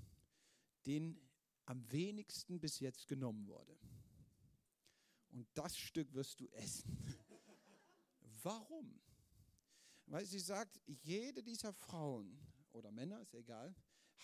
den 0.86 1.18
am 1.64 1.90
wenigsten 1.90 2.60
bis 2.60 2.78
jetzt 2.78 3.08
genommen 3.08 3.46
wurde. 3.46 3.76
Und 5.30 5.46
das 5.54 5.76
Stück 5.76 6.12
wirst 6.14 6.40
du 6.40 6.48
essen. 6.48 7.04
Warum? 8.42 9.00
Weil 10.10 10.24
sie 10.24 10.40
sagt, 10.40 10.80
jede 10.86 11.42
dieser 11.42 11.72
Frauen 11.72 12.40
oder 12.72 12.90
Männer, 12.90 13.20
ist 13.20 13.34
egal, 13.34 13.74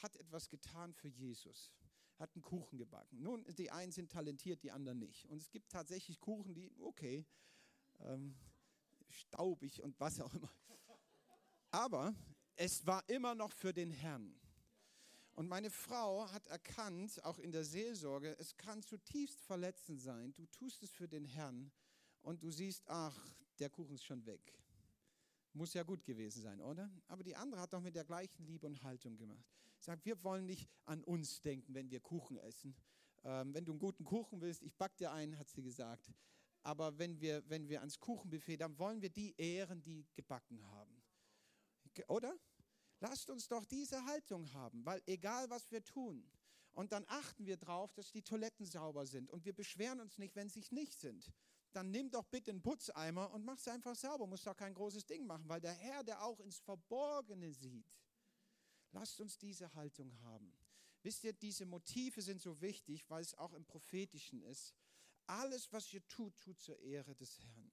hat 0.02 0.16
etwas 0.16 0.48
getan 0.48 0.94
für 0.94 1.08
Jesus, 1.08 1.72
hat 2.16 2.34
einen 2.34 2.42
Kuchen 2.42 2.78
gebacken. 2.78 3.22
Nun, 3.22 3.44
die 3.58 3.70
einen 3.70 3.92
sind 3.92 4.10
talentiert, 4.10 4.62
die 4.62 4.70
anderen 4.70 4.98
nicht. 4.98 5.26
Und 5.26 5.42
es 5.42 5.50
gibt 5.50 5.70
tatsächlich 5.70 6.20
Kuchen, 6.20 6.54
die, 6.54 6.72
okay, 6.80 7.26
ähm, 8.00 8.34
staubig 9.10 9.82
und 9.82 9.98
was 10.00 10.20
auch 10.20 10.32
immer. 10.34 10.50
Aber 11.70 12.14
es 12.56 12.86
war 12.86 13.06
immer 13.08 13.34
noch 13.34 13.52
für 13.52 13.74
den 13.74 13.90
Herrn. 13.90 14.34
Und 15.34 15.48
meine 15.48 15.70
Frau 15.70 16.30
hat 16.30 16.46
erkannt, 16.46 17.22
auch 17.24 17.38
in 17.38 17.52
der 17.52 17.64
Seelsorge, 17.64 18.36
es 18.38 18.56
kann 18.56 18.82
zutiefst 18.82 19.40
verletzend 19.42 20.00
sein. 20.00 20.32
Du 20.32 20.46
tust 20.46 20.82
es 20.82 20.92
für 20.92 21.08
den 21.08 21.24
Herrn 21.24 21.72
und 22.22 22.42
du 22.42 22.50
siehst, 22.50 22.84
ach, 22.86 23.18
der 23.58 23.68
Kuchen 23.68 23.96
ist 23.96 24.04
schon 24.04 24.24
weg. 24.24 24.63
Muss 25.54 25.72
ja 25.72 25.82
gut 25.82 26.04
gewesen 26.04 26.42
sein, 26.42 26.60
oder? 26.60 26.90
Aber 27.06 27.22
die 27.22 27.34
andere 27.34 27.60
hat 27.60 27.72
doch 27.72 27.80
mit 27.80 27.94
der 27.94 28.04
gleichen 28.04 28.44
Liebe 28.44 28.66
und 28.66 28.82
Haltung 28.82 29.16
gemacht 29.16 29.54
sagt, 29.84 30.04
wir 30.04 30.22
wollen 30.24 30.46
nicht 30.46 30.68
an 30.86 31.04
uns 31.04 31.40
denken, 31.42 31.74
wenn 31.74 31.90
wir 31.90 32.00
Kuchen 32.00 32.38
essen. 32.38 32.74
Ähm, 33.22 33.54
wenn 33.54 33.64
du 33.64 33.72
einen 33.72 33.78
guten 33.78 34.04
Kuchen 34.04 34.40
willst, 34.40 34.62
ich 34.62 34.74
back 34.74 34.96
dir 34.96 35.12
einen, 35.12 35.38
hat 35.38 35.48
sie 35.48 35.62
gesagt. 35.62 36.12
Aber 36.62 36.98
wenn 36.98 37.20
wir, 37.20 37.48
wenn 37.48 37.68
wir 37.68 37.80
ans 37.80 38.00
Kuchenbuffet, 38.00 38.56
dann 38.56 38.78
wollen 38.78 39.02
wir 39.02 39.10
die 39.10 39.34
ehren, 39.36 39.82
die 39.82 40.06
gebacken 40.14 40.64
haben. 40.66 41.02
Oder? 42.08 42.34
Lasst 43.00 43.28
uns 43.28 43.46
doch 43.48 43.64
diese 43.66 44.04
Haltung 44.06 44.50
haben, 44.54 44.84
weil 44.84 45.02
egal 45.06 45.48
was 45.50 45.70
wir 45.70 45.84
tun, 45.84 46.26
und 46.72 46.90
dann 46.90 47.04
achten 47.06 47.46
wir 47.46 47.56
darauf, 47.56 47.92
dass 47.92 48.10
die 48.10 48.22
Toiletten 48.22 48.66
sauber 48.66 49.06
sind 49.06 49.30
und 49.30 49.44
wir 49.44 49.52
beschweren 49.52 50.00
uns 50.00 50.18
nicht, 50.18 50.34
wenn 50.34 50.48
sie 50.48 50.64
nicht 50.70 50.98
sind. 50.98 51.30
Dann 51.74 51.90
nimm 51.90 52.10
doch 52.10 52.24
bitte 52.24 52.50
einen 52.50 52.62
Putzeimer 52.62 53.30
und 53.32 53.44
mach 53.44 53.58
es 53.58 53.68
einfach 53.68 53.94
sauber. 53.94 54.26
Muss 54.26 54.44
doch 54.44 54.56
kein 54.56 54.72
großes 54.72 55.04
Ding 55.04 55.26
machen, 55.26 55.46
weil 55.48 55.60
der 55.60 55.74
Herr, 55.74 56.02
der 56.02 56.24
auch 56.24 56.40
ins 56.40 56.58
Verborgene 56.60 57.52
sieht, 57.52 57.86
Lasst 58.94 59.20
uns 59.20 59.36
diese 59.36 59.74
Haltung 59.74 60.16
haben. 60.22 60.56
Wisst 61.02 61.24
ihr, 61.24 61.32
diese 61.32 61.66
Motive 61.66 62.22
sind 62.22 62.40
so 62.40 62.60
wichtig, 62.60 63.04
weil 63.10 63.22
es 63.22 63.34
auch 63.34 63.52
im 63.52 63.64
Prophetischen 63.64 64.40
ist. 64.42 64.72
Alles, 65.26 65.70
was 65.72 65.92
ihr 65.92 66.06
tut, 66.06 66.36
tut 66.38 66.60
zur 66.60 66.78
Ehre 66.78 67.14
des 67.16 67.40
Herrn. 67.40 67.72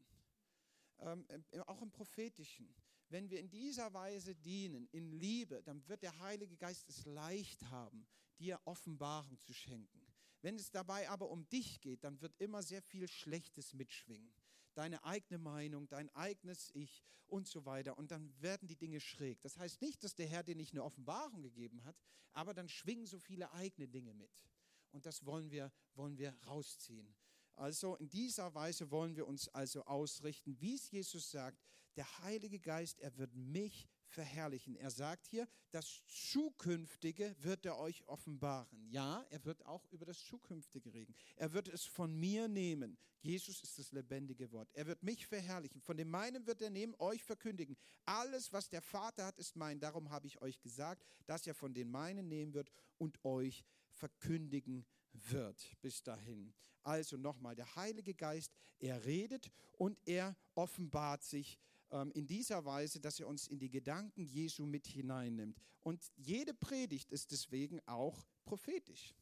Ähm, 1.00 1.46
auch 1.68 1.82
im 1.82 1.92
Prophetischen. 1.92 2.74
Wenn 3.10 3.30
wir 3.30 3.40
in 3.40 3.50
dieser 3.50 3.94
Weise 3.94 4.36
dienen, 4.36 4.88
in 4.92 5.12
Liebe, 5.12 5.62
dann 5.62 5.88
wird 5.88 6.02
der 6.02 6.18
Heilige 6.20 6.58
Geist 6.58 6.90
es 6.90 7.06
leicht 7.06 7.64
haben, 7.66 8.08
dir 8.40 8.60
Offenbarung 8.66 9.38
zu 9.40 9.54
schenken. 9.54 10.01
Wenn 10.42 10.56
es 10.56 10.72
dabei 10.72 11.10
aber 11.10 11.30
um 11.30 11.48
dich 11.50 11.82
geht, 11.82 12.04
dann 12.04 12.20
wird 12.22 12.36
immer 12.40 12.64
sehr 12.64 12.82
viel 12.82 13.08
Schlechtes 13.08 13.74
mitschwingen 13.74 14.34
deine 14.74 15.04
eigene 15.04 15.38
Meinung, 15.38 15.88
dein 15.88 16.10
eigenes 16.16 16.72
Ich 16.74 17.04
und 17.28 17.48
so 17.48 17.66
weiter. 17.66 17.98
Und 17.98 18.12
dann 18.12 18.34
werden 18.42 18.68
die 18.68 18.76
Dinge 18.76 19.00
schräg. 19.00 19.42
Das 19.42 19.58
heißt 19.58 19.82
nicht, 19.82 20.04
dass 20.04 20.16
der 20.16 20.28
Herr 20.28 20.44
dir 20.44 20.56
nicht 20.56 20.74
eine 20.74 20.84
Offenbarung 20.84 21.42
gegeben 21.42 21.84
hat, 21.84 21.96
aber 22.34 22.54
dann 22.54 22.70
schwingen 22.70 23.06
so 23.06 23.20
viele 23.20 23.52
eigene 23.54 23.88
Dinge 23.88 24.14
mit. 24.14 24.32
Und 24.92 25.06
das 25.06 25.26
wollen 25.26 25.52
wir, 25.52 25.72
wollen 25.94 26.18
wir 26.18 26.36
rausziehen. 26.48 27.16
Also 27.56 27.96
in 27.98 28.10
dieser 28.10 28.54
Weise 28.54 28.92
wollen 28.92 29.16
wir 29.16 29.28
uns 29.28 29.48
also 29.50 29.84
ausrichten, 29.86 30.60
wie 30.60 30.76
es 30.76 30.90
Jesus 30.92 31.32
sagt, 31.32 31.60
der 31.96 32.20
Heilige 32.20 32.60
Geist, 32.60 33.00
er 33.02 33.16
wird 33.18 33.34
mich 33.36 33.90
verherrlichen. 34.12 34.76
Er 34.76 34.92
sagt 34.92 35.28
hier, 35.28 35.48
das 35.72 36.04
Zukünftige 36.08 37.36
wird 37.40 37.66
er 37.66 37.78
euch 37.80 38.08
offenbaren. 38.08 38.86
Ja, 38.90 39.26
er 39.30 39.44
wird 39.46 39.66
auch 39.66 39.86
über 39.92 40.06
das 40.06 40.24
Zukünftige 40.26 40.94
reden. 40.94 41.16
Er 41.36 41.54
wird 41.54 41.68
es 41.68 41.86
von 41.86 42.14
mir 42.14 42.48
nehmen. 42.48 42.98
Jesus 43.22 43.62
ist 43.62 43.80
das 43.80 43.92
lebendige 43.92 44.52
Wort. 44.52 44.70
Er 44.74 44.88
wird 44.88 45.04
mich 45.04 45.28
verherrlichen. 45.28 45.82
Von 45.82 45.98
dem 45.98 46.10
meinen 46.10 46.46
wird 46.46 46.62
er 46.62 46.70
nehmen, 46.70 46.96
euch 47.00 47.24
verkündigen. 47.24 47.78
Alles, 48.06 48.52
was 48.52 48.70
der 48.70 48.82
Vater 48.82 49.26
hat, 49.26 49.38
ist 49.38 49.56
mein. 49.56 49.80
Darum 49.80 50.10
habe 50.10 50.28
ich 50.28 50.42
euch 50.42 50.60
gesagt, 50.62 51.04
dass 51.26 51.48
er 51.48 51.54
von 51.54 51.74
den 51.74 51.90
meinen 51.90 52.28
nehmen 52.28 52.54
wird 52.54 52.72
und 52.98 53.24
euch 53.24 53.64
verkündigen 53.90 54.86
wird. 55.14 55.76
Bis 55.82 56.04
dahin. 56.04 56.54
Also 56.84 57.18
nochmal, 57.18 57.56
der 57.56 57.76
Heilige 57.76 58.16
Geist, 58.16 58.54
er 58.80 59.06
redet 59.06 59.52
und 59.78 60.00
er 60.06 60.36
offenbart 60.56 61.24
sich 61.24 61.60
in 62.14 62.26
dieser 62.26 62.64
Weise, 62.64 63.00
dass 63.00 63.20
er 63.20 63.28
uns 63.28 63.48
in 63.48 63.60
die 63.60 63.70
Gedanken 63.70 64.24
Jesu 64.24 64.66
mit 64.66 64.88
hineinnimmt. 64.88 65.60
Und 65.82 66.12
jede 66.16 66.54
Predigt 66.54 67.12
ist 67.12 67.32
deswegen 67.32 67.82
auch 67.86 68.26
prophetisch. 68.46 69.14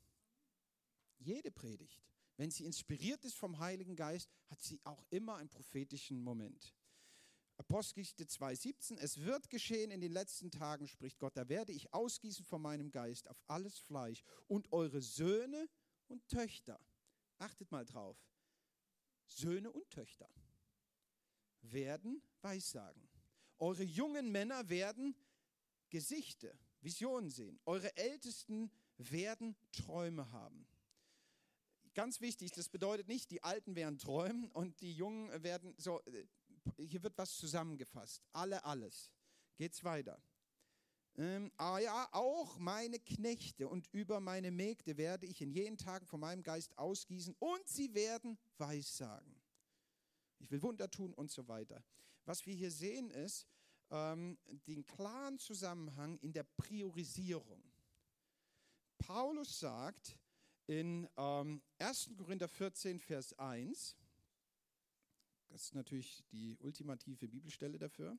Jede 1.17 1.51
Predigt. 1.51 2.01
Wenn 2.37 2.51
sie 2.51 2.65
inspiriert 2.65 3.25
ist 3.25 3.35
vom 3.35 3.59
Heiligen 3.59 3.95
Geist, 3.95 4.29
hat 4.47 4.61
sie 4.61 4.79
auch 4.83 5.03
immer 5.09 5.35
einen 5.37 5.49
prophetischen 5.49 6.21
Moment. 6.23 6.73
Apostelgeschichte 7.57 8.23
2,17, 8.23 8.97
es 8.99 9.19
wird 9.19 9.49
geschehen 9.49 9.91
in 9.91 9.99
den 9.99 10.13
letzten 10.13 10.49
Tagen, 10.49 10.87
spricht 10.87 11.19
Gott, 11.19 11.35
da 11.35 11.49
werde 11.49 11.73
ich 11.73 11.93
ausgießen 11.93 12.45
von 12.45 12.61
meinem 12.61 12.89
Geist 12.89 13.27
auf 13.27 13.43
alles 13.47 13.77
Fleisch 13.77 14.23
und 14.47 14.71
eure 14.71 15.01
Söhne 15.01 15.67
und 16.07 16.25
Töchter, 16.29 16.79
achtet 17.37 17.69
mal 17.69 17.83
drauf, 17.83 18.17
Söhne 19.25 19.69
und 19.73 19.89
Töchter 19.89 20.29
werden 21.61 22.21
Weissagen. 22.41 23.09
Eure 23.57 23.83
jungen 23.83 24.31
Männer 24.31 24.69
werden 24.69 25.15
Gesichte, 25.89 26.57
Visionen 26.81 27.29
sehen. 27.29 27.59
Eure 27.65 27.95
Ältesten 27.97 28.71
werden 28.97 29.55
Träume 29.71 30.31
haben. 30.31 30.67
Ganz 31.93 32.21
wichtig, 32.21 32.51
das 32.51 32.69
bedeutet 32.69 33.07
nicht, 33.07 33.31
die 33.31 33.43
Alten 33.43 33.75
werden 33.75 33.97
träumen 33.97 34.51
und 34.51 34.79
die 34.81 34.93
Jungen 34.93 35.43
werden 35.43 35.73
so, 35.77 36.01
äh, 36.05 36.25
hier 36.77 37.03
wird 37.03 37.17
was 37.17 37.35
zusammengefasst. 37.35 38.23
Alle, 38.31 38.63
alles. 38.63 39.11
Geht's 39.57 39.83
weiter. 39.83 40.21
Ähm, 41.17 41.51
ah 41.57 41.79
ja, 41.79 42.07
auch 42.13 42.57
meine 42.59 42.99
Knechte 42.99 43.67
und 43.67 43.87
über 43.91 44.19
meine 44.21 44.51
Mägde 44.51 44.95
werde 44.95 45.25
ich 45.25 45.41
in 45.41 45.51
jenen 45.51 45.77
Tagen 45.77 46.05
von 46.05 46.19
meinem 46.19 46.43
Geist 46.43 46.77
ausgießen 46.77 47.35
und 47.39 47.67
sie 47.67 47.93
werden 47.93 48.37
Weissagen 48.57 49.38
ich 50.39 50.49
will 50.51 50.61
Wunder 50.61 50.89
tun 50.89 51.13
und 51.13 51.31
so 51.31 51.47
weiter. 51.47 51.83
Was 52.25 52.45
wir 52.45 52.53
hier 52.53 52.71
sehen 52.71 53.11
ist 53.11 53.47
ähm, 53.91 54.37
den 54.67 54.85
klaren 54.85 55.39
Zusammenhang 55.39 56.17
in 56.19 56.33
der 56.33 56.43
Priorisierung. 56.43 57.63
Paulus 58.97 59.59
sagt 59.59 60.17
in 60.67 61.09
ähm, 61.17 61.61
1. 61.79 62.11
Korinther 62.17 62.47
14, 62.47 62.99
Vers 62.99 63.37
1, 63.39 63.95
das 65.47 65.63
ist 65.63 65.75
natürlich 65.75 66.23
die 66.31 66.57
ultimative 66.59 67.27
Bibelstelle 67.27 67.79
dafür, 67.79 68.17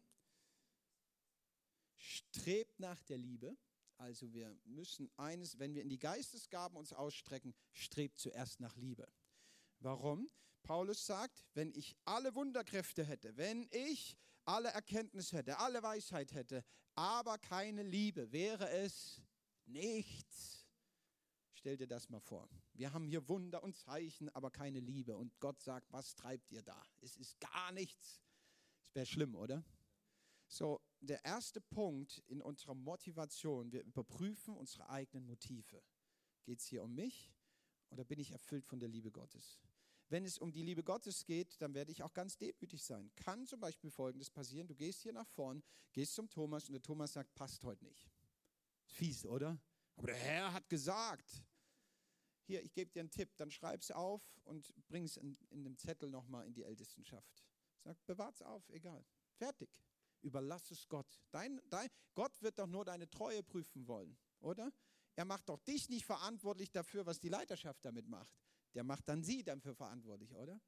strebt 1.97 2.81
nach 2.81 3.01
der 3.05 3.19
Liebe. 3.19 3.57
Also 3.99 4.33
wir 4.33 4.57
müssen 4.65 5.11
eines, 5.17 5.59
wenn 5.59 5.75
wir 5.75 5.83
in 5.83 5.91
die 5.91 5.99
Geistesgaben 5.99 6.77
uns 6.77 6.93
ausstrecken, 6.93 7.55
strebt 7.73 8.19
zuerst 8.19 8.59
nach 8.59 8.75
Liebe. 8.77 9.07
Warum? 9.79 10.29
Paulus 10.63 11.05
sagt, 11.05 11.45
wenn 11.55 11.73
ich 11.73 11.97
alle 12.05 12.35
Wunderkräfte 12.35 13.05
hätte, 13.05 13.37
wenn 13.37 13.69
ich 13.71 14.17
alle 14.45 14.69
Erkenntnis 14.71 15.33
hätte, 15.33 15.59
alle 15.59 15.83
Weisheit 15.83 16.33
hätte, 16.33 16.65
aber 16.95 17.39
keine 17.39 17.83
Liebe, 17.83 18.33
wäre 18.33 18.69
es 18.71 19.21
nichts. 19.67 20.67
Stell 21.55 21.77
dir 21.77 21.87
das 21.87 22.09
mal 22.09 22.21
vor. 22.21 22.49
Wir 22.73 22.93
haben 22.93 23.07
hier 23.07 23.29
Wunder 23.29 23.63
und 23.63 23.77
Zeichen, 23.77 24.31
aber 24.31 24.51
keine 24.51 24.81
Liebe. 24.81 25.17
Und 25.17 25.39
Gott 25.41 25.61
sagt, 25.61 25.93
was 25.93 26.15
treibt 26.15 26.51
ihr 26.51 26.63
da? 26.63 26.83
Es 27.01 27.17
ist 27.17 27.39
gar 27.39 27.71
nichts. 27.73 28.23
Es 28.83 28.95
wäre 28.95 29.07
schlimm, 29.07 29.35
oder? 29.35 29.63
So, 30.49 30.81
der 31.01 31.25
erste 31.25 31.61
Punkt 31.61 32.19
in 32.27 32.41
unserer 32.41 32.75
Motivation, 32.75 33.71
wir 33.73 33.83
überprüfen 33.85 34.57
unsere 34.57 34.89
eigenen 34.89 35.27
Motive. 35.27 35.83
Geht 36.45 36.61
es 36.61 36.67
hier 36.67 36.83
um 36.83 36.95
mich 36.95 37.33
oder 37.91 38.05
bin 38.05 38.19
ich 38.19 38.33
erfüllt 38.33 38.67
von 38.67 38.81
der 38.81 38.89
Liebe 38.89 39.11
Gottes? 39.11 39.61
Wenn 40.11 40.25
es 40.25 40.39
um 40.39 40.51
die 40.51 40.65
Liebe 40.65 40.83
Gottes 40.83 41.25
geht, 41.25 41.63
dann 41.63 41.73
werde 41.73 41.93
ich 41.93 42.03
auch 42.03 42.13
ganz 42.13 42.37
demütig 42.37 42.83
sein. 42.83 43.13
Kann 43.15 43.47
zum 43.47 43.61
Beispiel 43.61 43.91
Folgendes 43.91 44.29
passieren, 44.29 44.67
du 44.67 44.75
gehst 44.75 45.03
hier 45.03 45.13
nach 45.13 45.29
vorn, 45.29 45.63
gehst 45.93 46.15
zum 46.15 46.29
Thomas 46.29 46.69
und 46.69 46.73
der 46.73 46.83
Thomas 46.83 47.13
sagt, 47.13 47.33
passt 47.37 47.63
heute 47.63 47.85
nicht. 47.85 48.11
Fies, 48.87 49.25
oder? 49.25 49.57
Aber 49.95 50.09
der 50.09 50.17
Herr 50.17 50.53
hat 50.53 50.69
gesagt. 50.69 51.45
Hier, 52.43 52.61
ich 52.65 52.73
gebe 52.73 52.91
dir 52.91 53.01
einen 53.01 53.11
Tipp, 53.11 53.37
dann 53.37 53.53
schreib 53.53 53.83
es 53.83 53.93
auf 53.93 54.21
und 54.43 54.75
bring 54.89 55.05
es 55.05 55.17
in, 55.17 55.39
in 55.51 55.63
dem 55.63 55.79
Zettel 55.79 56.11
nochmal 56.11 56.45
in 56.45 56.55
die 56.55 56.65
Ältestenschaft. 56.65 57.45
Sag, 57.85 58.05
bewahrt's 58.07 58.43
auf, 58.43 58.69
egal. 58.71 59.05
Fertig. 59.37 59.71
Überlass 60.23 60.73
es 60.73 60.89
Gott. 60.89 61.21
Dein, 61.31 61.61
dein, 61.71 61.89
Gott 62.15 62.43
wird 62.43 62.59
doch 62.59 62.67
nur 62.67 62.85
deine 62.85 63.09
Treue 63.09 63.45
prüfen 63.45 63.87
wollen, 63.87 64.19
oder? 64.41 64.73
Er 65.15 65.25
macht 65.25 65.49
doch 65.49 65.61
dich 65.61 65.89
nicht 65.89 66.05
verantwortlich 66.05 66.73
dafür, 66.73 67.07
was 67.07 67.21
die 67.21 67.29
Leiterschaft 67.29 67.85
damit 67.85 68.09
macht. 68.09 68.35
Der 68.75 68.85
macht 68.85 69.09
dann 69.09 69.23
sie 69.23 69.43
dafür 69.43 69.75
verantwortlich, 69.75 70.35
oder? 70.35 70.61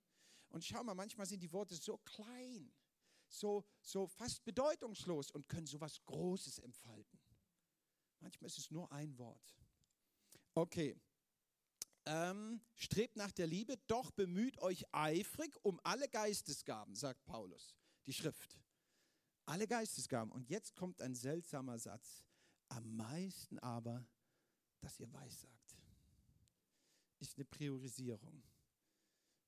Und 0.49 0.65
schau 0.65 0.83
mal, 0.85 0.95
manchmal 0.95 1.27
sind 1.27 1.43
die 1.43 1.53
Worte 1.53 1.75
so 1.75 1.99
klein, 1.99 2.73
so, 3.29 3.65
so 3.81 4.07
fast 4.07 4.45
bedeutungslos 4.45 5.31
und 5.31 5.49
können 5.49 5.67
so 5.67 5.81
was 5.81 6.03
Großes 6.05 6.59
entfalten. 6.59 7.19
Manchmal 8.21 8.49
ist 8.49 8.59
es 8.59 8.71
nur 8.71 8.91
ein 8.93 9.17
Wort. 9.19 9.57
Okay. 10.55 10.97
Ähm, 12.05 12.61
strebt 12.75 13.17
nach 13.17 13.31
der 13.31 13.47
Liebe, 13.47 13.77
doch 13.87 14.11
bemüht 14.11 14.59
euch 14.59 14.85
eifrig 14.93 15.57
um 15.65 15.81
alle 15.85 16.09
Geistesgaben, 16.09 16.95
sagt 16.95 17.25
Paulus, 17.25 17.77
die 18.07 18.13
Schrift. 18.13 18.59
Alle 19.47 19.67
Geistesgaben. 19.67 20.33
Und 20.33 20.49
jetzt 20.49 20.75
kommt 20.75 21.01
ein 21.01 21.15
seltsamer 21.15 21.79
Satz. 21.79 22.25
Am 22.69 22.97
meisten 22.97 23.59
aber, 23.59 24.07
dass 24.81 24.99
ihr 24.99 25.13
weissagt. 25.13 25.62
Ist 27.23 27.37
eine 27.37 27.45
Priorisierung. 27.45 28.43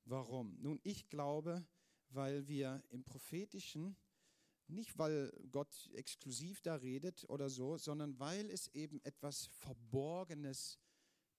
Warum? 0.04 0.56
Nun, 0.60 0.78
ich 0.84 1.08
glaube, 1.08 1.66
weil 2.10 2.46
wir 2.46 2.84
im 2.90 3.02
prophetischen, 3.02 3.96
nicht 4.68 4.96
weil 4.96 5.32
Gott 5.50 5.90
exklusiv 5.94 6.62
da 6.62 6.76
redet 6.76 7.28
oder 7.28 7.50
so, 7.50 7.76
sondern 7.76 8.16
weil 8.20 8.48
es 8.48 8.68
eben 8.68 9.00
etwas 9.02 9.46
Verborgenes 9.46 10.78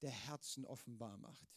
der 0.02 0.10
Herzen 0.10 0.66
offenbar 0.66 1.18
macht. 1.20 1.48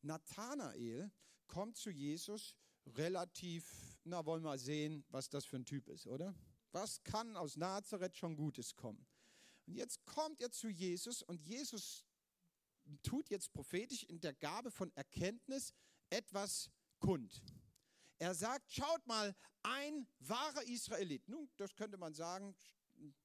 Nathanael 0.00 1.12
kommt 1.46 1.76
zu 1.76 1.90
Jesus 1.90 2.56
relativ, 2.86 4.00
na 4.04 4.24
wollen 4.24 4.42
wir 4.42 4.48
mal 4.48 4.58
sehen, 4.58 5.04
was 5.10 5.28
das 5.28 5.44
für 5.44 5.56
ein 5.56 5.66
Typ 5.66 5.88
ist, 5.88 6.06
oder? 6.06 6.34
Was 6.72 7.04
kann 7.04 7.36
aus 7.36 7.58
Nazareth 7.58 8.16
schon 8.16 8.34
Gutes 8.34 8.74
kommen? 8.74 9.06
Und 9.66 9.74
jetzt 9.74 10.06
kommt 10.06 10.40
er 10.40 10.50
zu 10.50 10.70
Jesus 10.70 11.20
und 11.20 11.42
Jesus 11.42 12.05
tut 13.02 13.30
jetzt 13.30 13.52
prophetisch 13.52 14.04
in 14.04 14.20
der 14.20 14.34
Gabe 14.34 14.70
von 14.70 14.92
Erkenntnis 14.96 15.74
etwas 16.10 16.70
kund. 16.98 17.42
Er 18.18 18.34
sagt, 18.34 18.72
schaut 18.72 19.06
mal, 19.06 19.34
ein 19.62 20.06
wahrer 20.20 20.62
Israelit. 20.64 21.28
Nun, 21.28 21.50
das 21.56 21.74
könnte 21.74 21.98
man 21.98 22.14
sagen, 22.14 22.54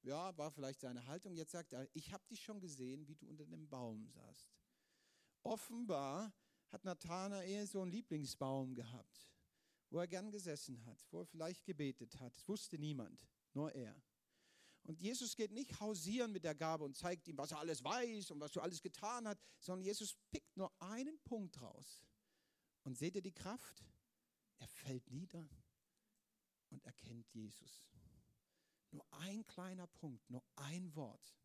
ja, 0.02 0.36
war 0.36 0.50
vielleicht 0.50 0.80
seine 0.80 1.06
Haltung. 1.06 1.34
Jetzt 1.34 1.52
sagt 1.52 1.72
er, 1.72 1.88
ich 1.94 2.12
habe 2.12 2.24
dich 2.28 2.42
schon 2.42 2.60
gesehen, 2.60 3.06
wie 3.08 3.14
du 3.14 3.26
unter 3.26 3.46
dem 3.46 3.68
Baum 3.68 4.06
saßt. 4.06 4.52
Offenbar 5.42 6.32
hat 6.68 6.84
Nathanael 6.84 7.66
so 7.66 7.82
einen 7.82 7.90
Lieblingsbaum 7.90 8.74
gehabt, 8.74 9.30
wo 9.90 9.98
er 9.98 10.08
gern 10.08 10.30
gesessen 10.30 10.84
hat, 10.86 11.06
wo 11.10 11.20
er 11.20 11.26
vielleicht 11.26 11.64
gebetet 11.64 12.18
hat. 12.20 12.34
Das 12.36 12.48
wusste 12.48 12.78
niemand, 12.78 13.26
nur 13.52 13.72
er. 13.72 14.00
Und 14.84 15.00
Jesus 15.00 15.36
geht 15.36 15.52
nicht 15.52 15.78
hausieren 15.80 16.32
mit 16.32 16.44
der 16.44 16.54
Gabe 16.54 16.84
und 16.84 16.96
zeigt 16.96 17.28
ihm, 17.28 17.38
was 17.38 17.52
er 17.52 17.58
alles 17.58 17.84
weiß 17.84 18.32
und 18.32 18.40
was 18.40 18.52
du 18.52 18.60
alles 18.60 18.82
getan 18.82 19.28
hast, 19.28 19.38
sondern 19.60 19.84
Jesus 19.84 20.16
pickt 20.30 20.56
nur 20.56 20.72
einen 20.80 21.18
Punkt 21.20 21.60
raus. 21.60 22.04
Und 22.82 22.98
seht 22.98 23.14
ihr 23.14 23.22
die 23.22 23.32
Kraft? 23.32 23.84
Er 24.58 24.68
fällt 24.68 25.08
nieder 25.10 25.48
und 26.70 26.84
erkennt 26.84 27.28
Jesus. 27.32 27.84
Nur 28.90 29.06
ein 29.10 29.46
kleiner 29.46 29.86
Punkt, 29.86 30.28
nur 30.28 30.44
ein 30.56 30.94
Wort. 30.96 31.36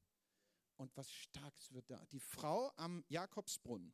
Und 0.75 0.95
was 0.95 1.11
Starkes 1.11 1.71
wird 1.73 1.89
da. 1.89 2.05
Die 2.11 2.19
Frau 2.19 2.71
am 2.75 3.03
Jakobsbrunnen. 3.07 3.93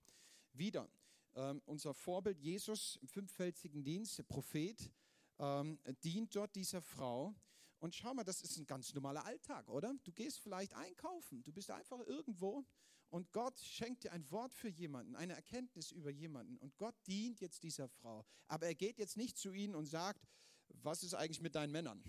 Wieder 0.54 0.90
ähm, 1.36 1.62
unser 1.66 1.94
Vorbild 1.94 2.40
Jesus 2.40 2.98
im 2.98 3.08
fünffältigen 3.08 3.84
Dienst, 3.84 4.18
der 4.18 4.24
Prophet, 4.24 4.92
ähm, 5.40 5.80
dient 6.04 6.36
dort 6.36 6.56
dieser 6.56 6.82
Frau. 6.82 7.34
Und 7.84 7.94
schau 7.94 8.14
mal, 8.14 8.24
das 8.24 8.40
ist 8.40 8.56
ein 8.56 8.66
ganz 8.66 8.94
normaler 8.94 9.26
Alltag, 9.26 9.68
oder? 9.68 9.94
Du 10.06 10.14
gehst 10.14 10.40
vielleicht 10.40 10.74
einkaufen, 10.74 11.44
du 11.44 11.52
bist 11.52 11.70
einfach 11.70 12.00
irgendwo 12.00 12.66
und 13.10 13.34
Gott 13.34 13.60
schenkt 13.60 14.06
dir 14.06 14.14
ein 14.14 14.32
Wort 14.32 14.54
für 14.54 14.70
jemanden, 14.70 15.18
eine 15.18 15.34
Erkenntnis 15.34 15.92
über 15.92 16.10
jemanden. 16.10 16.56
Und 16.60 16.78
Gott 16.78 16.96
dient 17.06 17.42
jetzt 17.42 17.62
dieser 17.62 17.90
Frau. 17.90 18.26
Aber 18.48 18.68
er 18.68 18.74
geht 18.74 19.00
jetzt 19.00 19.18
nicht 19.18 19.38
zu 19.38 19.52
ihnen 19.52 19.76
und 19.76 19.86
sagt, 19.86 20.26
was 20.70 21.04
ist 21.04 21.14
eigentlich 21.14 21.42
mit 21.42 21.56
deinen 21.56 21.74
Männern? 21.74 22.02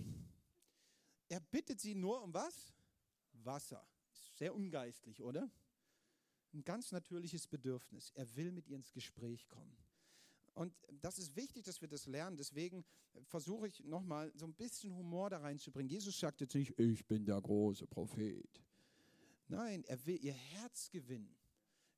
Er 1.28 1.40
bittet 1.40 1.80
sie 1.80 1.96
nur 1.96 2.22
um 2.22 2.32
was? 2.32 2.72
Wasser. 3.32 3.84
Sehr 4.34 4.54
ungeistlich, 4.54 5.24
oder? 5.24 5.50
Ein 6.52 6.62
ganz 6.62 6.92
natürliches 6.92 7.48
Bedürfnis. 7.48 8.12
Er 8.14 8.32
will 8.36 8.52
mit 8.52 8.68
ihr 8.68 8.76
ins 8.76 8.92
Gespräch 8.92 9.48
kommen. 9.48 9.76
Und 10.54 10.72
das 11.00 11.18
ist 11.18 11.34
wichtig, 11.34 11.64
dass 11.64 11.80
wir 11.80 11.88
das 11.88 12.06
lernen. 12.06 12.36
Deswegen 12.36 12.84
versuche 13.24 13.66
ich 13.66 13.82
nochmal 13.84 14.32
so 14.36 14.46
ein 14.46 14.54
bisschen 14.54 14.94
Humor 14.94 15.30
da 15.30 15.38
reinzubringen. 15.38 15.90
Jesus 15.90 16.18
sagt 16.18 16.40
jetzt 16.40 16.54
nicht, 16.54 16.78
ich 16.78 17.04
bin 17.06 17.26
der 17.26 17.40
große 17.40 17.86
Prophet. 17.86 18.62
Nein, 19.48 19.84
er 19.84 20.04
will 20.06 20.18
ihr 20.24 20.32
Herz 20.32 20.90
gewinnen. 20.90 21.36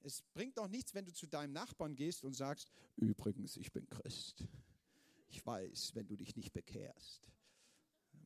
Es 0.00 0.22
bringt 0.22 0.56
doch 0.56 0.68
nichts, 0.68 0.94
wenn 0.94 1.04
du 1.04 1.12
zu 1.12 1.26
deinem 1.26 1.52
Nachbarn 1.52 1.94
gehst 1.94 2.24
und 2.24 2.34
sagst, 2.34 2.70
übrigens, 2.96 3.56
ich 3.56 3.72
bin 3.72 3.88
Christ. 3.88 4.46
Ich 5.28 5.44
weiß, 5.44 5.94
wenn 5.94 6.06
du 6.06 6.16
dich 6.16 6.36
nicht 6.36 6.52
bekehrst, 6.52 7.28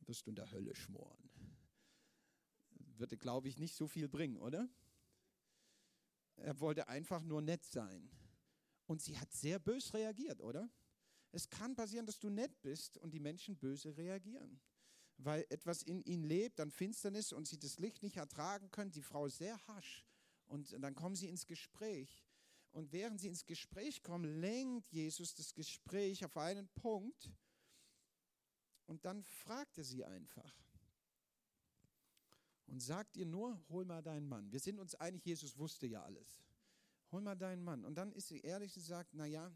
wirst 0.05 0.27
du 0.27 0.31
in 0.31 0.35
der 0.35 0.49
Hölle 0.51 0.75
schmoren. 0.75 1.29
Würde, 2.97 3.17
glaube 3.17 3.49
ich, 3.49 3.57
nicht 3.57 3.75
so 3.75 3.87
viel 3.87 4.07
bringen, 4.07 4.37
oder? 4.37 4.69
Er 6.35 6.59
wollte 6.59 6.87
einfach 6.87 7.23
nur 7.23 7.41
nett 7.41 7.65
sein. 7.65 8.09
Und 8.91 9.01
sie 9.01 9.17
hat 9.17 9.31
sehr 9.31 9.57
bös 9.57 9.93
reagiert, 9.93 10.41
oder? 10.41 10.69
Es 11.31 11.49
kann 11.49 11.75
passieren, 11.75 12.05
dass 12.05 12.19
du 12.19 12.29
nett 12.29 12.61
bist 12.61 12.97
und 12.97 13.13
die 13.13 13.19
Menschen 13.19 13.55
böse 13.55 13.95
reagieren 13.95 14.59
weil 15.23 15.45
etwas 15.49 15.83
in 15.83 16.01
ihnen 16.01 16.23
lebt, 16.23 16.59
dann 16.59 16.71
Finsternis 16.71 17.31
und 17.31 17.47
sie 17.47 17.59
das 17.59 17.77
Licht 17.77 18.01
nicht 18.01 18.17
ertragen 18.17 18.71
können. 18.71 18.91
Die 18.91 19.01
Frau 19.01 19.27
ist 19.27 19.37
sehr 19.37 19.55
hasch 19.67 20.03
und 20.47 20.75
dann 20.79 20.95
kommen 20.95 21.15
sie 21.15 21.29
ins 21.29 21.45
Gespräch. 21.45 22.25
Und 22.71 22.91
während 22.91 23.19
sie 23.19 23.27
ins 23.27 23.45
Gespräch 23.45 24.01
kommen, 24.01 24.41
lenkt 24.41 24.87
Jesus 24.91 25.35
das 25.35 25.53
Gespräch 25.53 26.23
auf 26.25 26.37
einen 26.37 26.67
Punkt 26.69 27.31
und 28.87 29.05
dann 29.05 29.23
fragt 29.23 29.77
er 29.77 29.83
sie 29.83 30.03
einfach 30.03 30.55
und 32.67 32.81
sagt 32.81 33.17
ihr 33.17 33.25
nur, 33.25 33.61
hol 33.69 33.85
mal 33.85 34.01
deinen 34.01 34.27
Mann. 34.27 34.51
Wir 34.51 34.59
sind 34.59 34.79
uns 34.79 34.95
einig, 34.95 35.25
Jesus 35.25 35.57
wusste 35.57 35.85
ja 35.85 36.01
alles. 36.03 36.41
Hol 37.11 37.21
mal 37.21 37.35
deinen 37.35 37.63
Mann. 37.63 37.85
Und 37.85 37.95
dann 37.95 38.11
ist 38.13 38.29
sie 38.29 38.39
ehrlich 38.39 38.75
und 38.75 38.83
sagt, 38.83 39.13
naja, 39.13 39.51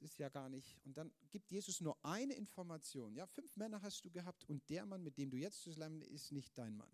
ist 0.00 0.18
ja 0.18 0.28
gar 0.28 0.48
nicht. 0.48 0.78
Und 0.84 0.96
dann 0.96 1.12
gibt 1.30 1.50
Jesus 1.50 1.80
nur 1.80 1.96
eine 2.04 2.34
Information. 2.34 3.14
Ja, 3.14 3.26
fünf 3.26 3.56
Männer 3.56 3.82
hast 3.82 4.04
du 4.04 4.10
gehabt 4.10 4.44
und 4.44 4.68
der 4.68 4.86
Mann, 4.86 5.02
mit 5.02 5.18
dem 5.18 5.30
du 5.30 5.36
jetzt 5.36 5.62
zusammen 5.62 6.00
bist, 6.00 6.10
ist 6.10 6.32
nicht 6.32 6.56
dein 6.56 6.76
Mann. 6.76 6.90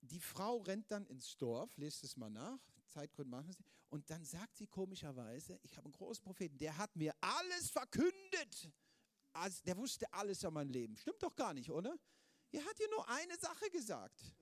Die 0.00 0.20
Frau 0.20 0.58
rennt 0.58 0.90
dann 0.90 1.06
ins 1.06 1.36
Dorf, 1.36 1.76
lest 1.76 2.04
es 2.04 2.16
mal 2.16 2.30
nach, 2.30 2.58
Zeitgründe 2.86 3.30
machen 3.30 3.52
sie, 3.52 3.64
und 3.90 4.08
dann 4.08 4.24
sagt 4.24 4.56
sie 4.56 4.66
komischerweise, 4.66 5.58
ich 5.62 5.76
habe 5.76 5.86
einen 5.86 5.92
großen 5.92 6.24
Propheten, 6.24 6.56
der 6.56 6.76
hat 6.78 6.94
mir 6.96 7.14
alles 7.20 7.70
verkündet. 7.70 8.72
Also, 9.32 9.62
der 9.64 9.76
wusste 9.76 10.12
alles 10.12 10.42
über 10.42 10.52
mein 10.52 10.68
Leben. 10.68 10.96
Stimmt 10.96 11.22
doch 11.22 11.34
gar 11.36 11.52
nicht, 11.52 11.70
oder? 11.70 11.98
Er 12.50 12.64
hat 12.64 12.80
ihr 12.80 12.88
nur 12.90 13.08
eine 13.08 13.36
Sache 13.36 13.68
gesagt. 13.70 14.34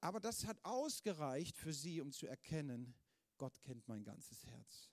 Aber 0.00 0.18
das 0.18 0.46
hat 0.46 0.64
ausgereicht 0.64 1.58
für 1.58 1.72
sie, 1.72 2.00
um 2.00 2.10
zu 2.10 2.26
erkennen, 2.26 2.94
Gott 3.40 3.58
kennt 3.62 3.88
mein 3.88 4.04
ganzes 4.04 4.44
Herz. 4.44 4.90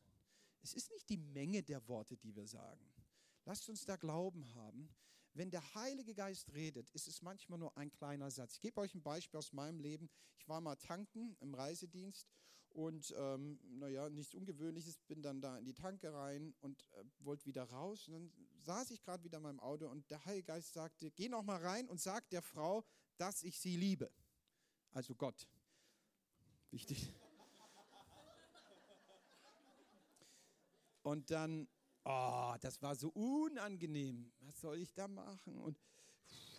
Es 0.62 0.74
ist 0.74 0.90
nicht 0.92 1.10
die 1.10 1.18
Menge 1.18 1.64
der 1.64 1.86
Worte, 1.90 2.16
die 2.16 2.34
wir 2.34 2.48
sagen. 2.48 2.90
Lasst 3.44 3.68
uns 3.68 3.84
da 3.84 3.98
Glauben 3.98 4.54
haben. 4.56 4.90
Wenn 5.34 5.52
der 5.52 5.76
Heilige 5.76 6.16
Geist 6.16 6.54
redet, 6.54 6.90
ist 6.92 7.10
es 7.10 7.22
manchmal 7.22 7.60
nur 7.60 7.78
ein 7.78 7.92
kleiner 7.92 8.32
Satz. 8.32 8.54
Ich 8.54 8.62
gebe 8.62 8.80
euch 8.80 8.96
ein 8.96 9.04
Beispiel 9.04 9.38
aus 9.38 9.52
meinem 9.52 9.82
Leben. 9.82 10.10
Ich 10.38 10.48
war 10.48 10.62
mal 10.62 10.78
tanken 10.78 11.36
im 11.42 11.54
Reisedienst 11.56 12.26
Und 12.70 13.14
ähm, 13.18 13.60
naja, 13.80 14.10
nichts 14.10 14.34
Ungewöhnliches, 14.34 15.00
bin 15.08 15.22
dann 15.22 15.42
da 15.42 15.58
in 15.58 15.66
die 15.66 15.74
Tanke 15.74 16.14
rein 16.14 16.56
und 16.62 16.86
äh, 16.94 17.04
wollte 17.20 17.46
wieder 17.46 17.64
raus. 17.64 18.08
Und 18.08 18.14
dann 18.14 18.32
saß 18.62 18.92
ich 18.92 19.02
gerade 19.02 19.26
wieder 19.26 19.38
in 19.38 19.44
meinem 19.44 19.60
Auto 19.60 19.88
und 19.90 20.10
der 20.10 20.24
Heilige 20.24 20.46
Geist 20.46 20.74
sagte, 20.74 21.12
geh 21.12 21.28
noch 21.28 21.44
mal 21.44 21.62
rein 21.62 21.90
und 21.90 22.00
sag 22.00 22.30
der 22.30 22.42
Frau, 22.42 22.86
dass 23.18 23.44
ich 23.44 23.60
sie 23.60 23.76
liebe. 23.76 24.10
Also 24.92 25.16
Gott. 25.16 25.50
Wichtig. 26.72 27.12
Und 31.08 31.32
dann, 31.32 31.70
oh, 32.04 32.54
das 32.60 32.82
war 32.82 32.93
so 32.98 33.08
unangenehm. 33.12 34.30
Was 34.41 34.60
soll 34.60 34.78
ich 34.78 34.93
da 34.93 35.08
machen? 35.08 35.58
Und 35.58 35.80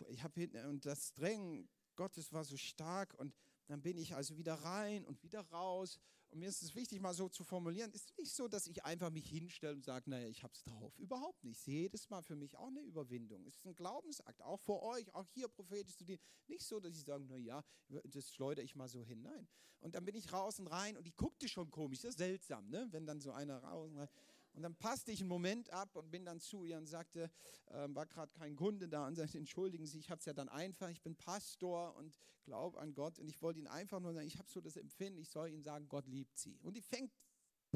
ich 0.09 0.23
habe 0.23 0.49
und 0.67 0.87
das 0.87 1.13
Drängen 1.13 1.69
Gottes 1.97 2.33
war 2.33 2.45
so 2.45 2.57
stark 2.57 3.13
und 3.15 3.35
dann 3.67 3.83
bin 3.83 3.99
ich 3.99 4.15
also 4.15 4.39
wieder 4.39 4.55
rein 4.55 5.05
und 5.05 5.23
wieder 5.23 5.43
raus. 5.51 5.99
Und 6.31 6.39
mir 6.39 6.49
ist 6.49 6.63
es 6.63 6.75
wichtig, 6.75 6.99
mal 7.03 7.13
so 7.13 7.29
zu 7.29 7.45
formulieren. 7.45 7.91
Es 7.95 8.07
ist 8.07 8.17
nicht 8.17 8.33
so, 8.33 8.49
dass 8.49 8.67
ich 8.69 8.87
einfach 8.87 9.11
mich 9.11 9.29
hinstelle 9.29 9.75
und 9.75 9.85
sage, 9.85 10.09
naja, 10.09 10.29
ich 10.29 10.43
habe 10.43 10.55
es 10.55 10.65
drauf. 10.65 10.99
Überhaupt 10.99 11.45
nicht. 11.45 11.67
Jedes 11.67 12.09
Mal 12.09 12.23
für 12.23 12.37
mich 12.37 12.57
auch 12.57 12.69
eine 12.69 12.81
Überwindung. 12.81 13.45
Es 13.45 13.57
ist 13.57 13.67
ein 13.67 13.75
Glaubensakt, 13.75 14.41
auch 14.41 14.61
vor 14.61 14.83
euch, 14.83 15.15
auch 15.15 15.27
hier 15.27 15.49
prophetisch 15.49 15.99
zu 15.99 16.05
dir. 16.05 16.19
Nicht 16.47 16.65
so, 16.65 16.81
dass 16.81 16.97
ich 16.97 17.05
sage, 17.05 17.25
naja, 17.25 17.63
das 18.05 18.33
schleudere 18.33 18.65
ich 18.65 18.75
mal 18.75 18.89
so 18.89 19.05
hin. 19.05 19.21
Nein. 19.21 19.47
Und 19.81 19.95
dann 19.95 20.05
bin 20.05 20.15
ich 20.17 20.33
raus 20.33 20.59
und 20.59 20.67
rein 20.69 20.97
und 20.97 21.07
die 21.07 21.15
guckte 21.15 21.49
schon 21.49 21.71
komisch. 21.71 22.01
Das 22.01 22.11
ist 22.11 22.19
seltsam, 22.19 22.69
ne? 22.69 22.89
wenn 22.91 23.07
dann 23.07 23.21
so 23.21 23.33
einer 23.33 23.59
raus 23.63 23.91
und 23.91 23.99
rein. 23.99 24.09
Und 24.53 24.63
dann 24.63 24.75
passte 24.75 25.13
ich 25.13 25.21
einen 25.21 25.29
Moment 25.29 25.71
ab 25.71 25.95
und 25.95 26.11
bin 26.11 26.25
dann 26.25 26.41
zu 26.41 26.65
ihr 26.65 26.79
und 26.79 26.87
sagte, 26.87 27.31
äh, 27.67 27.87
war 27.91 28.07
gerade 28.07 28.33
kein 28.33 28.57
Kunde 28.57 28.89
da 28.89 29.07
und 29.07 29.15
sagte, 29.15 29.39
entschuldigen 29.39 29.87
Sie, 29.87 29.99
ich 29.99 30.11
habe 30.11 30.19
es 30.19 30.25
ja 30.25 30.33
dann 30.33 30.49
einfach, 30.49 30.89
ich 30.89 31.03
bin 31.03 31.15
Pastor 31.15 31.95
und 31.97 32.19
glaube 32.45 32.81
an 32.81 32.95
Gott 32.95 33.19
und 33.19 33.29
ich 33.29 33.41
wollte 33.43 33.61
Ihnen 33.61 33.69
einfach 33.69 34.01
nur 34.01 34.13
sagen, 34.13 34.27
ich 34.27 34.39
habe 34.39 34.51
so 34.51 34.61
das 34.61 34.77
Empfinden, 34.77 35.19
ich 35.19 35.29
soll 35.29 35.51
Ihnen 35.51 35.63
sagen, 35.63 35.89
Gott 35.89 36.07
liebt 36.07 36.37
Sie. 36.39 36.59
Und 36.63 36.77
die 36.77 36.83
fängt 36.83 37.13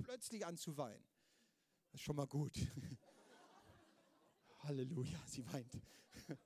plötzlich 0.02 0.44
an 0.46 0.56
zu 0.56 0.76
weinen. 0.76 1.04
Das 1.92 2.00
ist 2.00 2.04
schon 2.04 2.16
mal 2.16 2.26
gut. 2.26 2.54
Halleluja, 4.61 5.20
sie 5.26 5.44
weint. 5.52 5.78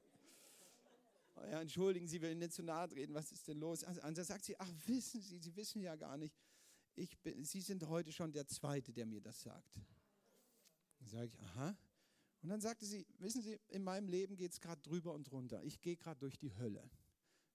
Ja, 1.51 1.61
entschuldigen 1.61 2.09
Sie, 2.09 2.23
will 2.23 2.35
nicht 2.35 2.55
zu 2.55 2.62
nahe 2.62 2.89
treten, 2.89 3.12
was 3.12 3.31
ist 3.31 3.47
denn 3.47 3.59
los? 3.59 3.85
Also, 3.85 4.01
dann 4.01 4.15
sagt 4.15 4.43
sie, 4.43 4.59
ach 4.59 4.73
wissen 4.87 5.21
Sie, 5.21 5.39
Sie 5.39 5.55
wissen 5.55 5.83
ja 5.83 5.95
gar 5.95 6.17
nicht, 6.17 6.35
ich 6.95 7.19
bin, 7.19 7.45
Sie 7.45 7.61
sind 7.61 7.87
heute 7.87 8.11
schon 8.11 8.33
der 8.33 8.47
Zweite, 8.47 8.91
der 8.91 9.05
mir 9.05 9.21
das 9.21 9.43
sagt. 9.43 9.79
Sage 11.07 11.27
ich, 11.27 11.40
aha. 11.40 11.77
Und 12.42 12.51
dann 12.51 12.61
sagte 12.61 12.85
sie, 12.87 13.07
wissen 13.19 13.42
Sie, 13.42 13.59
in 13.69 13.83
meinem 13.83 14.09
Leben 14.09 14.37
geht 14.37 14.53
es 14.53 14.61
gerade 14.61 14.81
drüber 14.83 15.14
und 15.14 15.25
drunter. 15.25 15.62
Ich 15.64 15.81
gehe 15.81 15.97
gerade 15.97 16.21
durch 16.21 16.37
die 16.38 16.55
Hölle. 16.57 16.90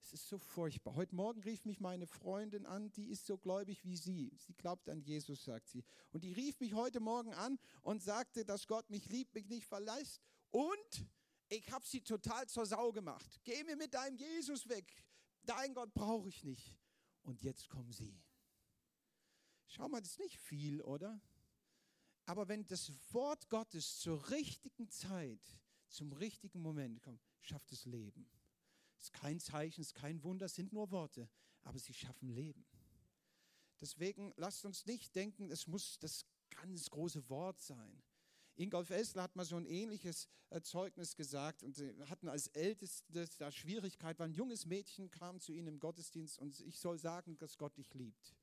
Es 0.01 0.13
ist 0.13 0.27
so 0.27 0.37
furchtbar. 0.37 0.95
Heute 0.95 1.15
Morgen 1.15 1.41
rief 1.43 1.63
mich 1.63 1.79
meine 1.79 2.07
Freundin 2.07 2.65
an, 2.65 2.91
die 2.91 3.07
ist 3.07 3.25
so 3.25 3.37
gläubig 3.37 3.85
wie 3.85 3.95
Sie. 3.95 4.33
Sie 4.37 4.53
glaubt 4.53 4.89
an 4.89 4.99
Jesus, 4.99 5.43
sagt 5.43 5.69
sie. 5.69 5.83
Und 6.11 6.23
die 6.23 6.33
rief 6.33 6.59
mich 6.59 6.73
heute 6.73 6.99
Morgen 6.99 7.33
an 7.33 7.59
und 7.83 8.01
sagte, 8.01 8.43
dass 8.43 8.67
Gott 8.67 8.89
mich 8.89 9.07
liebt, 9.09 9.35
mich 9.35 9.47
nicht 9.47 9.65
verlässt. 9.65 10.19
Und 10.49 11.07
ich 11.49 11.71
habe 11.71 11.85
sie 11.85 12.01
total 12.01 12.47
zur 12.47 12.65
Sau 12.65 12.91
gemacht. 12.91 13.39
Geh 13.43 13.63
mir 13.63 13.75
mit 13.75 13.93
deinem 13.93 14.15
Jesus 14.15 14.67
weg. 14.67 15.05
Dein 15.43 15.73
Gott 15.73 15.93
brauche 15.93 16.29
ich 16.29 16.43
nicht. 16.43 16.75
Und 17.23 17.43
jetzt 17.43 17.69
kommen 17.69 17.91
Sie. 17.91 18.19
Schau 19.67 19.87
mal, 19.87 20.01
das 20.01 20.11
ist 20.11 20.19
nicht 20.19 20.37
viel, 20.37 20.81
oder? 20.81 21.21
Aber 22.25 22.47
wenn 22.47 22.65
das 22.67 22.91
Wort 23.11 23.49
Gottes 23.49 23.99
zur 23.99 24.29
richtigen 24.29 24.89
Zeit, 24.89 25.41
zum 25.89 26.13
richtigen 26.13 26.61
Moment 26.61 27.01
kommt, 27.01 27.21
schafft 27.41 27.71
es 27.71 27.85
Leben. 27.85 28.29
Es 28.97 29.05
ist 29.05 29.13
kein 29.13 29.39
Zeichen, 29.39 29.81
es 29.81 29.87
ist 29.87 29.95
kein 29.95 30.23
Wunder, 30.23 30.45
es 30.45 30.55
sind 30.55 30.71
nur 30.71 30.91
Worte, 30.91 31.27
aber 31.63 31.79
sie 31.79 31.93
schaffen 31.93 32.29
Leben. 32.29 32.65
Deswegen 33.79 34.31
lasst 34.37 34.63
uns 34.63 34.85
nicht 34.85 35.15
denken, 35.15 35.49
es 35.49 35.67
muss 35.67 35.97
das 35.99 36.25
ganz 36.51 36.89
große 36.89 37.27
Wort 37.29 37.59
sein. 37.59 38.03
Ingolf 38.55 38.91
Essler 38.91 39.23
hat 39.23 39.35
mal 39.35 39.45
so 39.45 39.55
ein 39.55 39.65
ähnliches 39.65 40.27
äh, 40.49 40.61
Zeugnis 40.61 41.15
gesagt 41.15 41.63
und 41.63 41.75
sie 41.75 41.91
hatten 42.05 42.27
als 42.27 42.47
Ältestes 42.47 43.37
da 43.37 43.51
Schwierigkeit, 43.51 44.19
weil 44.19 44.29
ein 44.29 44.33
junges 44.33 44.65
Mädchen 44.65 45.09
kam 45.09 45.39
zu 45.39 45.51
ihnen 45.51 45.67
im 45.67 45.79
Gottesdienst 45.79 46.37
und 46.37 46.59
ich 46.59 46.77
soll 46.77 46.99
sagen, 46.99 47.37
dass 47.39 47.57
Gott 47.57 47.75
dich 47.77 47.93
liebt 47.95 48.35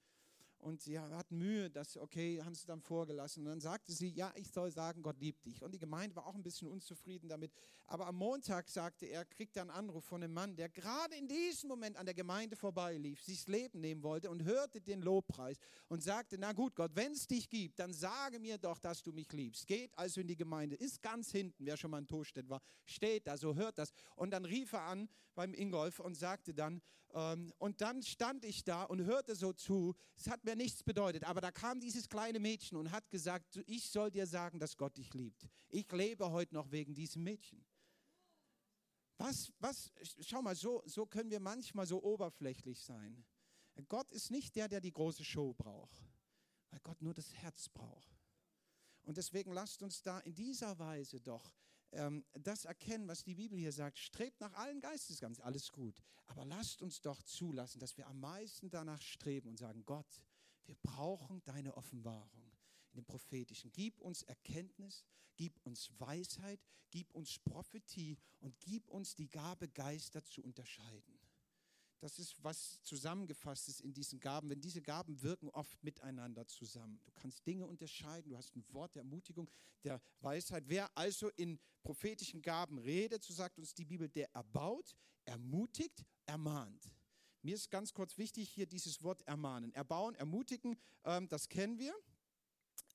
und 0.61 0.83
sie 0.83 0.99
hatten 0.99 1.39
Mühe, 1.39 1.71
das, 1.71 1.97
okay, 1.97 2.43
haben 2.43 2.55
sie 2.55 2.67
dann 2.67 2.81
vorgelassen. 2.81 3.45
Und 3.45 3.51
dann 3.51 3.61
sagte 3.61 3.93
sie, 3.93 4.09
ja, 4.09 4.33
ich 4.35 4.51
soll 4.51 4.71
sagen, 4.71 5.03
Gott 5.03 5.19
liebt 5.21 5.47
dich. 5.47 5.63
Und 5.63 5.73
die 5.73 5.79
Gemeinde 5.79 6.17
war 6.17 6.27
auch 6.27 6.35
ein 6.35 6.43
bisschen 6.43 6.69
unzufrieden 6.69 7.29
damit. 7.29 7.53
Aber 7.87 8.07
am 8.07 8.17
Montag 8.17 8.69
sagte 8.69 9.07
er, 9.07 9.25
kriegt 9.25 9.57
er 9.57 9.63
einen 9.63 9.71
Anruf 9.71 10.05
von 10.05 10.23
einem 10.23 10.35
Mann, 10.35 10.57
der 10.57 10.69
gerade 10.69 11.15
in 11.15 11.29
diesem 11.29 11.69
Moment 11.69 11.97
an 11.97 12.07
der 12.07 12.15
Gemeinde 12.15 12.57
vorbeilief, 12.57 13.23
sich 13.23 13.39
das 13.39 13.49
Leben 13.49 13.81
nehmen 13.81 14.03
wollte 14.03 14.31
und 14.31 14.43
hörte 14.43 14.81
den 14.81 15.01
Lobpreis 15.01 15.59
und 15.89 16.03
sagte, 16.03 16.37
na 16.39 16.53
gut, 16.53 16.75
Gott, 16.75 16.91
wenn 16.95 17.13
es 17.13 17.27
dich 17.27 17.49
gibt, 17.49 17.79
dann 17.79 17.93
sage 17.93 18.41
mir 18.41 18.59
doch, 18.59 18.79
dass 18.79 19.03
du 19.03 19.13
mich 19.13 19.33
liebst. 19.33 19.67
Geht 19.67 19.97
also 19.97 20.21
in 20.21 20.27
die 20.27 20.37
Gemeinde, 20.37 20.77
ist 20.77 21.03
ganz 21.03 21.31
hinten, 21.31 21.65
wer 21.65 21.77
schon 21.77 21.91
mal 21.91 21.99
in 21.99 22.07
Tostedt 22.07 22.49
war, 22.49 22.61
steht 22.85 23.27
da, 23.27 23.37
so 23.37 23.55
hört 23.55 23.79
das. 23.79 23.93
Und 24.17 24.33
dann 24.33 24.45
rief 24.45 24.73
er 24.73 24.83
an 24.83 25.09
beim 25.35 25.55
Ingolf 25.55 26.01
und 26.01 26.17
sagte 26.17 26.53
dann, 26.53 26.83
ähm, 27.15 27.53
und 27.59 27.81
dann 27.81 28.03
stand 28.03 28.45
ich 28.45 28.65
da 28.65 28.83
und 28.85 29.05
hörte 29.05 29.35
so 29.35 29.53
zu. 29.53 29.95
Es 30.17 30.29
hat 30.29 30.45
mir 30.49 30.57
nichts 30.57 30.83
bedeutet, 30.83 31.25
aber 31.25 31.41
da 31.41 31.51
kam 31.51 31.79
dieses 31.79 32.09
kleine 32.09 32.41
Mädchen 32.41 32.79
und 32.79 32.91
hat 32.91 33.11
gesagt, 33.11 33.61
ich 33.67 33.91
soll 33.91 34.11
dir 34.11 34.27
sagen, 34.27 34.59
dass 34.59 34.77
Gott 34.77 34.97
dich 34.97 35.13
liebt. 35.13 35.47
Ich 35.69 35.91
lebe 35.93 36.31
heute 36.31 36.55
noch 36.55 36.71
wegen 36.71 36.95
diesem 36.95 37.23
Mädchen. 37.23 37.65
Was, 39.19 39.53
was, 39.59 39.93
schau 40.21 40.41
mal, 40.41 40.55
so, 40.55 40.83
so 40.87 41.05
können 41.05 41.31
wir 41.31 41.41
manchmal 41.41 41.87
so 41.87 42.03
oberflächlich 42.03 42.81
sein. 42.81 43.25
Gott 43.89 44.11
ist 44.11 44.31
nicht 44.31 44.57
der, 44.57 44.69
der 44.69 44.81
die 44.81 44.93
große 44.93 45.25
Show 45.25 45.53
braucht, 45.53 46.03
weil 46.71 46.81
Gott 46.81 47.03
nur 47.03 47.15
das 47.15 47.33
Herz 47.35 47.69
braucht. 47.69 48.17
Und 49.03 49.17
deswegen 49.17 49.53
lasst 49.53 49.83
uns 49.83 50.03
da 50.03 50.21
in 50.21 50.35
dieser 50.35 50.79
Weise 50.79 51.21
doch 51.21 51.53
ähm, 51.93 52.25
das 52.33 52.65
erkennen, 52.65 53.09
was 53.09 53.25
die 53.25 53.35
Bibel 53.35 53.59
hier 53.59 53.73
sagt. 53.73 53.99
Strebt 53.99 54.41
nach 54.41 54.53
allen 54.55 54.81
Geistesgaben, 54.81 55.39
alles 55.41 55.73
gut. 55.73 56.01
Aber 56.27 56.45
lasst 56.45 56.83
uns 56.83 57.01
doch 57.01 57.23
zulassen, 57.23 57.81
dass 57.81 57.97
wir 57.97 58.07
am 58.07 58.21
meisten 58.21 58.71
danach 58.71 59.01
streben 59.03 59.49
und 59.49 59.59
sagen, 59.59 59.85
Gott, 59.85 60.23
wir 60.69 60.77
brauchen 60.83 61.43
deine 61.45 61.75
Offenbarung 61.77 62.53
in 62.91 62.97
dem 62.97 63.07
Prophetischen. 63.07 63.73
Gib 63.73 63.99
uns 64.01 64.23
Erkenntnis, 64.23 65.05
gib 65.35 65.59
uns 65.65 65.91
Weisheit, 65.99 66.61
gib 66.91 67.11
uns 67.15 67.39
Prophetie 67.39 68.19
und 68.41 68.61
gib 68.61 68.87
uns 68.89 69.17
die 69.17 69.29
Gabe, 69.29 69.69
Geister 69.69 70.23
zu 70.23 70.43
unterscheiden. 70.43 71.19
Das 72.01 72.19
ist, 72.19 72.37
was 72.45 72.81
zusammengefasst 72.83 73.69
ist 73.69 73.81
in 73.81 73.93
diesen 73.93 74.21
Gaben. 74.21 74.49
Denn 74.49 74.61
diese 74.61 74.83
Gaben 74.83 75.21
wirken 75.23 75.49
oft 75.49 75.83
miteinander 75.83 76.47
zusammen. 76.47 77.01
Du 77.05 77.13
kannst 77.13 77.45
Dinge 77.47 77.67
unterscheiden, 77.67 78.31
du 78.31 78.37
hast 78.37 78.55
ein 78.55 78.65
Wort 78.73 78.95
der 78.95 79.03
Ermutigung, 79.03 79.51
der 79.83 80.01
Weisheit. 80.21 80.65
Wer 80.67 80.97
also 80.97 81.31
in 81.31 81.59
prophetischen 81.83 82.43
Gaben 82.43 82.79
redet, 82.79 83.25
so 83.25 83.33
sagt 83.33 83.59
uns 83.59 83.75
die 83.75 83.85
Bibel, 83.85 84.09
der 84.09 84.33
erbaut, 84.35 84.95
ermutigt, 85.25 86.05
ermahnt. 86.27 86.89
Mir 87.43 87.55
ist 87.55 87.71
ganz 87.71 87.93
kurz 87.93 88.19
wichtig 88.19 88.49
hier 88.51 88.67
dieses 88.67 89.03
Wort 89.03 89.23
ermahnen. 89.23 89.73
Erbauen, 89.75 90.15
ermutigen, 90.17 90.77
ähm, 91.05 91.29
das 91.29 91.49
kennen 91.49 91.79
wir. 91.79 91.95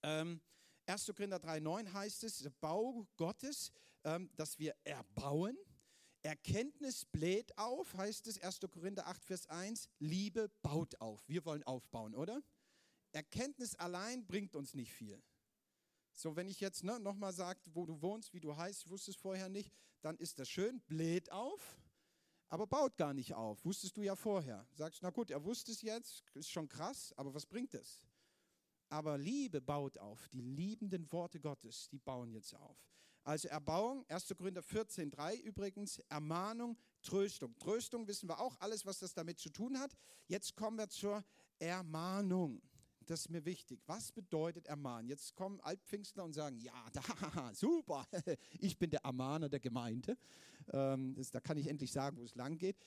Ähm, 0.02 0.42
1. 0.86 1.06
Korinther 1.16 1.38
3,9 1.38 1.94
heißt 1.94 2.24
es, 2.26 2.40
der 2.40 2.50
Bau 2.50 3.08
Gottes, 3.16 3.72
ähm, 4.04 4.30
dass 4.36 4.60
wir 4.60 4.76
erbauen. 4.84 5.58
Erkenntnis 6.22 7.06
bläht 7.06 7.58
auf, 7.58 7.94
heißt 7.96 8.28
es 8.28 8.40
1. 8.40 8.60
Korinther 8.72 9.08
8, 9.08 9.24
Vers 9.24 9.48
1. 9.48 9.90
Liebe 10.00 10.50
baut 10.62 11.00
auf. 11.00 11.28
Wir 11.28 11.46
wollen 11.46 11.64
aufbauen, 11.64 12.16
oder? 12.16 12.42
Erkenntnis 13.12 13.76
allein 13.76 14.26
bringt 14.26 14.56
uns 14.56 14.74
nicht 14.74 14.92
viel. 14.92 15.22
So, 16.16 16.36
wenn 16.36 16.48
ich 16.48 16.60
jetzt 16.60 16.84
ne, 16.84 17.00
nochmal 17.00 17.34
sage, 17.34 17.60
wo 17.66 17.86
du 17.86 18.02
wohnst, 18.02 18.34
wie 18.34 18.40
du 18.40 18.56
heißt, 18.56 18.86
ich 18.86 18.90
wusste 18.90 19.12
es 19.12 19.18
vorher 19.18 19.50
nicht, 19.50 19.72
dann 20.02 20.18
ist 20.18 20.40
das 20.40 20.50
schön, 20.50 20.82
bläht 20.82 21.32
auf, 21.32 21.78
aber 22.54 22.68
baut 22.68 22.96
gar 22.98 23.16
nicht 23.16 23.34
auf. 23.34 23.66
Wusstest 23.66 23.98
du 23.98 24.04
ja 24.04 24.16
vorher. 24.16 24.64
Sagst, 24.74 25.02
na 25.02 25.10
gut, 25.10 25.32
er 25.32 25.44
wusste 25.44 25.72
es 25.72 25.82
jetzt, 25.82 26.24
ist 26.36 26.52
schon 26.52 26.70
krass, 26.70 27.12
aber 27.18 27.34
was 27.34 27.48
bringt 27.48 27.74
es? 27.74 28.06
Aber 28.90 29.18
Liebe 29.18 29.60
baut 29.60 29.98
auf. 29.98 30.30
Die 30.30 30.42
liebenden 30.42 31.12
Worte 31.12 31.40
Gottes, 31.40 31.90
die 31.90 31.98
bauen 31.98 32.32
jetzt 32.32 32.54
auf. 32.54 32.78
Also 33.24 33.48
Erbauung, 33.48 34.06
1. 34.08 34.36
Korinther 34.38 34.62
14, 34.62 35.10
3 35.10 35.38
übrigens, 35.38 35.98
Ermahnung, 36.10 36.78
Tröstung. 37.02 37.58
Tröstung 37.58 38.08
wissen 38.08 38.30
wir 38.30 38.40
auch 38.40 38.56
alles, 38.60 38.86
was 38.86 39.00
das 39.00 39.16
damit 39.16 39.40
zu 39.40 39.50
tun 39.50 39.80
hat. 39.80 39.98
Jetzt 40.28 40.56
kommen 40.56 40.78
wir 40.78 40.90
zur 40.90 41.26
Ermahnung. 41.58 42.62
Das 43.06 43.22
ist 43.22 43.30
mir 43.30 43.46
wichtig. 43.46 43.82
Was 43.86 44.12
bedeutet 44.12 44.68
ermahnen? 44.68 45.08
Jetzt 45.08 45.36
kommen 45.36 45.60
Altpfingstler 45.62 46.24
und 46.24 46.34
sagen, 46.34 46.60
ja, 46.60 46.86
da, 46.92 47.02
super, 47.54 48.08
ich 48.60 48.78
bin 48.78 48.90
der 48.90 49.02
Ermahner 49.02 49.50
der 49.50 49.60
Gemeinde. 49.60 50.18
Ähm, 50.72 51.16
da 51.32 51.40
kann 51.40 51.58
ich 51.58 51.68
endlich 51.68 51.92
sagen, 51.92 52.18
wo 52.18 52.24
es 52.24 52.36
lang 52.36 52.58
geht. 52.58 52.78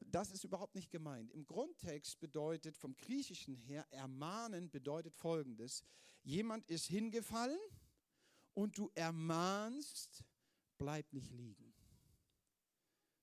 Das 0.00 0.30
ist 0.30 0.44
überhaupt 0.44 0.74
nicht 0.74 0.90
gemeint. 0.90 1.30
Im 1.32 1.44
Grundtext 1.44 2.20
bedeutet 2.20 2.76
vom 2.76 2.96
Griechischen 2.96 3.56
her, 3.56 3.86
ermahnen 3.90 4.70
bedeutet 4.70 5.14
folgendes. 5.14 5.82
Jemand 6.22 6.66
ist 6.68 6.86
hingefallen 6.86 7.58
und 8.54 8.78
du 8.78 8.90
ermahnst, 8.94 10.24
bleib 10.78 11.12
nicht 11.12 11.30
liegen. 11.32 11.74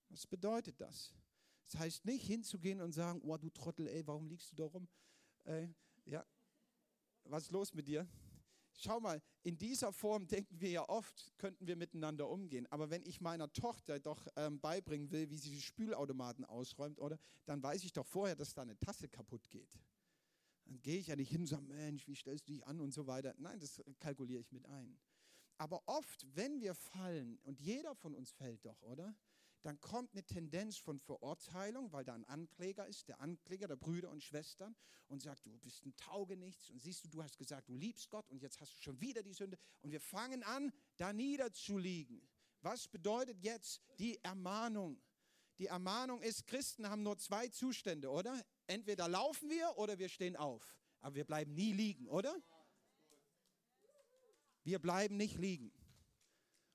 Was 0.10 0.28
bedeutet 0.28 0.80
das? 0.80 1.14
Das 1.66 1.80
heißt 1.80 2.06
nicht 2.06 2.26
hinzugehen 2.28 2.82
und 2.82 2.92
sagen, 2.92 3.20
oh 3.24 3.38
du 3.38 3.50
Trottel, 3.50 3.88
ey, 3.88 4.06
warum 4.06 4.28
liegst 4.28 4.52
du 4.52 4.56
da 4.56 4.66
rum? 4.66 4.88
Äh, 5.46 5.68
ja, 6.06 6.26
was 7.26 7.44
ist 7.44 7.52
los 7.52 7.74
mit 7.74 7.88
dir? 7.88 8.08
Schau 8.76 9.00
mal, 9.00 9.22
in 9.44 9.58
dieser 9.58 9.94
Form 9.94 10.28
denken 10.28 10.60
wir 10.60 10.70
ja 10.70 10.90
oft, 10.90 11.32
könnten 11.38 11.68
wir 11.68 11.76
miteinander 11.76 12.28
umgehen. 12.30 12.66
Aber 12.72 12.90
wenn 12.90 13.06
ich 13.06 13.22
meiner 13.22 13.52
Tochter 13.54 14.00
doch 14.00 14.28
ähm, 14.36 14.60
beibringen 14.60 15.12
will, 15.12 15.30
wie 15.30 15.38
sie 15.38 15.52
die 15.52 15.62
Spülautomaten 15.62 16.44
ausräumt, 16.44 17.00
oder, 17.00 17.20
dann 17.46 17.62
weiß 17.62 17.84
ich 17.84 17.94
doch 17.94 18.06
vorher, 18.06 18.36
dass 18.36 18.54
da 18.54 18.64
eine 18.64 18.78
Tasse 18.80 19.08
kaputt 19.08 19.50
geht. 19.50 19.80
Dann 20.66 20.82
gehe 20.82 20.98
ich 20.98 21.08
ja 21.08 21.16
nicht 21.16 21.30
hin 21.30 21.42
und 21.42 21.48
sage, 21.48 21.64
Mensch, 21.64 22.08
wie 22.08 22.16
stellst 22.16 22.48
du 22.48 22.54
dich 22.54 22.66
an 22.66 22.80
und 22.80 22.92
so 22.92 23.06
weiter. 23.06 23.36
Nein, 23.38 23.60
das 23.60 23.82
kalkuliere 24.00 24.42
ich 24.42 24.52
mit 24.52 24.66
ein. 24.66 24.98
Aber 25.58 25.84
oft, 25.86 26.26
wenn 26.36 26.60
wir 26.60 26.74
fallen, 26.74 27.38
und 27.44 27.60
jeder 27.60 27.96
von 27.96 28.16
uns 28.16 28.32
fällt 28.32 28.66
doch, 28.66 28.82
oder? 28.82 29.16
Dann 29.64 29.80
kommt 29.80 30.12
eine 30.12 30.24
Tendenz 30.24 30.78
von 30.78 31.00
Verurteilung, 31.00 31.92
weil 31.92 32.04
da 32.04 32.14
ein 32.14 32.26
Ankläger 32.26 32.86
ist, 32.86 33.08
der 33.08 33.22
Ankläger 33.22 33.68
der 33.68 33.78
Brüder 33.78 34.10
und 34.10 34.22
Schwestern 34.22 34.76
und 35.08 35.22
sagt, 35.22 35.46
du 35.46 35.58
bist 35.58 35.86
ein 35.86 35.96
Taugenichts 35.96 36.70
und 36.70 36.82
siehst 36.82 37.06
du, 37.06 37.10
du 37.10 37.24
hast 37.24 37.38
gesagt, 37.38 37.70
du 37.70 37.74
liebst 37.74 38.10
Gott 38.10 38.30
und 38.30 38.42
jetzt 38.42 38.60
hast 38.60 38.74
du 38.74 38.82
schon 38.82 39.00
wieder 39.00 39.24
die 39.24 39.34
Sünde 39.34 39.58
und 39.82 39.92
wir 39.92 40.02
fangen 40.02 40.44
an, 40.44 40.72
da 40.98 41.14
niederzuliegen. 41.14 42.22
Was 42.62 42.88
bedeutet 42.88 43.40
jetzt 43.42 43.82
die 44.00 44.22
Ermahnung? 44.24 45.02
Die 45.60 45.68
Ermahnung 45.68 46.22
ist, 46.22 46.46
Christen 46.46 46.90
haben 46.90 47.04
nur 47.04 47.18
zwei 47.18 47.48
Zustände, 47.48 48.10
oder? 48.10 48.42
Entweder 48.68 49.08
laufen 49.08 49.50
wir 49.50 49.78
oder 49.78 49.98
wir 49.98 50.10
stehen 50.10 50.36
auf. 50.36 50.76
Aber 51.00 51.16
wir 51.16 51.26
bleiben 51.26 51.54
nie 51.54 51.74
liegen, 51.74 52.08
oder? 52.08 52.36
Wir 54.64 54.80
bleiben 54.80 55.18
nicht 55.18 55.38
liegen. 55.38 55.72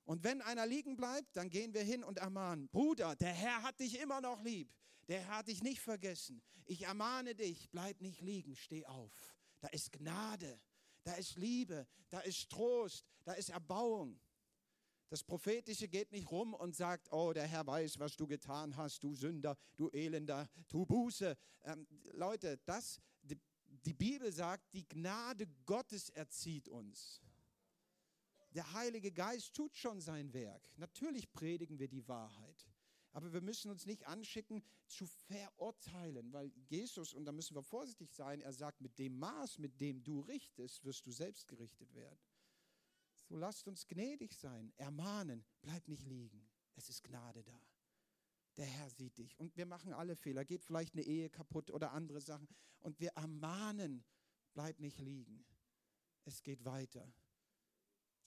Und 0.09 0.23
wenn 0.23 0.41
einer 0.41 0.65
liegen 0.65 0.95
bleibt, 0.95 1.37
dann 1.37 1.51
gehen 1.51 1.71
wir 1.75 1.83
hin 1.83 2.03
und 2.03 2.17
ermahnen, 2.17 2.67
Bruder, 2.69 3.15
der 3.15 3.31
Herr 3.31 3.61
hat 3.61 3.79
dich 3.79 3.99
immer 3.99 4.21
noch 4.21 4.41
lieb. 4.41 4.73
Der 5.07 5.19
Herr 5.19 5.37
hat 5.37 5.47
dich 5.47 5.61
nicht 5.61 5.81
vergessen. 5.81 6.41
Ich 6.65 6.81
ermahne 6.81 7.35
dich, 7.35 7.69
bleib 7.69 8.01
nicht 8.01 8.19
liegen, 8.19 8.55
steh 8.55 8.87
auf. 8.87 9.35
Da 9.59 9.67
ist 9.67 9.91
Gnade, 9.91 10.59
da 11.03 11.13
ist 11.13 11.35
Liebe, 11.35 11.85
da 12.09 12.21
ist 12.21 12.49
Trost, 12.49 13.05
da 13.23 13.33
ist 13.33 13.49
Erbauung. 13.49 14.19
Das 15.09 15.23
Prophetische 15.23 15.87
geht 15.87 16.11
nicht 16.11 16.31
rum 16.31 16.55
und 16.55 16.75
sagt, 16.75 17.13
oh, 17.13 17.31
der 17.31 17.45
Herr 17.45 17.67
weiß, 17.67 17.99
was 17.99 18.17
du 18.17 18.25
getan 18.25 18.75
hast, 18.75 19.03
du 19.03 19.13
Sünder, 19.13 19.55
du 19.77 19.89
Elender, 19.89 20.49
tu 20.67 20.87
Buße. 20.87 21.37
Ähm, 21.65 21.85
Leute, 22.13 22.57
das, 22.65 22.99
die, 23.21 23.39
die 23.67 23.93
Bibel 23.93 24.33
sagt, 24.33 24.73
die 24.73 24.87
Gnade 24.87 25.45
Gottes 25.67 26.09
erzieht 26.09 26.67
uns 26.67 27.21
der 28.53 28.71
Heilige 28.73 29.11
Geist 29.11 29.53
tut 29.53 29.75
schon 29.75 30.01
sein 30.01 30.33
Werk. 30.33 30.61
Natürlich 30.77 31.31
predigen 31.31 31.79
wir 31.79 31.87
die 31.87 32.07
Wahrheit. 32.07 32.67
Aber 33.11 33.33
wir 33.33 33.41
müssen 33.41 33.71
uns 33.71 33.85
nicht 33.85 34.05
anschicken 34.05 34.63
zu 34.87 35.05
verurteilen, 35.05 36.31
weil 36.31 36.51
Jesus, 36.69 37.13
und 37.13 37.25
da 37.25 37.31
müssen 37.31 37.55
wir 37.55 37.63
vorsichtig 37.63 38.13
sein, 38.13 38.41
er 38.41 38.53
sagt, 38.53 38.81
mit 38.81 38.97
dem 38.99 39.17
Maß, 39.17 39.57
mit 39.57 39.79
dem 39.81 40.03
du 40.03 40.21
richtest, 40.21 40.83
wirst 40.85 41.05
du 41.05 41.11
selbst 41.11 41.47
gerichtet 41.47 41.93
werden. 41.95 42.19
So 43.27 43.35
lasst 43.35 43.67
uns 43.67 43.87
gnädig 43.87 44.35
sein, 44.35 44.71
ermahnen, 44.77 45.43
bleib 45.61 45.87
nicht 45.87 46.05
liegen. 46.05 46.49
Es 46.75 46.89
ist 46.89 47.03
Gnade 47.03 47.43
da. 47.43 47.61
Der 48.57 48.65
Herr 48.65 48.89
sieht 48.89 49.17
dich. 49.17 49.39
Und 49.39 49.55
wir 49.57 49.65
machen 49.65 49.93
alle 49.93 50.15
Fehler. 50.15 50.43
Geht 50.43 50.63
vielleicht 50.63 50.93
eine 50.93 51.03
Ehe 51.03 51.29
kaputt 51.29 51.71
oder 51.71 51.91
andere 51.91 52.21
Sachen. 52.21 52.47
Und 52.79 52.99
wir 52.99 53.11
ermahnen, 53.11 54.03
bleib 54.53 54.79
nicht 54.79 54.99
liegen. 54.99 55.45
Es 56.25 56.41
geht 56.41 56.65
weiter. 56.65 57.13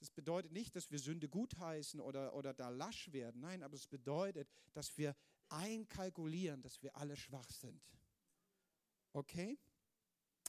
Das 0.02 0.10
bedeutet 0.10 0.50
nicht, 0.50 0.74
dass 0.74 0.90
wir 0.90 0.98
Sünde 0.98 1.28
gutheißen 1.28 2.00
oder, 2.00 2.34
oder 2.34 2.52
da 2.52 2.70
lasch 2.70 3.12
werden. 3.12 3.40
Nein, 3.40 3.62
aber 3.62 3.76
es 3.76 3.86
bedeutet, 3.86 4.50
dass 4.72 4.98
wir 4.98 5.14
einkalkulieren, 5.48 6.60
dass 6.60 6.82
wir 6.82 6.96
alle 6.96 7.14
schwach 7.14 7.48
sind. 7.52 7.80
Okay? 9.12 9.60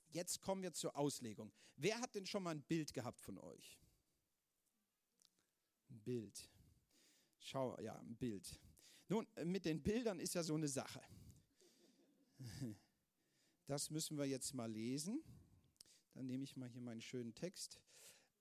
Jetzt 0.10 0.42
kommen 0.42 0.64
wir 0.64 0.74
zur 0.74 0.98
Auslegung. 0.98 1.54
Wer 1.76 2.02
hat 2.02 2.16
denn 2.16 2.26
schon 2.26 2.42
mal 2.42 2.56
ein 2.56 2.64
Bild 2.64 2.96
gehabt 2.96 3.22
von 3.22 3.38
euch? 3.38 3.80
Ein 5.92 6.02
Bild. 6.02 6.50
Schau, 7.38 7.80
ja, 7.80 7.96
ein 8.00 8.16
Bild. 8.16 8.60
Nun, 9.08 9.28
mit 9.44 9.66
den 9.66 9.84
Bildern 9.84 10.20
ist 10.20 10.34
ja 10.34 10.42
so 10.42 10.56
eine 10.56 10.68
Sache. 10.68 11.04
Das 13.68 13.92
müssen 13.92 14.18
wir 14.18 14.26
jetzt 14.26 14.56
mal 14.56 14.72
lesen. 14.72 15.24
Dann 16.16 16.26
nehme 16.26 16.44
ich 16.44 16.58
mal 16.58 16.68
hier 16.68 16.82
meinen 16.82 17.02
schönen 17.02 17.36
Text. 17.36 17.80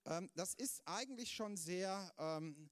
Ähm, 0.04 0.30
das 0.34 0.54
ist 0.54 0.82
eigentlich 0.86 1.32
schon 1.32 1.56
sehr, 1.56 2.12
ähm, 2.18 2.70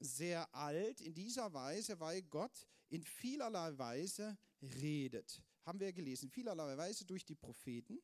sehr 0.00 0.52
alt 0.54 1.00
in 1.00 1.14
dieser 1.14 1.52
Weise, 1.52 1.98
weil 2.00 2.22
Gott 2.22 2.66
in 2.88 3.02
vielerlei 3.02 3.76
Weise 3.78 4.36
redet. 4.60 5.42
Haben 5.64 5.80
wir 5.80 5.92
gelesen, 5.92 6.28
vielerlei 6.28 6.76
Weise 6.76 7.04
durch 7.04 7.24
die 7.24 7.34
Propheten. 7.34 8.00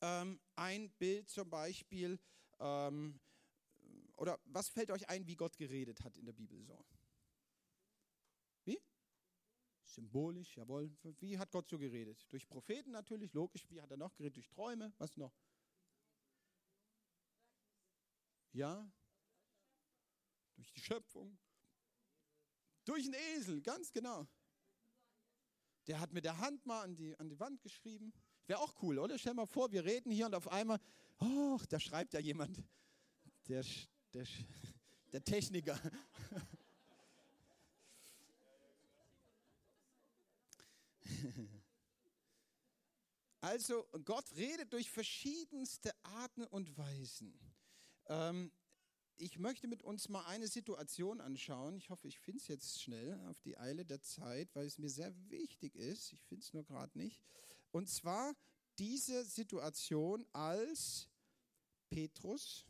Ähm, 0.00 0.40
ein 0.56 0.90
Bild 0.98 1.28
zum 1.28 1.48
Beispiel, 1.48 2.18
ähm, 2.58 3.20
oder 4.16 4.38
was 4.44 4.68
fällt 4.68 4.90
euch 4.90 5.08
ein, 5.08 5.26
wie 5.26 5.36
Gott 5.36 5.56
geredet 5.56 6.02
hat 6.02 6.16
in 6.16 6.26
der 6.26 6.32
Bibel 6.32 6.62
so? 6.64 6.84
Wie? 8.64 8.80
Symbolisch, 9.84 10.56
jawohl. 10.56 10.90
Wie 11.20 11.38
hat 11.38 11.50
Gott 11.52 11.68
so 11.68 11.78
geredet? 11.78 12.26
Durch 12.28 12.48
Propheten 12.48 12.90
natürlich, 12.90 13.32
logisch. 13.32 13.68
Wie 13.70 13.80
hat 13.80 13.90
er 13.90 13.96
noch 13.96 14.14
geredet? 14.14 14.36
Durch 14.36 14.48
Träume, 14.48 14.92
was 14.98 15.16
noch? 15.16 15.32
Ja? 18.54 18.90
Durch 20.54 20.72
die 20.72 20.80
Schöpfung. 20.80 21.36
Durch 22.84 23.04
einen 23.04 23.14
Esel, 23.36 23.60
ganz 23.60 23.92
genau. 23.92 24.26
Der 25.86 26.00
hat 26.00 26.12
mit 26.12 26.24
der 26.24 26.38
Hand 26.38 26.64
mal 26.64 26.82
an 26.82 26.96
die, 26.96 27.18
an 27.18 27.28
die 27.28 27.38
Wand 27.38 27.60
geschrieben. 27.62 28.12
Wäre 28.46 28.60
auch 28.60 28.74
cool, 28.82 28.98
oder? 28.98 29.18
Stell 29.18 29.34
mal 29.34 29.46
vor, 29.46 29.72
wir 29.72 29.84
reden 29.84 30.10
hier 30.10 30.26
und 30.26 30.34
auf 30.34 30.48
einmal, 30.48 30.80
oh, 31.18 31.58
da 31.68 31.80
schreibt 31.80 32.14
ja 32.14 32.20
jemand. 32.20 32.62
Der, 33.48 33.64
der, 34.12 34.26
der 35.12 35.24
Techniker. 35.24 35.78
Also 43.40 43.86
Gott 44.06 44.24
redet 44.36 44.72
durch 44.72 44.90
verschiedenste 44.90 45.94
Arten 46.02 46.46
und 46.46 46.78
Weisen. 46.78 47.38
Ähm, 48.06 48.52
ich 49.16 49.38
möchte 49.38 49.68
mit 49.68 49.82
uns 49.82 50.08
mal 50.08 50.24
eine 50.26 50.48
Situation 50.48 51.20
anschauen. 51.20 51.76
Ich 51.76 51.90
hoffe, 51.90 52.08
ich 52.08 52.18
finde 52.18 52.40
es 52.40 52.48
jetzt 52.48 52.82
schnell 52.82 53.14
auf 53.28 53.40
die 53.40 53.56
Eile 53.56 53.84
der 53.84 54.02
Zeit, 54.02 54.54
weil 54.54 54.66
es 54.66 54.78
mir 54.78 54.88
sehr 54.90 55.14
wichtig 55.30 55.76
ist. 55.76 56.12
Ich 56.12 56.22
finde 56.24 56.42
es 56.42 56.52
nur 56.52 56.64
gerade 56.64 56.96
nicht. 56.98 57.22
Und 57.70 57.88
zwar 57.88 58.34
diese 58.78 59.24
Situation, 59.24 60.26
als 60.32 61.08
Petrus 61.90 62.66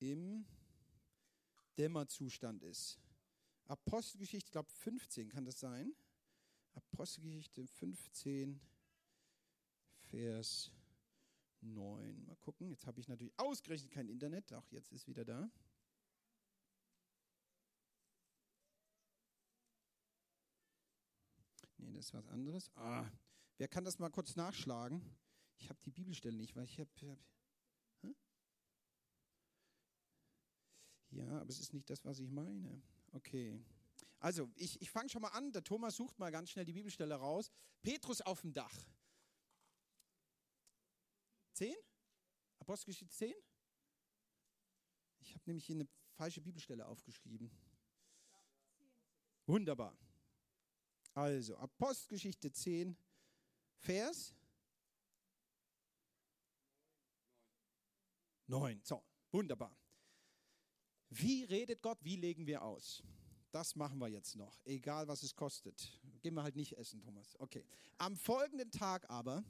im 0.00 0.44
Dämmerzustand 1.78 2.62
ist. 2.62 2.98
Apostelgeschichte, 3.66 4.48
ich 4.48 4.52
glaube 4.52 4.70
15 4.70 5.28
kann 5.28 5.44
das 5.44 5.60
sein. 5.60 5.94
Apostelgeschichte 6.74 7.66
15, 7.66 8.60
Vers 10.10 10.72
9. 11.62 12.24
Mal 12.24 12.36
gucken, 12.36 12.68
jetzt 12.70 12.86
habe 12.86 13.00
ich 13.00 13.08
natürlich 13.08 13.38
ausgerechnet 13.38 13.90
kein 13.90 14.08
Internet. 14.08 14.52
Auch 14.52 14.70
jetzt 14.70 14.92
ist 14.92 15.06
wieder 15.06 15.24
da. 15.24 15.50
Nee, 21.78 21.92
das 21.92 22.06
ist 22.06 22.14
was 22.14 22.26
anderes. 22.28 22.70
Ah, 22.74 23.10
wer 23.56 23.68
kann 23.68 23.84
das 23.84 23.98
mal 23.98 24.10
kurz 24.10 24.36
nachschlagen? 24.36 25.02
Ich 25.58 25.68
habe 25.68 25.80
die 25.84 25.90
Bibelstelle 25.90 26.36
nicht, 26.36 26.56
weil 26.56 26.64
ich 26.64 26.78
habe. 26.78 26.90
Hab, 28.02 28.16
ja, 31.10 31.40
aber 31.40 31.50
es 31.50 31.60
ist 31.60 31.72
nicht 31.72 31.88
das, 31.90 32.04
was 32.04 32.18
ich 32.18 32.30
meine. 32.30 32.82
Okay. 33.12 33.62
Also, 34.20 34.50
ich, 34.56 34.80
ich 34.80 34.90
fange 34.90 35.08
schon 35.08 35.22
mal 35.22 35.28
an. 35.28 35.52
Der 35.52 35.64
Thomas 35.64 35.96
sucht 35.96 36.18
mal 36.18 36.30
ganz 36.30 36.50
schnell 36.50 36.64
die 36.64 36.72
Bibelstelle 36.72 37.14
raus. 37.14 37.50
Petrus 37.82 38.20
auf 38.20 38.42
dem 38.42 38.52
Dach. 38.52 38.76
10? 41.60 41.76
Apostelgeschichte 42.60 43.14
10? 43.14 43.34
Ich 45.18 45.34
habe 45.34 45.42
nämlich 45.44 45.66
hier 45.66 45.76
eine 45.76 45.88
falsche 46.14 46.40
Bibelstelle 46.40 46.86
aufgeschrieben. 46.86 47.50
Wunderbar. 49.44 49.94
Also, 51.12 51.58
Apostelgeschichte 51.58 52.50
10, 52.50 52.96
Vers 53.76 54.34
9. 58.46 58.80
So, 58.82 59.04
wunderbar. 59.30 59.76
Wie 61.10 61.44
redet 61.44 61.82
Gott? 61.82 61.98
Wie 62.02 62.16
legen 62.16 62.46
wir 62.46 62.62
aus? 62.62 63.02
Das 63.50 63.76
machen 63.76 63.98
wir 63.98 64.08
jetzt 64.08 64.34
noch, 64.34 64.64
egal 64.64 65.08
was 65.08 65.22
es 65.22 65.34
kostet. 65.34 66.00
Gehen 66.22 66.32
wir 66.32 66.42
halt 66.42 66.56
nicht 66.56 66.78
essen, 66.78 67.02
Thomas. 67.02 67.38
Okay. 67.38 67.66
Am 67.98 68.16
folgenden 68.16 68.70
Tag 68.70 69.10
aber 69.10 69.44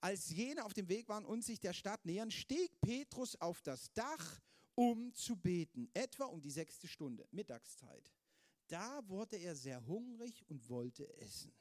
als 0.00 0.30
jene 0.30 0.64
auf 0.64 0.74
dem 0.74 0.88
Weg 0.88 1.08
waren 1.08 1.24
und 1.24 1.44
sich 1.44 1.60
der 1.60 1.72
Stadt 1.72 2.04
nähern, 2.04 2.30
stieg 2.30 2.80
Petrus 2.80 3.36
auf 3.36 3.62
das 3.62 3.92
Dach, 3.92 4.40
um 4.74 5.12
zu 5.14 5.36
beten, 5.36 5.90
etwa 5.92 6.26
um 6.26 6.40
die 6.40 6.50
sechste 6.50 6.86
Stunde, 6.86 7.26
Mittagszeit. 7.32 8.12
Da 8.68 9.06
wurde 9.08 9.36
er 9.36 9.56
sehr 9.56 9.84
hungrig 9.86 10.44
und 10.48 10.68
wollte 10.68 11.12
essen. 11.18 11.52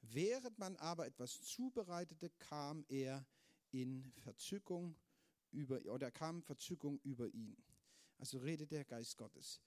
Während 0.00 0.58
man 0.58 0.76
aber 0.76 1.06
etwas 1.06 1.42
zubereitete, 1.42 2.30
kam 2.38 2.84
er 2.88 3.26
in 3.72 4.10
Verzückung 4.22 4.96
über, 5.50 5.80
oder 5.92 6.10
kam 6.10 6.42
Verzückung 6.42 6.98
über 7.02 7.28
ihn. 7.28 7.56
Also 8.16 8.38
redet 8.38 8.70
der 8.70 8.84
Geist 8.84 9.16
Gottes. 9.18 9.60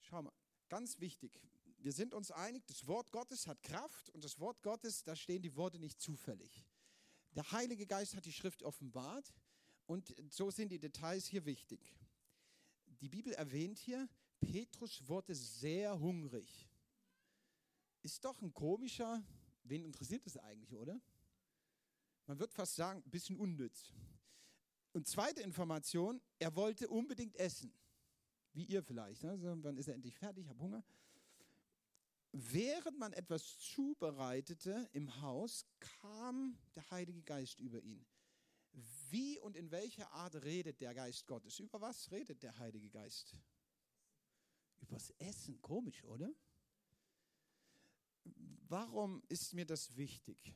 Schau 0.00 0.22
mal, 0.22 0.32
ganz 0.68 0.98
wichtig. 1.00 1.38
Wir 1.78 1.92
sind 1.92 2.14
uns 2.14 2.30
einig, 2.30 2.64
das 2.66 2.86
Wort 2.86 3.10
Gottes 3.10 3.46
hat 3.46 3.62
Kraft 3.62 4.08
und 4.10 4.24
das 4.24 4.38
Wort 4.38 4.62
Gottes, 4.62 5.02
da 5.02 5.16
stehen 5.16 5.42
die 5.42 5.56
Worte 5.56 5.78
nicht 5.78 6.00
zufällig. 6.00 6.64
Der 7.34 7.50
Heilige 7.52 7.86
Geist 7.86 8.14
hat 8.14 8.26
die 8.26 8.32
Schrift 8.32 8.62
offenbart 8.62 9.32
und 9.86 10.14
so 10.28 10.50
sind 10.50 10.70
die 10.70 10.78
Details 10.78 11.26
hier 11.26 11.44
wichtig. 11.46 11.80
Die 13.00 13.08
Bibel 13.08 13.32
erwähnt 13.32 13.78
hier, 13.78 14.08
Petrus 14.40 15.06
wurde 15.08 15.34
sehr 15.34 15.98
hungrig. 15.98 16.68
Ist 18.02 18.24
doch 18.24 18.40
ein 18.42 18.52
komischer, 18.52 19.22
wen 19.64 19.84
interessiert 19.84 20.26
das 20.26 20.36
eigentlich, 20.36 20.74
oder? 20.76 21.00
Man 22.26 22.38
wird 22.38 22.52
fast 22.52 22.76
sagen, 22.76 23.02
ein 23.04 23.10
bisschen 23.10 23.36
unnütz. 23.36 23.92
Und 24.92 25.06
zweite 25.06 25.42
Information, 25.42 26.20
er 26.38 26.54
wollte 26.54 26.88
unbedingt 26.88 27.36
essen. 27.36 27.72
Wie 28.52 28.64
ihr 28.64 28.82
vielleicht. 28.82 29.22
Ne? 29.22 29.38
So, 29.38 29.56
wann 29.62 29.78
ist 29.78 29.88
er 29.88 29.94
endlich 29.94 30.16
fertig? 30.16 30.44
Ich 30.44 30.50
habe 30.50 30.60
Hunger. 30.60 30.84
Während 32.32 32.98
man 32.98 33.12
etwas 33.12 33.58
zubereitete 33.58 34.88
im 34.92 35.20
Haus, 35.20 35.66
kam 36.00 36.58
der 36.74 36.90
Heilige 36.90 37.22
Geist 37.22 37.60
über 37.60 37.80
ihn. 37.82 38.06
Wie 39.10 39.38
und 39.38 39.54
in 39.54 39.70
welcher 39.70 40.10
Art 40.12 40.36
redet 40.36 40.80
der 40.80 40.94
Geist 40.94 41.26
Gottes? 41.26 41.58
Über 41.58 41.82
was 41.82 42.10
redet 42.10 42.42
der 42.42 42.56
Heilige 42.58 42.88
Geist? 42.88 43.36
Übers 44.80 45.10
Essen. 45.18 45.60
Komisch, 45.60 46.02
oder? 46.04 46.32
Warum 48.68 49.22
ist 49.28 49.52
mir 49.52 49.66
das 49.66 49.94
wichtig? 49.96 50.54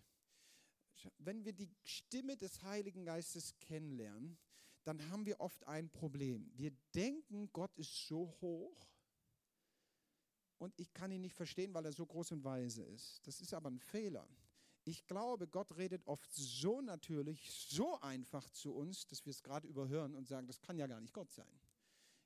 Wenn 1.19 1.45
wir 1.45 1.53
die 1.53 1.71
Stimme 1.85 2.39
des 2.39 2.63
Heiligen 2.63 3.05
Geistes 3.05 3.59
kennenlernen, 3.61 4.39
dann 4.85 5.11
haben 5.11 5.27
wir 5.27 5.41
oft 5.41 5.67
ein 5.67 5.91
Problem. 5.91 6.51
Wir 6.55 6.71
denken, 6.95 7.53
Gott 7.53 7.77
ist 7.77 8.07
so 8.07 8.35
hoch 8.41 8.96
und 10.59 10.73
ich 10.79 10.93
kann 10.93 11.11
ihn 11.13 11.21
nicht 11.21 11.35
verstehen, 11.35 11.75
weil 11.75 11.85
er 11.85 11.93
so 11.93 12.07
groß 12.07 12.33
und 12.33 12.45
weise 12.45 12.83
ist. 12.83 13.27
Das 13.27 13.41
ist 13.41 13.53
aber 13.53 13.71
ein 13.71 13.79
Fehler. 13.79 14.27
Ich 14.85 15.05
glaube, 15.07 15.49
Gott 15.49 15.77
redet 15.77 16.07
oft 16.07 16.33
so 16.33 16.81
natürlich, 16.81 17.51
so 17.51 18.01
einfach 18.01 18.49
zu 18.51 18.73
uns, 18.73 19.07
dass 19.07 19.25
wir 19.27 19.33
es 19.33 19.43
gerade 19.43 19.67
überhören 19.67 20.15
und 20.15 20.29
sagen, 20.29 20.47
das 20.47 20.61
kann 20.61 20.79
ja 20.79 20.87
gar 20.87 21.01
nicht 21.01 21.13
Gott 21.13 21.31
sein. 21.33 21.61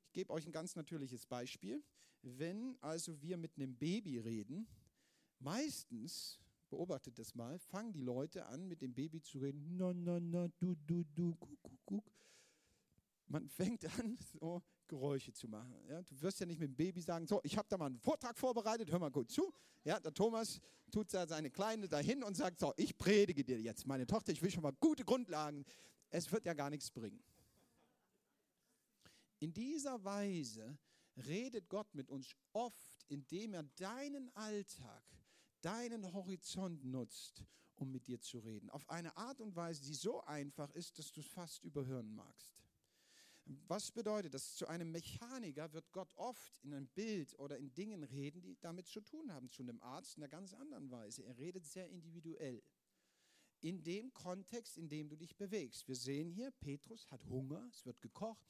Ich 0.05 0.13
gebe 0.13 0.33
euch 0.33 0.47
ein 0.47 0.53
ganz 0.53 0.77
natürliches 0.77 1.27
Beispiel. 1.27 1.83
Wenn 2.23 2.77
also 2.83 3.21
wir 3.23 3.39
mit 3.39 3.57
einem 3.57 3.77
Baby 3.77 4.19
reden, 4.19 4.69
meistens, 5.39 6.39
beobachtet 6.69 7.19
das 7.19 7.35
mal, 7.35 7.59
fangen 7.59 7.93
die 7.93 8.03
Leute 8.03 8.45
an, 8.47 8.69
mit 8.69 8.83
dem 8.83 8.93
Baby 8.93 9.23
zu 9.23 9.39
reden, 9.39 9.77
na, 9.77 9.95
na, 9.95 10.21
na, 10.21 10.49
du, 10.59 10.77
du, 10.87 11.05
du, 11.15 11.35
guck, 11.37 11.63
guck, 11.63 11.79
guck. 11.87 12.13
Man 13.27 13.49
fängt 13.49 13.87
an, 13.99 14.19
so 14.39 14.63
Geräusche 14.91 15.33
zu 15.33 15.49
machen. 15.49 15.75
Ja, 15.89 16.03
du 16.03 16.21
wirst 16.21 16.41
ja 16.41 16.47
nicht 16.47 16.61
mit 16.61 16.69
dem 16.69 16.77
Baby 16.77 17.01
sagen, 17.01 17.27
so, 17.27 17.41
ich 17.45 17.57
habe 17.57 17.69
da 17.69 17.79
mal 17.79 17.87
einen 17.87 17.99
Vortrag 17.99 18.37
vorbereitet, 18.37 18.91
hör 18.91 18.99
mal 18.99 19.11
gut 19.11 19.31
zu. 19.31 19.55
Ja, 19.85 19.99
der 19.99 20.13
Thomas 20.13 20.61
tut 20.91 21.15
da 21.15 21.27
seine 21.27 21.51
Kleine 21.51 21.89
dahin 21.89 22.23
und 22.23 22.37
sagt, 22.37 22.59
so, 22.59 22.75
ich 22.77 22.99
predige 22.99 23.45
dir 23.45 23.61
jetzt, 23.61 23.87
meine 23.87 24.07
Tochter, 24.07 24.33
ich 24.33 24.43
will 24.43 24.51
schon 24.51 24.65
mal 24.65 24.75
gute 24.81 25.05
Grundlagen. 25.05 25.65
Es 26.11 26.31
wird 26.31 26.45
ja 26.45 26.55
gar 26.55 26.69
nichts 26.69 26.91
bringen. 26.91 27.23
In 29.39 29.55
dieser 29.55 30.05
Weise 30.05 30.77
redet 31.17 31.69
Gott 31.69 31.95
mit 31.95 32.11
uns 32.11 32.37
oft, 32.53 33.05
indem 33.09 33.55
er 33.55 33.63
deinen 33.63 34.29
Alltag, 34.37 35.05
deinen 35.63 36.13
Horizont 36.13 36.85
nutzt, 36.85 37.45
um 37.77 37.91
mit 37.91 38.09
dir 38.09 38.21
zu 38.21 38.41
reden. 38.41 38.69
Auf 38.71 38.89
eine 38.91 39.17
Art 39.17 39.41
und 39.41 39.55
Weise, 39.55 39.83
die 39.83 39.95
so 39.95 40.21
einfach 40.25 40.71
ist, 40.73 40.99
dass 40.99 41.13
du 41.13 41.21
es 41.21 41.27
fast 41.27 41.63
überhören 41.63 42.13
magst. 42.15 42.60
Was 43.45 43.91
bedeutet 43.91 44.35
das? 44.35 44.55
Zu 44.55 44.67
einem 44.69 44.91
Mechaniker 44.91 45.73
wird 45.73 45.91
Gott 45.93 46.13
oft 46.17 46.59
in 46.63 46.73
einem 46.73 46.89
Bild 46.89 47.39
oder 47.39 47.57
in 47.57 47.73
Dingen 47.75 48.05
reden, 48.05 48.43
die 48.43 48.57
damit 48.61 48.87
zu 48.87 49.01
tun 49.01 49.33
haben. 49.33 49.51
Zu 49.51 49.63
einem 49.63 49.81
Arzt 49.81 50.17
in 50.17 50.23
einer 50.23 50.31
ganz 50.31 50.55
anderen 50.55 50.91
Weise. 50.91 51.25
Er 51.25 51.37
redet 51.37 51.67
sehr 51.67 51.89
individuell. 51.89 52.63
In 53.61 53.83
dem 53.83 54.13
Kontext, 54.15 54.79
in 54.79 54.89
dem 54.89 55.09
du 55.09 55.17
dich 55.17 55.37
bewegst. 55.37 55.87
Wir 55.89 55.97
sehen 55.97 56.31
hier, 56.31 56.51
Petrus 56.51 57.11
hat 57.11 57.25
Hunger, 57.27 57.67
es 57.71 57.85
wird 57.85 58.01
gekocht. 58.01 58.49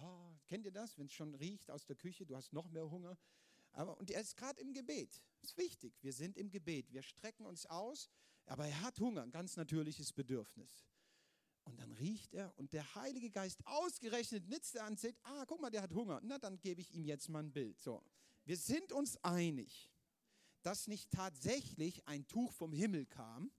Oh, 0.00 0.34
kennt 0.46 0.66
ihr 0.66 0.72
das, 0.72 0.98
wenn 0.98 1.06
es 1.06 1.12
schon 1.12 1.34
riecht 1.34 1.70
aus 1.70 1.86
der 1.86 1.96
Küche, 1.96 2.26
du 2.26 2.36
hast 2.36 2.52
noch 2.52 2.68
mehr 2.68 2.90
Hunger? 2.90 3.16
Aber, 3.72 3.98
und 3.98 4.10
er 4.10 4.20
ist 4.20 4.36
gerade 4.36 4.60
im 4.60 4.72
Gebet. 4.72 5.22
Das 5.40 5.50
ist 5.50 5.56
wichtig. 5.58 5.94
Wir 6.02 6.12
sind 6.12 6.36
im 6.36 6.50
Gebet. 6.50 6.92
Wir 6.92 7.02
strecken 7.02 7.46
uns 7.46 7.66
aus, 7.66 8.10
aber 8.46 8.66
er 8.66 8.80
hat 8.82 8.98
Hunger, 9.00 9.22
ein 9.22 9.30
ganz 9.30 9.56
natürliches 9.56 10.12
Bedürfnis. 10.12 10.84
Und 11.64 11.78
dann 11.78 11.92
riecht 11.92 12.34
er 12.34 12.52
und 12.58 12.72
der 12.72 12.94
Heilige 12.94 13.30
Geist 13.30 13.64
ausgerechnet 13.66 14.48
nitzt 14.48 14.74
er 14.74 14.84
an 14.84 14.92
und 14.92 15.00
sagt, 15.00 15.18
ah, 15.22 15.44
guck 15.46 15.60
mal, 15.60 15.70
der 15.70 15.82
hat 15.82 15.94
Hunger. 15.94 16.20
Na, 16.22 16.38
dann 16.38 16.60
gebe 16.60 16.80
ich 16.80 16.92
ihm 16.92 17.04
jetzt 17.04 17.28
mal 17.28 17.42
ein 17.42 17.52
Bild. 17.52 17.80
So, 17.80 18.02
wir 18.44 18.56
sind 18.56 18.92
uns 18.92 19.16
einig, 19.22 19.90
dass 20.62 20.88
nicht 20.88 21.10
tatsächlich 21.10 22.06
ein 22.06 22.26
Tuch 22.26 22.52
vom 22.52 22.72
Himmel 22.72 23.06
kam, 23.06 23.52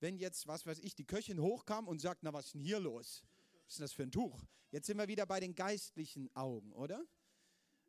wenn 0.00 0.16
jetzt, 0.16 0.46
was 0.46 0.64
weiß 0.66 0.78
ich, 0.78 0.94
die 0.94 1.04
Köchin 1.04 1.40
hochkam 1.40 1.86
und 1.86 2.00
sagt, 2.00 2.22
na, 2.22 2.32
was 2.32 2.46
ist 2.46 2.54
denn 2.54 2.62
hier 2.62 2.80
los? 2.80 3.22
Was 3.52 3.72
ist 3.72 3.78
denn 3.78 3.84
das 3.84 3.92
für 3.92 4.02
ein 4.04 4.12
Tuch? 4.12 4.46
Jetzt 4.70 4.86
sind 4.86 4.96
wir 4.96 5.08
wieder 5.08 5.26
bei 5.26 5.40
den 5.40 5.54
geistlichen 5.54 6.34
Augen, 6.34 6.72
oder? 6.72 7.04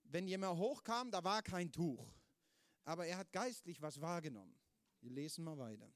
Wenn 0.04 0.28
jemand 0.28 0.60
hochkam, 0.60 1.12
da 1.12 1.24
war 1.24 1.42
kein 1.42 1.72
Tuch. 1.72 2.06
Aber 2.84 3.06
er 3.06 3.18
hat 3.18 3.32
geistlich 3.32 3.82
was 3.82 4.02
wahrgenommen. 4.02 4.58
Wir 5.00 5.12
lesen 5.12 5.44
mal 5.44 5.58
weiter. 5.58 5.90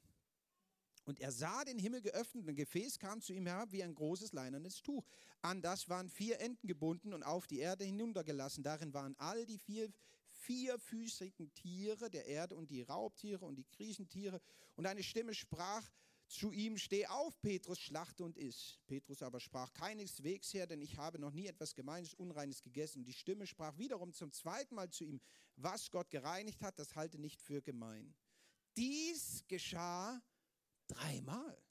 Und 1.05 1.19
er 1.19 1.31
sah 1.31 1.63
den 1.63 1.79
Himmel 1.79 2.01
geöffnet 2.01 2.47
ein 2.47 2.55
Gefäß 2.55 2.99
kam 2.99 3.21
zu 3.21 3.31
ihm 3.33 3.45
herab 3.45 3.71
wie 3.71 3.83
ein 3.83 3.93
großes 3.93 4.33
leinernes 4.33 4.81
Tuch. 4.81 5.05
An 5.41 5.61
das 5.61 5.87
waren 5.87 6.09
vier 6.09 6.39
Enden 6.41 6.67
gebunden 6.67 7.13
und 7.13 7.23
auf 7.23 7.47
die 7.47 7.59
Erde 7.59 7.85
hinuntergelassen. 7.85 8.63
Darin 8.63 8.93
waren 8.93 9.15
all 9.17 9.45
die 9.45 9.59
vier 9.59 9.91
vierfüßigen 10.31 11.53
Tiere 11.53 12.09
der 12.09 12.25
Erde 12.25 12.55
und 12.55 12.69
die 12.69 12.81
Raubtiere 12.81 13.45
und 13.45 13.55
die 13.55 13.63
Kriechentiere. 13.63 14.41
Und 14.75 14.85
eine 14.85 15.03
Stimme 15.03 15.33
sprach 15.33 15.89
zu 16.27 16.51
ihm, 16.51 16.77
steh 16.77 17.05
auf, 17.05 17.39
Petrus, 17.41 17.79
schlachte 17.79 18.23
und 18.23 18.37
iss. 18.37 18.79
Petrus 18.87 19.21
aber 19.21 19.39
sprach, 19.39 19.73
keineswegs 19.73 20.53
her, 20.53 20.67
denn 20.67 20.81
ich 20.81 20.97
habe 20.97 21.19
noch 21.19 21.31
nie 21.31 21.47
etwas 21.47 21.75
Gemeines, 21.75 22.13
Unreines 22.13 22.61
gegessen. 22.61 22.99
Und 22.99 23.05
die 23.05 23.13
Stimme 23.13 23.45
sprach 23.47 23.77
wiederum 23.77 24.11
zum 24.11 24.31
zweiten 24.31 24.75
Mal 24.75 24.89
zu 24.89 25.03
ihm, 25.03 25.21
was 25.55 25.91
Gott 25.91 26.09
gereinigt 26.09 26.61
hat, 26.61 26.79
das 26.79 26.95
halte 26.95 27.19
nicht 27.19 27.41
für 27.41 27.61
gemein. 27.61 28.13
Dies 28.75 29.43
geschah 29.47 30.21
Dreimal. 30.87 31.61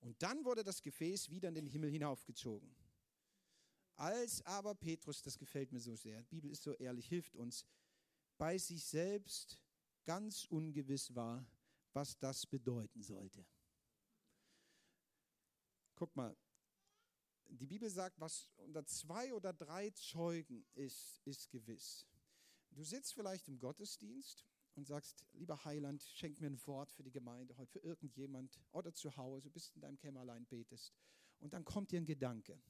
Und 0.00 0.22
dann 0.22 0.44
wurde 0.44 0.64
das 0.64 0.82
Gefäß 0.82 1.30
wieder 1.30 1.48
in 1.48 1.54
den 1.54 1.66
Himmel 1.66 1.90
hinaufgezogen. 1.90 2.74
Als 3.96 4.42
aber 4.46 4.74
Petrus, 4.74 5.22
das 5.22 5.36
gefällt 5.36 5.72
mir 5.72 5.80
so 5.80 5.96
sehr, 5.96 6.22
die 6.22 6.36
Bibel 6.36 6.50
ist 6.50 6.62
so 6.62 6.72
ehrlich, 6.74 7.08
hilft 7.08 7.34
uns, 7.34 7.66
bei 8.36 8.56
sich 8.56 8.84
selbst 8.84 9.58
ganz 10.04 10.44
ungewiss 10.44 11.14
war, 11.14 11.44
was 11.92 12.16
das 12.18 12.46
bedeuten 12.46 13.02
sollte. 13.02 13.44
Guck 15.96 16.14
mal, 16.14 16.36
die 17.48 17.66
Bibel 17.66 17.90
sagt, 17.90 18.20
was 18.20 18.48
unter 18.58 18.86
zwei 18.86 19.32
oder 19.34 19.52
drei 19.52 19.90
Zeugen 19.90 20.64
ist, 20.74 21.20
ist 21.24 21.50
gewiss. 21.50 22.06
Du 22.70 22.84
sitzt 22.84 23.14
vielleicht 23.14 23.48
im 23.48 23.58
Gottesdienst 23.58 24.46
und 24.78 24.86
sagst, 24.86 25.24
lieber 25.32 25.64
Heiland, 25.64 26.02
schenk 26.02 26.40
mir 26.40 26.46
ein 26.46 26.66
Wort 26.66 26.92
für 26.92 27.02
die 27.02 27.10
Gemeinde 27.10 27.56
heute, 27.56 27.72
für 27.72 27.80
irgendjemand 27.80 28.60
oder 28.70 28.94
zu 28.94 29.16
Hause, 29.16 29.50
bist 29.50 29.74
in 29.74 29.80
deinem 29.80 29.98
Kämmerlein, 29.98 30.46
betest. 30.46 30.94
Und 31.40 31.52
dann 31.52 31.64
kommt 31.64 31.90
dir 31.90 32.00
ein 32.00 32.06
Gedanke. 32.06 32.60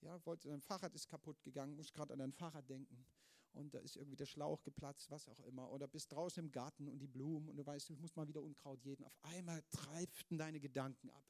Ja, 0.00 0.24
wollte, 0.24 0.48
dein 0.48 0.62
Fahrrad 0.62 0.94
ist 0.94 1.08
kaputt 1.08 1.42
gegangen, 1.42 1.76
musst 1.76 1.92
gerade 1.92 2.14
an 2.14 2.20
dein 2.20 2.32
Fahrrad 2.32 2.68
denken. 2.68 3.06
Und 3.52 3.74
da 3.74 3.80
ist 3.80 3.96
irgendwie 3.96 4.16
der 4.16 4.24
Schlauch 4.24 4.62
geplatzt, 4.62 5.10
was 5.10 5.28
auch 5.28 5.40
immer. 5.40 5.70
Oder 5.70 5.88
bist 5.88 6.10
draußen 6.12 6.42
im 6.42 6.50
Garten 6.50 6.88
und 6.88 7.00
die 7.00 7.06
Blumen 7.06 7.50
und 7.50 7.56
du 7.56 7.66
weißt, 7.66 7.90
du 7.90 7.96
musst 7.96 8.16
mal 8.16 8.26
wieder 8.26 8.40
Unkraut 8.40 8.82
jeden. 8.82 9.04
Auf 9.04 9.18
einmal 9.22 9.62
treibten 9.70 10.38
deine 10.38 10.58
Gedanken 10.58 11.10
ab. 11.10 11.24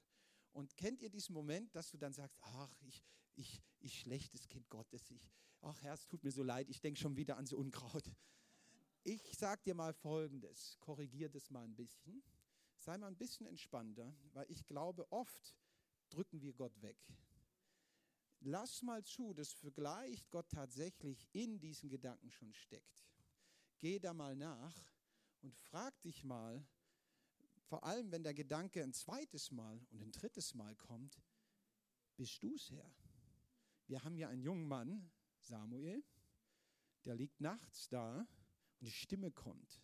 Und 0.53 0.77
kennt 0.77 1.03
ihr 1.03 1.11
diesen 1.11 1.33
Moment, 1.33 1.75
dass 1.75 1.91
du 1.91 1.99
dann 1.99 2.13
sagst, 2.13 2.39
ach, 2.43 2.73
ich, 2.83 3.05
ich, 3.35 3.61
ich 3.81 3.99
schlechtes 3.99 4.47
Kind 4.49 4.69
Gottes, 4.69 5.11
ich, 5.11 5.33
ach 5.63 5.83
Herr, 5.83 5.95
es 5.95 6.07
tut 6.07 6.23
mir 6.23 6.31
so 6.31 6.45
leid, 6.45 6.69
ich 6.69 6.81
denke 6.81 7.01
schon 7.01 7.17
wieder 7.17 7.37
an 7.37 7.47
so 7.47 7.57
Unkraut. 7.57 8.05
Ich 9.03 9.23
sag 9.39 9.63
dir 9.65 9.75
mal 9.75 9.95
Folgendes, 9.95 10.77
korrigier 10.81 11.31
das 11.31 11.49
mal 11.51 11.65
ein 11.65 11.75
bisschen. 11.75 12.23
Sei 12.77 12.99
mal 12.99 13.09
ein 13.09 13.17
bisschen 13.17 13.47
entspannter, 13.47 14.15
weil 14.33 14.51
ich 14.51 14.67
glaube, 14.67 15.11
oft 15.11 15.57
drücken 16.11 16.43
wir 16.43 16.53
Gott 16.53 16.83
weg. 16.83 16.99
Lass 18.41 18.83
mal 18.83 19.03
zu, 19.05 19.33
dass 19.33 19.53
vielleicht 19.53 20.31
Gott 20.31 20.51
tatsächlich 20.51 21.27
in 21.33 21.59
diesen 21.61 21.89
Gedanken 21.89 22.31
schon 22.31 22.53
steckt. 22.53 23.07
Geh 23.79 23.99
da 23.99 24.13
mal 24.13 24.37
nach 24.37 24.75
und 25.41 25.55
frag 25.55 25.99
dich 26.03 26.25
mal, 26.25 26.67
vor 27.65 27.85
allem 27.85 28.11
wenn 28.13 28.23
der 28.23 28.35
Gedanke 28.35 28.83
ein 28.83 28.93
zweites 28.93 29.51
Mal 29.51 29.79
und 29.91 30.03
ein 30.03 30.13
drittes 30.13 30.55
Mal 30.55 30.75
kommt, 30.77 31.23
bist 32.17 32.43
du's 32.43 32.71
Herr? 32.71 32.91
Wir 33.87 34.05
haben 34.05 34.17
ja 34.17 34.29
einen 34.29 34.43
jungen 34.43 34.69
Mann, 34.69 35.11
Samuel, 35.39 36.05
der 37.05 37.15
liegt 37.15 37.41
nachts 37.41 37.89
da 37.89 38.27
die 38.81 38.91
Stimme 38.91 39.31
kommt. 39.31 39.81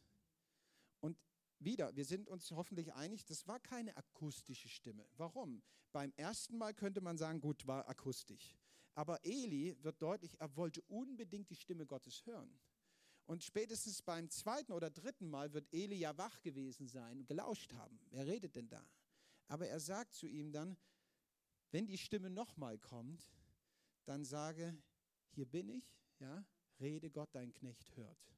Und 1.01 1.19
wieder, 1.59 1.95
wir 1.97 2.05
sind 2.05 2.29
uns 2.29 2.51
hoffentlich 2.51 2.93
einig, 2.95 3.25
das 3.25 3.47
war 3.47 3.61
keine 3.61 3.97
akustische 3.97 4.69
Stimme. 4.69 5.07
Warum? 5.17 5.63
Beim 5.93 6.13
ersten 6.17 6.59
Mal 6.59 6.75
könnte 6.75 7.01
man 7.01 7.17
sagen, 7.17 7.41
gut, 7.41 7.67
war 7.67 7.89
akustisch. 7.89 8.57
Aber 8.95 9.25
Eli 9.25 9.77
wird 9.83 10.01
deutlich, 10.01 10.39
er 10.41 10.57
wollte 10.57 10.83
unbedingt 10.83 11.51
die 11.51 11.57
Stimme 11.57 11.87
Gottes 11.87 12.25
hören. 12.27 12.59
Und 13.27 13.43
spätestens 13.43 14.03
beim 14.03 14.31
zweiten 14.31 14.73
oder 14.73 14.89
dritten 14.89 15.29
Mal 15.29 15.53
wird 15.53 15.73
Eli 15.73 15.97
ja 15.97 16.17
wach 16.17 16.41
gewesen 16.43 16.87
sein 16.87 17.19
und 17.19 17.27
gelauscht 17.27 17.73
haben. 17.75 17.99
Wer 18.11 18.27
redet 18.27 18.55
denn 18.55 18.69
da? 18.69 18.87
Aber 19.49 19.67
er 19.67 19.81
sagt 19.81 20.15
zu 20.15 20.27
ihm 20.27 20.53
dann, 20.53 20.77
wenn 21.73 21.87
die 21.87 21.99
Stimme 21.99 22.31
nochmal 22.31 22.79
kommt, 22.79 23.33
dann 24.05 24.25
sage, 24.25 24.77
hier 25.31 25.47
bin 25.47 25.69
ich, 25.69 25.99
ja, 26.21 26.45
rede 26.81 27.11
Gott, 27.11 27.29
dein 27.33 27.53
Knecht 27.53 27.97
hört. 27.97 28.36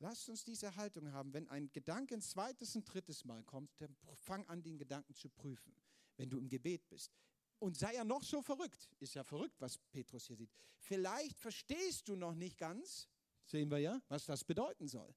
Lasst 0.00 0.28
uns 0.30 0.44
diese 0.44 0.74
Haltung 0.76 1.12
haben. 1.12 1.32
Wenn 1.34 1.46
ein 1.48 1.70
Gedanke 1.72 2.14
ein 2.14 2.22
zweites 2.22 2.74
und 2.74 2.84
drittes 2.84 3.24
Mal 3.24 3.42
kommt, 3.44 3.70
dann 3.78 3.94
fang 4.14 4.46
an, 4.46 4.62
den 4.62 4.78
Gedanken 4.78 5.14
zu 5.14 5.28
prüfen, 5.28 5.74
wenn 6.16 6.30
du 6.30 6.38
im 6.38 6.48
Gebet 6.48 6.88
bist. 6.88 7.12
Und 7.58 7.76
sei 7.76 7.94
ja 7.94 8.04
noch 8.04 8.22
so 8.22 8.40
verrückt. 8.40 8.90
Ist 8.98 9.14
ja 9.14 9.22
verrückt, 9.22 9.60
was 9.60 9.76
Petrus 9.76 10.26
hier 10.26 10.36
sieht. 10.36 10.50
Vielleicht 10.78 11.36
verstehst 11.38 12.08
du 12.08 12.16
noch 12.16 12.34
nicht 12.34 12.56
ganz, 12.56 13.08
sehen 13.44 13.70
wir 13.70 13.78
ja, 13.78 14.00
was 14.08 14.24
das 14.24 14.42
bedeuten 14.42 14.88
soll. 14.88 15.14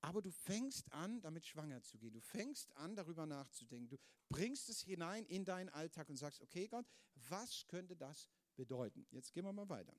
Aber 0.00 0.22
du 0.22 0.30
fängst 0.30 0.90
an, 0.92 1.20
damit 1.20 1.46
schwanger 1.46 1.82
zu 1.82 1.98
gehen. 1.98 2.14
Du 2.14 2.20
fängst 2.20 2.74
an, 2.76 2.96
darüber 2.96 3.26
nachzudenken. 3.26 3.90
Du 3.90 3.98
bringst 4.30 4.70
es 4.70 4.80
hinein 4.80 5.26
in 5.26 5.44
deinen 5.44 5.68
Alltag 5.68 6.08
und 6.08 6.16
sagst, 6.16 6.40
okay 6.40 6.66
Gott, 6.66 6.86
was 7.28 7.66
könnte 7.68 7.94
das 7.94 8.30
bedeuten? 8.56 9.06
Jetzt 9.10 9.32
gehen 9.32 9.44
wir 9.44 9.52
mal 9.52 9.68
weiter. 9.68 9.94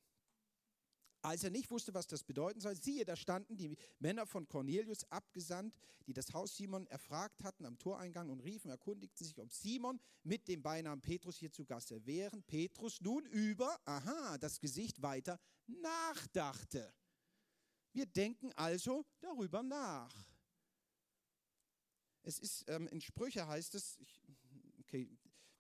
Als 1.24 1.42
er 1.46 1.52
nicht 1.52 1.72
wusste, 1.72 1.94
was 1.94 2.06
das 2.06 2.22
bedeuten 2.22 2.60
soll, 2.60 2.76
siehe, 2.76 3.06
da 3.06 3.16
standen 3.16 3.56
die 3.56 3.78
Männer 4.00 4.26
von 4.26 4.46
Cornelius 4.46 5.10
abgesandt, 5.10 5.74
die 6.06 6.12
das 6.12 6.34
Haus 6.34 6.58
Simon 6.58 6.86
erfragt 6.88 7.46
hatten 7.46 7.66
am 7.66 7.80
Toreingang 7.80 8.30
und 8.30 8.42
riefen, 8.42 8.70
erkundigten 8.70 9.26
sich, 9.26 9.40
ob 9.40 9.50
Simon 9.50 10.02
mit 10.24 10.50
dem 10.50 10.62
Beinamen 10.62 11.02
Petrus 11.02 11.38
hier 11.38 11.50
zu 11.50 11.64
Gasse 11.64 12.06
während 12.06 12.46
Petrus 12.46 13.00
nun 13.00 13.26
über, 13.28 13.80
aha, 13.86 14.38
das 14.38 14.60
Gesicht 14.60 15.02
weiter 15.02 15.40
nachdachte. 15.68 16.94
Wir 17.94 18.06
denken 18.06 18.52
also 18.54 19.06
darüber 19.22 19.64
nach. 19.64 20.14
Es 22.24 22.38
ist, 22.38 22.66
ähm, 22.68 22.90
in 22.90 23.00
Sprüche 23.00 23.48
heißt 23.48 23.76
es, 23.76 23.98
ich, 24.00 24.22
okay, 24.82 25.10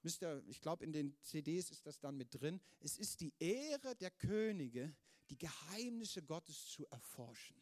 müsst 0.01 0.21
ihr, 0.21 0.43
ich 0.45 0.59
glaube, 0.59 0.83
in 0.83 0.91
den 0.91 1.15
CDs 1.21 1.71
ist 1.71 1.85
das 1.85 2.01
dann 2.01 2.17
mit 2.17 2.33
drin, 2.33 2.59
es 2.81 2.97
ist 2.97 3.21
die 3.21 3.33
Ehre 3.39 3.95
der 3.95 4.11
Könige, 4.11 4.93
die 5.29 5.37
Geheimnisse 5.37 6.21
Gottes 6.23 6.67
zu 6.67 6.85
erforschen. 6.87 7.61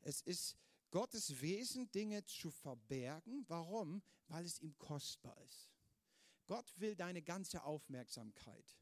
Es 0.00 0.20
ist 0.22 0.56
Gottes 0.90 1.40
Wesen, 1.40 1.90
Dinge 1.90 2.24
zu 2.24 2.50
verbergen. 2.50 3.44
Warum? 3.48 4.02
Weil 4.28 4.44
es 4.44 4.60
ihm 4.60 4.76
kostbar 4.78 5.36
ist. 5.42 5.70
Gott 6.46 6.78
will 6.78 6.94
deine 6.96 7.22
ganze 7.22 7.64
Aufmerksamkeit. 7.64 8.76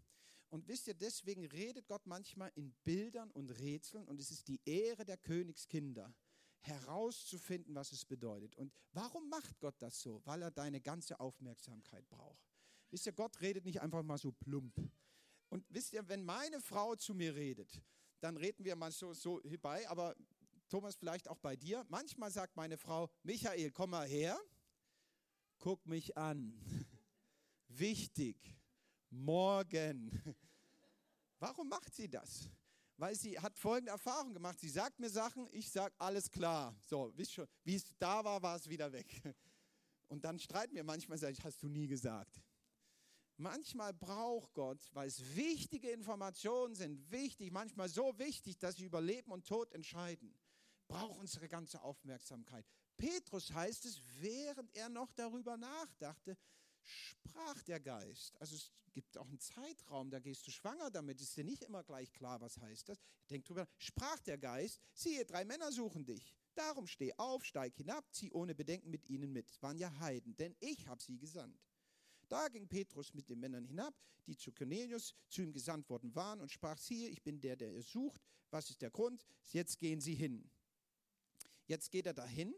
Und 0.49 0.67
wisst 0.67 0.89
ihr, 0.89 0.95
deswegen 0.95 1.47
redet 1.47 1.87
Gott 1.87 2.07
manchmal 2.07 2.51
in 2.57 2.73
Bildern 2.83 3.31
und 3.31 3.51
Rätseln 3.61 4.09
und 4.09 4.21
es 4.21 4.33
ist 4.33 4.49
die 4.49 4.61
Ehre 4.65 5.05
der 5.05 5.17
Königskinder, 5.17 6.13
herauszufinden, 6.63 7.75
was 7.75 7.93
es 7.93 8.05
bedeutet. 8.05 8.57
Und 8.57 8.73
warum 8.93 9.29
macht 9.29 9.61
Gott 9.61 9.77
das 9.79 10.01
so? 10.01 10.21
Weil 10.25 10.43
er 10.43 10.51
deine 10.51 10.81
ganze 10.81 11.21
Aufmerksamkeit 11.21 12.09
braucht. 12.09 12.45
Wisst 12.91 13.07
ihr, 13.07 13.13
Gott 13.13 13.41
redet 13.41 13.65
nicht 13.65 13.81
einfach 13.81 14.03
mal 14.03 14.19
so 14.19 14.33
plump. 14.33 14.75
Und 15.51 15.67
wisst 15.69 15.93
ihr, 15.93 16.09
wenn 16.09 16.25
meine 16.25 16.61
Frau 16.61 16.97
zu 16.97 17.13
mir 17.13 17.35
redet, 17.35 17.83
dann 18.21 18.37
reden 18.37 18.65
wir 18.65 18.77
mal 18.77 18.93
so, 18.93 19.13
so 19.13 19.41
hierbei, 19.43 19.89
aber 19.89 20.17
Thomas, 20.69 20.95
vielleicht 20.95 21.29
auch 21.29 21.39
bei 21.39 21.57
dir. 21.57 21.85
Manchmal 21.89 22.31
sagt 22.31 22.57
meine 22.57 22.79
Frau, 22.79 23.11
Michael, 23.25 23.73
komm 23.73 23.91
mal 23.91 24.07
her, 24.07 24.39
guck 25.59 25.85
mich 25.87 26.17
an. 26.17 26.55
Wichtig, 27.67 28.37
morgen. 29.11 30.37
Warum 31.41 31.69
macht 31.69 31.95
sie 31.95 32.09
das? 32.09 32.49
Weil 32.97 33.17
sie 33.17 33.39
hat 33.41 33.59
folgende 33.59 33.91
Erfahrung 33.91 34.33
gemacht. 34.33 34.61
Sie 34.61 34.69
sagt 34.69 35.01
mir 35.01 35.11
Sachen, 35.11 35.49
ich 35.53 35.71
sage 35.71 35.95
alles 35.99 36.31
klar. 36.31 36.77
So, 36.87 37.13
wisst 37.17 37.33
schon, 37.33 37.49
wie 37.65 37.75
es 37.75 37.85
da 37.99 38.23
war, 38.23 38.41
war 38.43 38.57
es 38.57 38.69
wieder 38.69 38.93
weg. 38.93 39.23
Und 40.09 40.25
dann 40.25 40.39
streiten 40.39 40.75
wir 40.75 40.85
manchmal, 40.85 41.19
sage 41.19 41.33
ich, 41.33 41.45
hast 41.45 41.63
du 41.63 41.69
nie 41.69 41.87
gesagt. 41.87 42.41
Manchmal 43.41 43.95
braucht 43.95 44.53
Gott, 44.53 44.87
weil 44.93 45.09
es 45.09 45.35
wichtige 45.35 45.91
Informationen 45.91 46.75
sind, 46.75 47.11
wichtig, 47.11 47.51
manchmal 47.51 47.89
so 47.89 48.19
wichtig, 48.19 48.59
dass 48.59 48.77
sie 48.77 48.85
über 48.85 49.01
Leben 49.01 49.33
und 49.33 49.47
Tod 49.47 49.73
entscheiden, 49.73 50.39
braucht 50.87 51.19
unsere 51.19 51.49
ganze 51.49 51.81
Aufmerksamkeit. 51.81 52.67
Petrus 52.99 53.51
heißt 53.51 53.87
es, 53.87 54.03
während 54.21 54.77
er 54.77 54.91
noch 54.91 55.11
darüber 55.13 55.57
nachdachte, 55.57 56.37
sprach 56.83 57.63
der 57.63 57.81
Geist. 57.81 58.39
Also 58.39 58.57
es 58.57 58.71
gibt 58.93 59.17
auch 59.17 59.27
einen 59.27 59.41
Zeitraum, 59.41 60.11
da 60.11 60.19
gehst 60.19 60.47
du 60.47 60.51
schwanger 60.51 60.91
damit, 60.91 61.19
ist 61.23 61.35
dir 61.35 61.45
nicht 61.45 61.63
immer 61.63 61.83
gleich 61.83 62.13
klar, 62.13 62.43
was 62.43 62.59
heißt 62.59 62.91
das. 62.91 63.01
Denk 63.31 63.47
drüber, 63.47 63.67
sprach 63.79 64.21
der 64.21 64.37
Geist, 64.37 64.83
siehe, 64.93 65.25
drei 65.25 65.47
Männer 65.47 65.73
suchen 65.73 66.05
dich. 66.05 66.37
Darum 66.55 66.87
steh 66.87 67.15
auf, 67.17 67.43
steig 67.47 67.75
hinab, 67.75 68.05
zieh 68.13 68.33
ohne 68.33 68.55
Bedenken 68.55 68.91
mit 68.91 69.09
ihnen 69.09 69.33
mit. 69.33 69.49
Es 69.49 69.63
waren 69.63 69.79
ja 69.79 69.99
Heiden, 69.99 70.37
denn 70.37 70.55
ich 70.61 70.87
habe 70.89 71.03
sie 71.03 71.17
gesandt. 71.17 71.70
Da 72.31 72.49
ging 72.49 72.69
Petrus 72.69 73.13
mit 73.13 73.29
den 73.29 73.41
Männern 73.41 73.65
hinab, 73.65 73.95
die 74.27 74.37
zu 74.37 74.53
Cornelius 74.53 75.15
zu 75.29 75.43
ihm 75.43 75.53
gesandt 75.53 75.89
worden 75.91 76.15
waren, 76.15 76.41
und 76.41 76.51
sprach: 76.51 76.79
Siehe, 76.79 77.09
ich 77.09 77.23
bin 77.23 77.41
der, 77.41 77.57
der 77.57 77.73
ihr 77.73 77.83
sucht. 77.83 78.23
Was 78.51 78.71
ist 78.71 78.83
der 78.83 78.91
Grund? 78.91 79.27
Jetzt 79.53 79.79
gehen 79.79 80.01
sie 80.01 80.15
hin. 80.15 80.49
Jetzt 81.67 81.91
geht 81.91 82.07
er 82.07 82.15
dahin. 82.15 82.55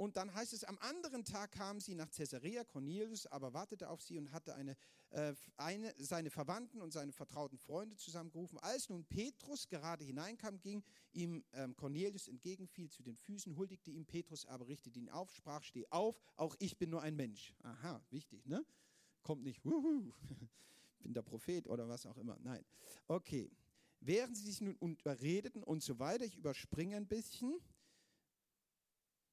Und 0.00 0.16
dann 0.16 0.32
heißt 0.32 0.54
es, 0.54 0.64
am 0.64 0.78
anderen 0.78 1.26
Tag 1.26 1.52
kamen 1.52 1.78
sie 1.78 1.94
nach 1.94 2.10
Caesarea, 2.10 2.64
Cornelius 2.64 3.26
aber 3.26 3.52
wartete 3.52 3.90
auf 3.90 4.00
sie 4.00 4.16
und 4.16 4.32
hatte 4.32 4.54
eine, 4.54 4.74
äh, 5.10 5.34
eine, 5.58 5.94
seine 5.98 6.30
Verwandten 6.30 6.80
und 6.80 6.90
seine 6.90 7.12
vertrauten 7.12 7.58
Freunde 7.58 7.96
zusammengerufen. 7.96 8.58
Als 8.60 8.88
nun 8.88 9.04
Petrus 9.04 9.68
gerade 9.68 10.02
hineinkam, 10.02 10.58
ging 10.62 10.82
ihm 11.12 11.44
ähm, 11.52 11.76
Cornelius 11.76 12.28
entgegen, 12.28 12.66
fiel 12.66 12.88
zu 12.88 13.02
den 13.02 13.14
Füßen, 13.14 13.54
huldigte 13.56 13.90
ihm 13.90 14.06
Petrus, 14.06 14.46
aber 14.46 14.68
richtete 14.68 14.98
ihn 14.98 15.10
auf, 15.10 15.30
sprach, 15.34 15.62
steh 15.62 15.86
auf, 15.90 16.18
auch 16.36 16.56
ich 16.60 16.78
bin 16.78 16.88
nur 16.88 17.02
ein 17.02 17.14
Mensch. 17.14 17.54
Aha, 17.62 18.02
wichtig, 18.08 18.46
ne? 18.46 18.64
Kommt 19.22 19.42
nicht, 19.42 19.64
wuhu, 19.64 20.12
bin 21.00 21.12
der 21.12 21.22
Prophet 21.22 21.66
oder 21.68 21.88
was 21.88 22.06
auch 22.06 22.16
immer. 22.16 22.38
Nein. 22.40 22.64
Okay. 23.06 23.50
Während 24.02 24.34
sie 24.36 24.44
sich 24.44 24.62
nun 24.62 24.76
unterredeten 24.76 25.62
und 25.62 25.82
so 25.82 25.98
weiter, 25.98 26.24
ich 26.24 26.36
überspringe 26.36 26.96
ein 26.96 27.06
bisschen, 27.06 27.60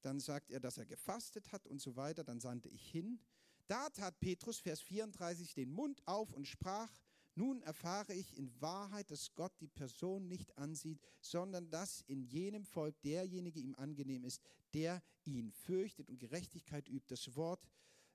dann 0.02 0.20
sagt 0.20 0.52
er, 0.52 0.60
dass 0.60 0.78
er 0.78 0.86
gefastet 0.86 1.52
hat 1.52 1.66
und 1.68 1.82
so 1.82 1.96
weiter, 1.96 2.24
dann 2.24 2.42
sandte 2.42 2.68
ich 2.70 2.90
hin. 2.92 3.20
Da 3.68 3.90
tat 3.90 4.20
Petrus, 4.20 4.60
Vers 4.60 4.82
34, 4.82 5.54
den 5.54 5.72
Mund 5.72 6.02
auf 6.06 6.34
und 6.34 6.48
sprach, 6.48 6.92
nun 7.36 7.62
erfahre 7.62 8.14
ich 8.14 8.36
in 8.36 8.50
Wahrheit, 8.62 9.12
dass 9.12 9.36
Gott 9.36 9.54
die 9.60 9.68
Person 9.68 10.28
nicht 10.28 10.58
ansieht, 10.58 11.00
sondern 11.22 11.70
dass 11.70 12.02
in 12.08 12.24
jenem 12.24 12.66
Volk 12.66 13.00
derjenige 13.02 13.60
ihm 13.60 13.76
angenehm 13.76 14.26
ist, 14.26 14.42
der 14.74 15.04
ihn 15.24 15.52
fürchtet 15.52 16.10
und 16.10 16.20
Gerechtigkeit 16.20 16.90
übt, 16.90 17.06
das 17.10 17.36
Wort 17.36 17.68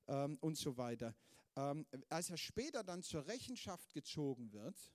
ähm, 0.08 0.38
und 0.40 0.56
so 0.56 0.76
weiter. 0.76 1.14
Ähm, 1.56 1.86
als 2.08 2.30
er 2.30 2.38
später 2.38 2.82
dann 2.82 3.02
zur 3.02 3.26
Rechenschaft 3.26 3.92
gezogen 3.92 4.52
wird, 4.52 4.92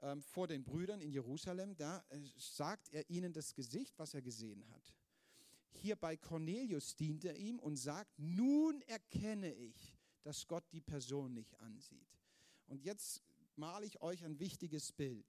ähm, 0.00 0.22
vor 0.22 0.46
den 0.46 0.64
Brüdern 0.64 1.00
in 1.00 1.10
Jerusalem, 1.10 1.76
da 1.76 2.04
äh, 2.10 2.20
sagt 2.36 2.88
er 2.90 3.08
ihnen 3.08 3.32
das 3.32 3.54
Gesicht, 3.54 3.98
was 3.98 4.14
er 4.14 4.22
gesehen 4.22 4.64
hat. 4.70 4.94
Hier 5.70 5.96
bei 5.96 6.16
Cornelius 6.16 6.96
dient 6.96 7.24
er 7.24 7.36
ihm 7.36 7.58
und 7.58 7.76
sagt, 7.76 8.18
nun 8.18 8.82
erkenne 8.82 9.52
ich, 9.54 9.96
dass 10.22 10.46
Gott 10.46 10.64
die 10.72 10.80
Person 10.80 11.34
nicht 11.34 11.58
ansieht. 11.60 12.18
Und 12.66 12.82
jetzt 12.84 13.22
male 13.56 13.86
ich 13.86 14.00
euch 14.02 14.24
ein 14.24 14.38
wichtiges 14.38 14.92
Bild. 14.92 15.26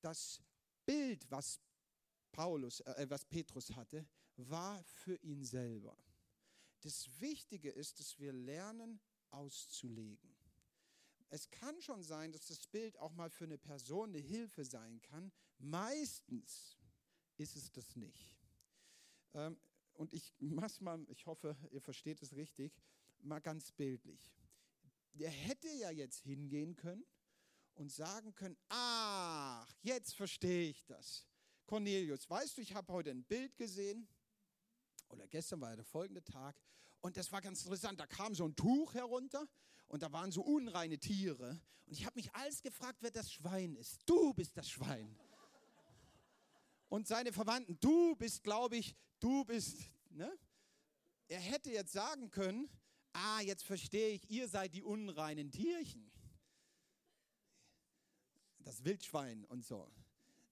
Das 0.00 0.40
Bild, 0.86 1.30
was 1.30 1.60
Paulus, 2.32 2.80
äh, 2.80 3.06
was 3.08 3.24
Petrus 3.24 3.74
hatte, 3.74 4.06
war 4.36 4.82
für 4.84 5.16
ihn 5.16 5.44
selber. 5.44 5.96
Das 6.80 7.08
Wichtige 7.20 7.70
ist, 7.70 8.00
dass 8.00 8.18
wir 8.18 8.32
lernen, 8.32 9.00
auszulegen. 9.34 10.34
Es 11.30 11.50
kann 11.50 11.80
schon 11.80 12.02
sein, 12.02 12.32
dass 12.32 12.46
das 12.46 12.66
Bild 12.66 12.96
auch 12.98 13.12
mal 13.12 13.30
für 13.30 13.44
eine 13.44 13.58
Person 13.58 14.10
eine 14.10 14.18
Hilfe 14.18 14.64
sein 14.64 15.02
kann. 15.02 15.32
Meistens 15.58 16.78
ist 17.36 17.56
es 17.56 17.72
das 17.72 17.96
nicht. 17.96 18.36
Ähm, 19.34 19.58
und 19.94 20.12
ich 20.12 20.32
mach's 20.38 20.80
mal, 20.80 21.04
ich 21.08 21.26
hoffe, 21.26 21.56
ihr 21.70 21.80
versteht 21.80 22.22
es 22.22 22.34
richtig, 22.34 22.72
mal 23.20 23.40
ganz 23.40 23.72
bildlich. 23.72 24.32
Der 25.12 25.30
hätte 25.30 25.68
ja 25.68 25.90
jetzt 25.90 26.22
hingehen 26.22 26.76
können 26.76 27.04
und 27.74 27.90
sagen 27.90 28.34
können, 28.34 28.56
ach, 28.68 29.72
jetzt 29.82 30.14
verstehe 30.14 30.70
ich 30.70 30.84
das. 30.86 31.26
Cornelius, 31.66 32.28
weißt 32.28 32.58
du, 32.58 32.62
ich 32.62 32.74
habe 32.74 32.92
heute 32.92 33.10
ein 33.10 33.24
Bild 33.24 33.56
gesehen, 33.56 34.06
oder 35.08 35.26
gestern 35.28 35.60
war 35.60 35.70
ja 35.70 35.76
der 35.76 35.84
folgende 35.84 36.22
Tag, 36.22 36.56
und 37.04 37.18
das 37.18 37.30
war 37.32 37.42
ganz 37.42 37.62
interessant. 37.62 38.00
Da 38.00 38.06
kam 38.06 38.34
so 38.34 38.46
ein 38.46 38.56
Tuch 38.56 38.94
herunter 38.94 39.46
und 39.88 40.02
da 40.02 40.10
waren 40.10 40.32
so 40.32 40.40
unreine 40.40 40.98
Tiere. 40.98 41.60
Und 41.84 41.92
ich 41.92 42.06
habe 42.06 42.16
mich 42.16 42.34
alles 42.34 42.62
gefragt, 42.62 42.96
wer 43.02 43.10
das 43.10 43.30
Schwein 43.30 43.76
ist. 43.76 44.00
Du 44.06 44.32
bist 44.32 44.56
das 44.56 44.70
Schwein. 44.70 45.14
Und 46.88 47.06
seine 47.06 47.30
Verwandten, 47.30 47.78
du 47.78 48.16
bist, 48.16 48.42
glaube 48.42 48.78
ich, 48.78 48.96
du 49.20 49.44
bist, 49.44 49.90
ne? 50.08 50.32
er 51.28 51.40
hätte 51.40 51.70
jetzt 51.70 51.92
sagen 51.92 52.30
können, 52.30 52.70
ah, 53.12 53.40
jetzt 53.42 53.64
verstehe 53.64 54.14
ich, 54.14 54.30
ihr 54.30 54.48
seid 54.48 54.72
die 54.72 54.82
unreinen 54.82 55.50
Tierchen. 55.50 56.10
Das 58.60 58.82
Wildschwein 58.82 59.44
und 59.44 59.62
so. 59.62 59.92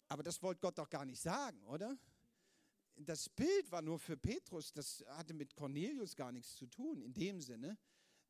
Aber 0.07 0.23
das 0.23 0.43
wollte 0.43 0.61
Gott 0.61 0.77
doch 0.77 0.91
gar 0.91 1.07
nicht 1.07 1.23
sagen, 1.23 1.65
oder? 1.65 1.97
Das 2.97 3.29
Bild 3.29 3.71
war 3.71 3.83
nur 3.83 3.99
für 3.99 4.17
Petrus, 4.17 4.73
das 4.73 5.05
hatte 5.09 5.35
mit 5.35 5.55
Cornelius 5.55 6.15
gar 6.15 6.31
nichts 6.31 6.57
zu 6.57 6.67
tun, 6.67 7.01
in 7.03 7.15
dem 7.15 7.41
Sinne, 7.41 7.79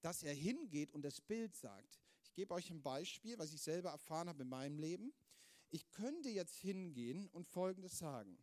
dass 0.00 0.22
er 0.22 0.34
hingeht 0.34 0.92
und 0.92 1.02
das 1.02 1.20
Bild 1.20 1.54
sagt. 1.54 2.00
Ich 2.22 2.32
gebe 2.32 2.54
euch 2.54 2.70
ein 2.70 2.82
Beispiel, 2.82 3.38
was 3.38 3.52
ich 3.52 3.60
selber 3.60 3.90
erfahren 3.90 4.28
habe 4.28 4.42
in 4.42 4.48
meinem 4.48 4.78
Leben. 4.78 5.12
Ich 5.70 5.90
könnte 5.90 6.28
jetzt 6.28 6.56
hingehen 6.58 7.28
und 7.28 7.46
Folgendes 7.46 7.98
sagen. 7.98 8.38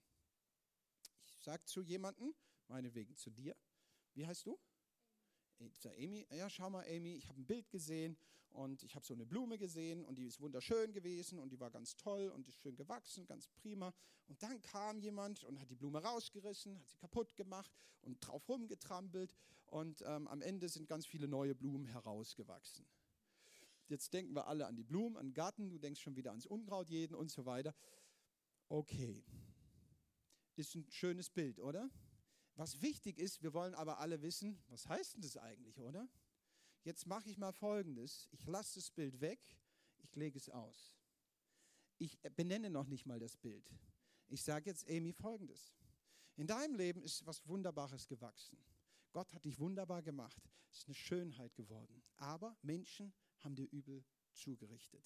Ich 1.26 1.44
sage 1.44 1.64
zu 1.66 1.82
jemandem, 1.82 2.34
meinetwegen 2.68 3.16
zu 3.16 3.30
dir, 3.30 3.56
wie 4.14 4.26
heißt 4.26 4.46
du? 4.46 4.60
Amy, 5.98 6.26
ja, 6.32 6.50
schau 6.50 6.70
mal, 6.70 6.86
Amy, 6.88 7.16
ich 7.16 7.28
habe 7.28 7.42
ein 7.42 7.46
Bild 7.46 7.70
gesehen 7.70 8.18
und 8.52 8.84
ich 8.84 8.96
habe 8.96 9.06
so 9.06 9.14
eine 9.14 9.26
Blume 9.26 9.58
gesehen 9.58 10.04
und 10.06 10.18
die 10.18 10.26
ist 10.26 10.40
wunderschön 10.40 10.92
gewesen 10.92 11.40
und 11.40 11.50
die 11.50 11.60
war 11.60 11.72
ganz 11.72 11.96
toll 11.96 12.30
und 12.30 12.48
ist 12.48 12.58
schön 12.58 12.76
gewachsen, 12.76 13.26
ganz 13.26 13.48
prima. 13.48 13.94
Und 14.28 14.42
dann 14.44 14.62
kam 14.62 15.00
jemand 15.00 15.44
und 15.44 15.60
hat 15.60 15.70
die 15.70 15.76
Blume 15.76 16.04
rausgerissen, 16.04 16.78
hat 16.78 16.88
sie 16.88 16.98
kaputt 16.98 17.36
gemacht 17.36 17.72
und 18.02 18.20
drauf 18.20 18.48
rumgetrampelt 18.48 19.34
und 19.68 20.02
ähm, 20.06 20.28
am 20.28 20.42
Ende 20.42 20.70
sind 20.70 20.88
ganz 20.88 21.06
viele 21.06 21.28
neue 21.28 21.56
Blumen 21.56 21.86
herausgewachsen. 21.86 22.86
Jetzt 23.88 24.14
denken 24.14 24.36
wir 24.36 24.48
alle 24.48 24.68
an 24.68 24.76
die 24.76 24.84
Blumen, 24.84 25.18
an 25.18 25.28
den 25.28 25.34
Garten, 25.34 25.70
du 25.70 25.80
denkst 25.80 26.02
schon 26.02 26.16
wieder 26.16 26.30
ans 26.30 26.46
Unkraut 26.46 26.90
jeden 26.90 27.16
und 27.16 27.32
so 27.32 27.46
weiter. 27.46 27.74
Okay, 28.68 29.24
ist 30.56 30.76
ein 30.76 30.86
schönes 30.92 31.30
Bild, 31.30 31.60
oder? 31.60 31.90
Was 32.56 32.82
wichtig 32.82 33.18
ist, 33.18 33.42
wir 33.42 33.54
wollen 33.54 33.74
aber 33.74 34.00
alle 34.00 34.22
wissen, 34.22 34.62
was 34.68 34.88
heißt 34.88 35.16
denn 35.16 35.22
das 35.22 35.38
eigentlich, 35.38 35.80
oder? 35.80 36.08
Jetzt 36.84 37.06
mache 37.06 37.30
ich 37.30 37.38
mal 37.38 37.52
Folgendes. 37.52 38.28
Ich 38.32 38.46
lasse 38.46 38.76
das 38.76 38.92
Bild 38.92 39.20
weg, 39.22 39.40
ich 39.98 40.16
lege 40.16 40.38
es 40.38 40.50
aus. 40.50 40.96
Ich 41.98 42.20
benenne 42.36 42.70
noch 42.70 42.88
nicht 42.88 43.06
mal 43.06 43.20
das 43.20 43.36
Bild. 43.36 43.70
Ich 44.28 44.44
sage 44.44 44.70
jetzt 44.70 44.90
Amy 44.90 45.12
Folgendes. 45.12 45.74
In 46.36 46.48
deinem 46.48 46.76
Leben 46.76 47.02
ist 47.02 47.26
was 47.26 47.46
Wunderbares 47.48 48.08
gewachsen. 48.08 48.58
Gott 49.12 49.34
hat 49.34 49.44
dich 49.44 49.60
wunderbar 49.60 50.02
gemacht. 50.02 50.42
Es 50.72 50.80
ist 50.80 50.88
eine 50.88 50.96
Schönheit 50.96 51.56
geworden. 51.56 52.02
Aber 52.18 52.56
Menschen 52.62 53.14
haben 53.40 53.56
dir 53.56 53.68
übel 53.72 54.06
zugerichtet. 54.32 55.04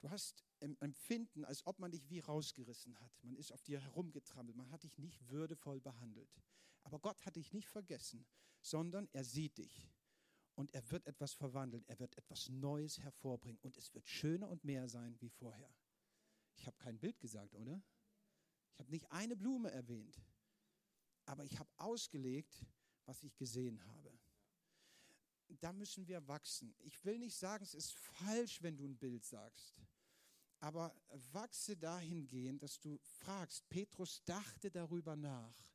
Du 0.00 0.10
hast 0.10 0.44
Empfinden, 0.58 1.44
als 1.44 1.64
ob 1.64 1.78
man 1.78 1.92
dich 1.92 2.10
wie 2.10 2.18
rausgerissen 2.18 2.98
hat. 3.00 3.12
Man 3.22 3.36
ist 3.36 3.52
auf 3.52 3.62
dir 3.62 3.80
herumgetrampelt. 3.80 4.56
Man 4.56 4.70
hat 4.70 4.82
dich 4.82 4.98
nicht 4.98 5.28
würdevoll 5.30 5.80
behandelt. 5.80 6.34
Aber 6.82 6.98
Gott 6.98 7.24
hat 7.24 7.36
dich 7.36 7.52
nicht 7.52 7.68
vergessen, 7.68 8.26
sondern 8.60 9.08
er 9.12 9.24
sieht 9.24 9.58
dich. 9.58 9.88
Und 10.54 10.72
er 10.74 10.90
wird 10.90 11.06
etwas 11.06 11.32
verwandeln. 11.32 11.84
Er 11.86 11.98
wird 11.98 12.16
etwas 12.16 12.48
Neues 12.48 12.98
hervorbringen. 12.98 13.60
Und 13.62 13.76
es 13.76 13.92
wird 13.94 14.08
schöner 14.08 14.48
und 14.48 14.64
mehr 14.64 14.88
sein 14.88 15.16
wie 15.20 15.30
vorher. 15.30 15.74
Ich 16.54 16.66
habe 16.66 16.76
kein 16.78 16.98
Bild 16.98 17.18
gesagt, 17.20 17.54
oder? 17.54 17.82
Ich 18.72 18.80
habe 18.80 18.90
nicht 18.90 19.10
eine 19.10 19.36
Blume 19.36 19.70
erwähnt. 19.70 20.20
Aber 21.24 21.44
ich 21.44 21.58
habe 21.58 21.70
ausgelegt, 21.76 22.66
was 23.06 23.22
ich 23.22 23.36
gesehen 23.36 23.82
habe. 23.86 24.18
Da 25.60 25.72
müssen 25.72 26.06
wir 26.06 26.26
wachsen. 26.28 26.74
Ich 26.80 27.04
will 27.04 27.18
nicht 27.18 27.36
sagen, 27.36 27.62
es 27.62 27.74
ist 27.74 27.94
falsch, 27.94 28.62
wenn 28.62 28.76
du 28.76 28.84
ein 28.84 28.96
Bild 28.96 29.24
sagst. 29.24 29.74
Aber 30.60 30.94
wachse 31.32 31.76
dahingehend, 31.76 32.62
dass 32.62 32.80
du 32.80 32.98
fragst, 33.02 33.68
Petrus 33.68 34.22
dachte 34.24 34.70
darüber 34.70 35.16
nach 35.16 35.72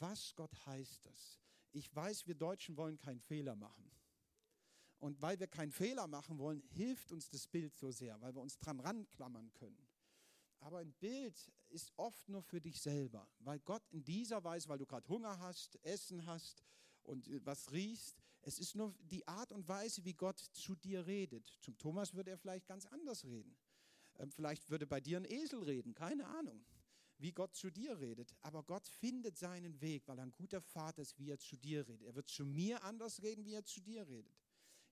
was 0.00 0.34
Gott 0.34 0.54
heißt 0.66 1.06
das? 1.06 1.40
Ich 1.72 1.94
weiß, 1.94 2.26
wir 2.26 2.34
Deutschen 2.34 2.76
wollen 2.76 2.98
keinen 2.98 3.20
Fehler 3.20 3.56
machen. 3.56 3.90
Und 4.98 5.20
weil 5.20 5.38
wir 5.38 5.46
keinen 5.46 5.72
Fehler 5.72 6.06
machen 6.06 6.38
wollen, 6.38 6.62
hilft 6.70 7.12
uns 7.12 7.28
das 7.28 7.46
Bild 7.46 7.76
so 7.76 7.90
sehr, 7.90 8.20
weil 8.20 8.34
wir 8.34 8.40
uns 8.40 8.58
dran 8.58 8.80
ranklammern 8.80 9.52
können. 9.52 9.86
Aber 10.60 10.78
ein 10.78 10.92
Bild 10.94 11.52
ist 11.68 11.92
oft 11.96 12.28
nur 12.28 12.42
für 12.42 12.60
dich 12.60 12.80
selber, 12.80 13.28
weil 13.40 13.60
Gott 13.60 13.82
in 13.90 14.02
dieser 14.04 14.42
Weise, 14.42 14.68
weil 14.68 14.78
du 14.78 14.86
gerade 14.86 15.06
Hunger 15.08 15.38
hast, 15.38 15.78
Essen 15.84 16.24
hast 16.24 16.62
und 17.02 17.28
äh, 17.28 17.44
was 17.44 17.70
riechst, 17.72 18.22
es 18.40 18.58
ist 18.58 18.74
nur 18.74 18.94
die 19.00 19.26
Art 19.28 19.52
und 19.52 19.68
Weise, 19.68 20.04
wie 20.04 20.14
Gott 20.14 20.38
zu 20.38 20.74
dir 20.76 21.06
redet. 21.06 21.46
Zum 21.60 21.76
Thomas 21.76 22.14
würde 22.14 22.30
er 22.30 22.38
vielleicht 22.38 22.66
ganz 22.66 22.86
anders 22.86 23.24
reden. 23.24 23.56
Ähm, 24.18 24.30
vielleicht 24.30 24.70
würde 24.70 24.86
bei 24.86 25.00
dir 25.00 25.18
ein 25.18 25.24
Esel 25.24 25.62
reden, 25.62 25.94
keine 25.94 26.26
Ahnung 26.26 26.64
wie 27.18 27.32
Gott 27.32 27.54
zu 27.54 27.70
dir 27.70 27.98
redet. 27.98 28.34
Aber 28.40 28.62
Gott 28.62 28.86
findet 28.86 29.38
seinen 29.38 29.80
Weg, 29.80 30.06
weil 30.06 30.18
er 30.18 30.24
ein 30.24 30.32
guter 30.32 30.60
Vater 30.60 31.02
ist, 31.02 31.18
wie 31.18 31.30
er 31.30 31.38
zu 31.38 31.56
dir 31.56 31.86
redet. 31.86 32.06
Er 32.06 32.14
wird 32.14 32.28
zu 32.28 32.44
mir 32.44 32.82
anders 32.84 33.22
reden, 33.22 33.44
wie 33.44 33.54
er 33.54 33.64
zu 33.64 33.80
dir 33.80 34.06
redet. 34.06 34.36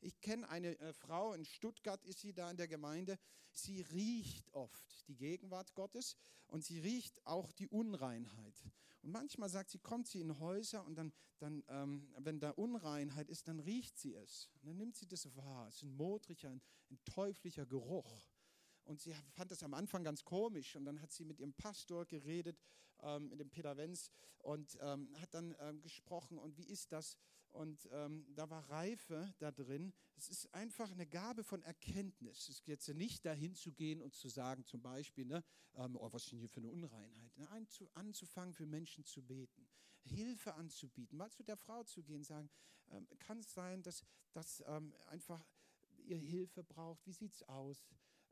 Ich 0.01 0.21
kenne 0.21 0.49
eine 0.49 0.79
äh, 0.81 0.93
Frau, 0.93 1.33
in 1.33 1.45
Stuttgart 1.45 2.05
ist 2.05 2.21
sie 2.21 2.35
da 2.35 2.51
in 2.51 2.59
der 2.59 2.69
Gemeinde, 2.69 3.19
sie 3.53 3.81
riecht 3.81 4.53
oft 4.53 5.09
die 5.09 5.17
Gegenwart 5.17 5.75
Gottes 5.75 6.17
und 6.47 6.63
sie 6.63 6.79
riecht 6.79 7.27
auch 7.27 7.53
die 7.53 7.69
Unreinheit. 7.69 8.63
Und 9.03 9.13
manchmal 9.13 9.49
sagt 9.49 9.71
sie, 9.71 9.79
kommt 9.79 10.07
sie 10.07 10.21
in 10.21 10.39
Häuser 10.41 10.85
und 10.85 10.97
dann, 10.97 11.13
dann 11.39 11.63
ähm, 11.69 12.09
wenn 12.19 12.41
da 12.41 12.51
Unreinheit 12.51 13.31
ist, 13.31 13.49
dann 13.49 13.61
riecht 13.61 13.99
sie 13.99 14.15
es. 14.15 14.51
Und 14.61 14.69
dann 14.69 14.77
nimmt 14.77 14.97
sie 14.97 15.07
das 15.07 15.35
wahr. 15.37 15.69
Es 15.69 15.77
ist 15.77 15.83
ein 15.83 15.97
modriger, 15.97 16.51
ein, 16.51 16.63
ein 16.91 16.99
teuflischer 17.05 17.67
Geruch. 17.67 18.29
Und 18.85 19.01
sie 19.01 19.15
fand 19.33 19.51
das 19.51 19.63
am 19.63 19.75
Anfang 19.75 20.05
ganz 20.05 20.25
komisch. 20.25 20.77
Und 20.77 20.85
dann 20.85 21.01
hat 21.01 21.13
sie 21.13 21.25
mit 21.25 21.41
ihrem 21.41 21.55
Pastor 21.55 22.05
geredet, 22.07 22.61
ähm, 23.01 23.29
mit 23.29 23.41
dem 23.41 23.51
Peter 23.51 23.77
Wenz, 23.77 24.11
und 24.39 24.77
ähm, 24.83 25.09
hat 25.21 25.33
dann 25.33 25.57
ähm, 25.59 25.81
gesprochen. 25.81 26.39
Und 26.39 26.57
wie 26.59 26.67
ist 26.67 26.93
das? 26.93 27.17
Und 27.51 27.89
ähm, 27.93 28.27
da 28.35 28.51
war 28.51 28.69
Reife 28.69 29.33
da 29.39 29.53
drin. 29.53 29.95
Es 30.17 30.29
ist 30.29 30.53
einfach 30.53 30.91
eine 30.91 31.07
Gabe 31.07 31.45
von 31.45 31.63
Erkenntnis. 31.63 32.49
Es 32.49 32.63
geht 32.63 32.75
jetzt 32.75 32.89
nicht 32.89 33.25
dahin 33.25 33.55
zu 33.55 33.73
gehen 33.73 34.03
und 34.03 34.13
zu 34.15 34.29
sagen, 34.29 34.65
zum 34.67 34.83
Beispiel, 34.83 35.25
ne, 35.25 35.43
ähm, 35.77 35.97
oh, 35.97 36.13
was 36.13 36.25
ist 36.25 36.33
denn 36.33 36.41
hier 36.41 36.49
für 36.49 36.61
eine 36.61 36.71
Unreinheit? 36.71 37.37
Ne, 37.37 37.67
zu, 37.69 37.89
anzufangen, 37.95 38.55
für 38.55 38.67
Menschen 38.67 39.05
zu 39.05 39.23
beten, 39.23 39.67
Hilfe 40.03 40.55
anzubieten, 40.55 41.17
mal 41.17 41.31
zu 41.31 41.43
der 41.43 41.57
Frau 41.57 41.85
zu 41.85 42.03
gehen, 42.03 42.25
sagen, 42.25 42.51
ähm, 42.91 43.07
kann 43.21 43.39
es 43.39 43.55
sein, 43.55 43.83
dass, 43.83 44.05
dass 44.33 44.61
einfach 45.07 45.47
ihr 46.05 46.19
Hilfe 46.19 46.63
braucht? 46.63 47.07
Wie 47.07 47.13
sieht 47.13 47.33
es 47.33 47.43
aus? 47.45 47.85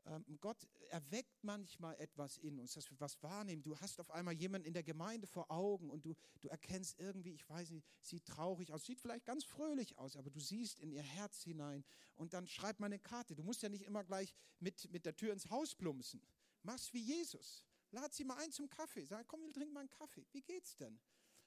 Ähm, 0.05 0.25
Gott 0.41 0.67
erweckt 0.89 1.43
manchmal 1.43 1.95
etwas 1.99 2.37
in 2.37 2.59
uns, 2.59 2.73
dass 2.73 2.89
wir 2.89 2.99
was 2.99 3.21
wahrnehmen. 3.23 3.63
Du 3.63 3.77
hast 3.79 3.99
auf 3.99 4.11
einmal 4.11 4.33
jemanden 4.33 4.67
in 4.67 4.73
der 4.73 4.83
Gemeinde 4.83 5.27
vor 5.27 5.49
Augen 5.49 5.89
und 5.89 6.05
du, 6.05 6.13
du 6.41 6.49
erkennst 6.49 6.99
irgendwie, 6.99 7.33
ich 7.33 7.47
weiß 7.49 7.71
nicht, 7.71 7.87
sieht 8.01 8.25
traurig 8.25 8.71
aus, 8.73 8.85
sieht 8.85 8.99
vielleicht 8.99 9.25
ganz 9.25 9.43
fröhlich 9.45 9.97
aus, 9.97 10.17
aber 10.17 10.29
du 10.29 10.39
siehst 10.39 10.79
in 10.79 10.91
ihr 10.91 11.03
Herz 11.03 11.43
hinein 11.43 11.85
und 12.15 12.33
dann 12.33 12.47
schreib 12.47 12.79
mal 12.79 12.87
eine 12.87 12.99
Karte. 12.99 13.35
Du 13.35 13.43
musst 13.43 13.61
ja 13.61 13.69
nicht 13.69 13.83
immer 13.85 14.03
gleich 14.03 14.33
mit, 14.59 14.91
mit 14.91 15.05
der 15.05 15.15
Tür 15.15 15.31
ins 15.31 15.49
Haus 15.49 15.75
plumpsen. 15.75 16.21
Mach's 16.63 16.93
wie 16.93 17.01
Jesus. 17.01 17.65
Lad 17.91 18.13
sie 18.13 18.23
mal 18.23 18.37
ein 18.37 18.51
zum 18.51 18.69
Kaffee. 18.69 19.05
Sag, 19.05 19.27
komm, 19.27 19.41
wir 19.43 19.53
trinken 19.53 19.73
mal 19.73 19.81
einen 19.81 19.89
Kaffee. 19.89 20.25
Wie 20.31 20.41
geht's 20.41 20.75
denn? 20.75 20.99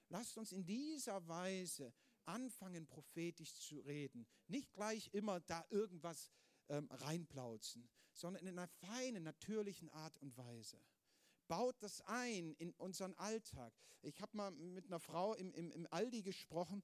Lasst 0.09 0.39
uns 0.39 0.53
in 0.53 0.65
dieser 0.65 1.27
Weise 1.27 1.93
anfangen, 2.25 2.87
prophetisch 2.87 3.55
zu 3.55 3.81
reden. 3.81 4.27
Nicht 4.47 4.73
gleich 4.73 5.13
immer 5.13 5.41
da 5.41 5.65
irgendwas 5.71 6.31
ähm, 6.69 6.89
reinplauzen, 6.91 7.89
sondern 8.17 8.43
in 8.43 8.59
einer 8.59 8.69
feinen, 8.69 9.23
natürlichen 9.23 9.91
Art 9.91 10.17
und 10.19 10.37
Weise. 10.37 10.79
Baut 11.49 11.77
das 11.81 12.01
ein 12.03 12.55
in 12.55 12.73
unseren 12.73 13.15
Alltag. 13.15 13.73
Ich 14.03 14.21
habe 14.21 14.37
mal 14.37 14.51
mit 14.51 14.87
einer 14.87 15.01
Frau 15.01 15.35
im, 15.35 15.53
im, 15.55 15.71
im 15.71 15.87
Aldi 15.91 16.23
gesprochen 16.23 16.83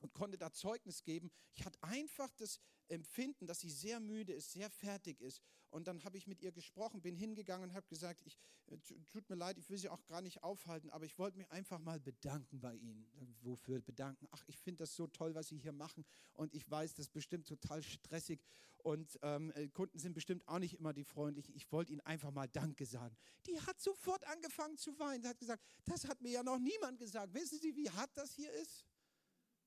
und 0.00 0.12
konnte 0.14 0.38
da 0.38 0.52
Zeugnis 0.52 1.02
geben. 1.04 1.30
Ich 1.54 1.64
hatte 1.64 1.78
einfach 1.82 2.30
das 2.36 2.60
Empfinden, 2.88 3.46
dass 3.46 3.60
sie 3.60 3.70
sehr 3.70 4.00
müde 4.00 4.32
ist, 4.32 4.52
sehr 4.52 4.70
fertig 4.70 5.20
ist. 5.20 5.40
Und 5.70 5.86
dann 5.88 6.04
habe 6.04 6.18
ich 6.18 6.26
mit 6.26 6.42
ihr 6.42 6.52
gesprochen, 6.52 7.00
bin 7.00 7.16
hingegangen 7.16 7.70
und 7.70 7.74
habe 7.74 7.86
gesagt, 7.88 8.20
ich, 8.26 8.38
äh, 8.66 8.76
tut 9.10 9.28
mir 9.30 9.36
leid, 9.36 9.56
ich 9.56 9.70
will 9.70 9.78
sie 9.78 9.88
auch 9.88 10.04
gar 10.06 10.20
nicht 10.20 10.42
aufhalten, 10.42 10.90
aber 10.90 11.06
ich 11.06 11.18
wollte 11.18 11.38
mich 11.38 11.50
einfach 11.50 11.78
mal 11.78 11.98
bedanken 11.98 12.60
bei 12.60 12.74
Ihnen. 12.74 13.06
Wofür 13.40 13.80
bedanken? 13.80 14.28
Ach, 14.32 14.44
ich 14.46 14.58
finde 14.58 14.80
das 14.80 14.94
so 14.94 15.06
toll, 15.06 15.34
was 15.34 15.48
Sie 15.48 15.56
hier 15.56 15.72
machen. 15.72 16.04
Und 16.34 16.54
ich 16.54 16.70
weiß, 16.70 16.94
das 16.94 17.06
ist 17.06 17.12
bestimmt 17.12 17.46
total 17.46 17.82
stressig. 17.82 18.40
Und 18.82 19.18
ähm, 19.22 19.52
äh, 19.54 19.68
Kunden 19.68 19.98
sind 19.98 20.12
bestimmt 20.12 20.46
auch 20.48 20.58
nicht 20.58 20.78
immer 20.78 20.92
die 20.92 21.04
freundlichen. 21.04 21.54
Ich 21.54 21.70
wollte 21.70 21.92
Ihnen 21.92 22.00
einfach 22.00 22.32
mal 22.32 22.48
Danke 22.48 22.84
sagen. 22.84 23.16
Die 23.46 23.60
hat 23.60 23.80
sofort 23.80 24.24
angefangen 24.26 24.76
zu 24.76 24.98
weinen. 24.98 25.22
Sie 25.22 25.28
hat 25.28 25.38
gesagt, 25.38 25.64
das 25.84 26.06
hat 26.06 26.20
mir 26.20 26.30
ja 26.30 26.42
noch 26.42 26.58
niemand 26.58 26.98
gesagt. 26.98 27.32
Wissen 27.32 27.58
Sie, 27.60 27.76
wie 27.76 27.88
hart 27.90 28.10
das 28.16 28.34
hier 28.34 28.52
ist? 28.52 28.84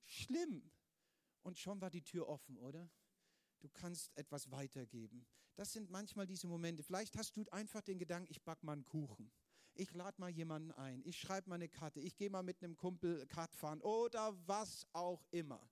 Schlimm. 0.06 0.70
Und 1.44 1.58
schon 1.58 1.80
war 1.80 1.90
die 1.90 2.02
Tür 2.02 2.28
offen, 2.28 2.58
oder? 2.58 2.90
Du 3.60 3.70
kannst 3.70 4.12
etwas 4.18 4.52
weitergeben. 4.52 5.26
Das 5.56 5.72
sind 5.72 5.90
manchmal 5.90 6.28
diese 6.28 6.48
Momente. 6.48 6.84
Vielleicht 6.84 7.18
hast 7.18 7.36
du 7.38 7.46
einfach 7.52 7.82
den 7.82 7.98
Gedanken, 7.98 8.30
ich 8.30 8.44
back 8.44 8.62
mal 8.64 8.74
einen 8.74 8.86
Kuchen. 8.86 9.32
Ich 9.74 9.94
lade 9.94 10.20
mal 10.20 10.30
jemanden 10.30 10.72
ein. 10.74 11.02
Ich 11.06 11.20
schreibe 11.20 11.50
mal 11.50 11.56
eine 11.56 11.70
Karte. 11.70 12.00
Ich 12.00 12.16
gehe 12.16 12.30
mal 12.30 12.44
mit 12.44 12.62
einem 12.64 12.76
Kumpel 12.76 13.26
Kart 13.28 13.54
fahren 13.56 13.82
oder 13.82 14.36
was 14.48 14.86
auch 14.94 15.26
immer. 15.32 15.70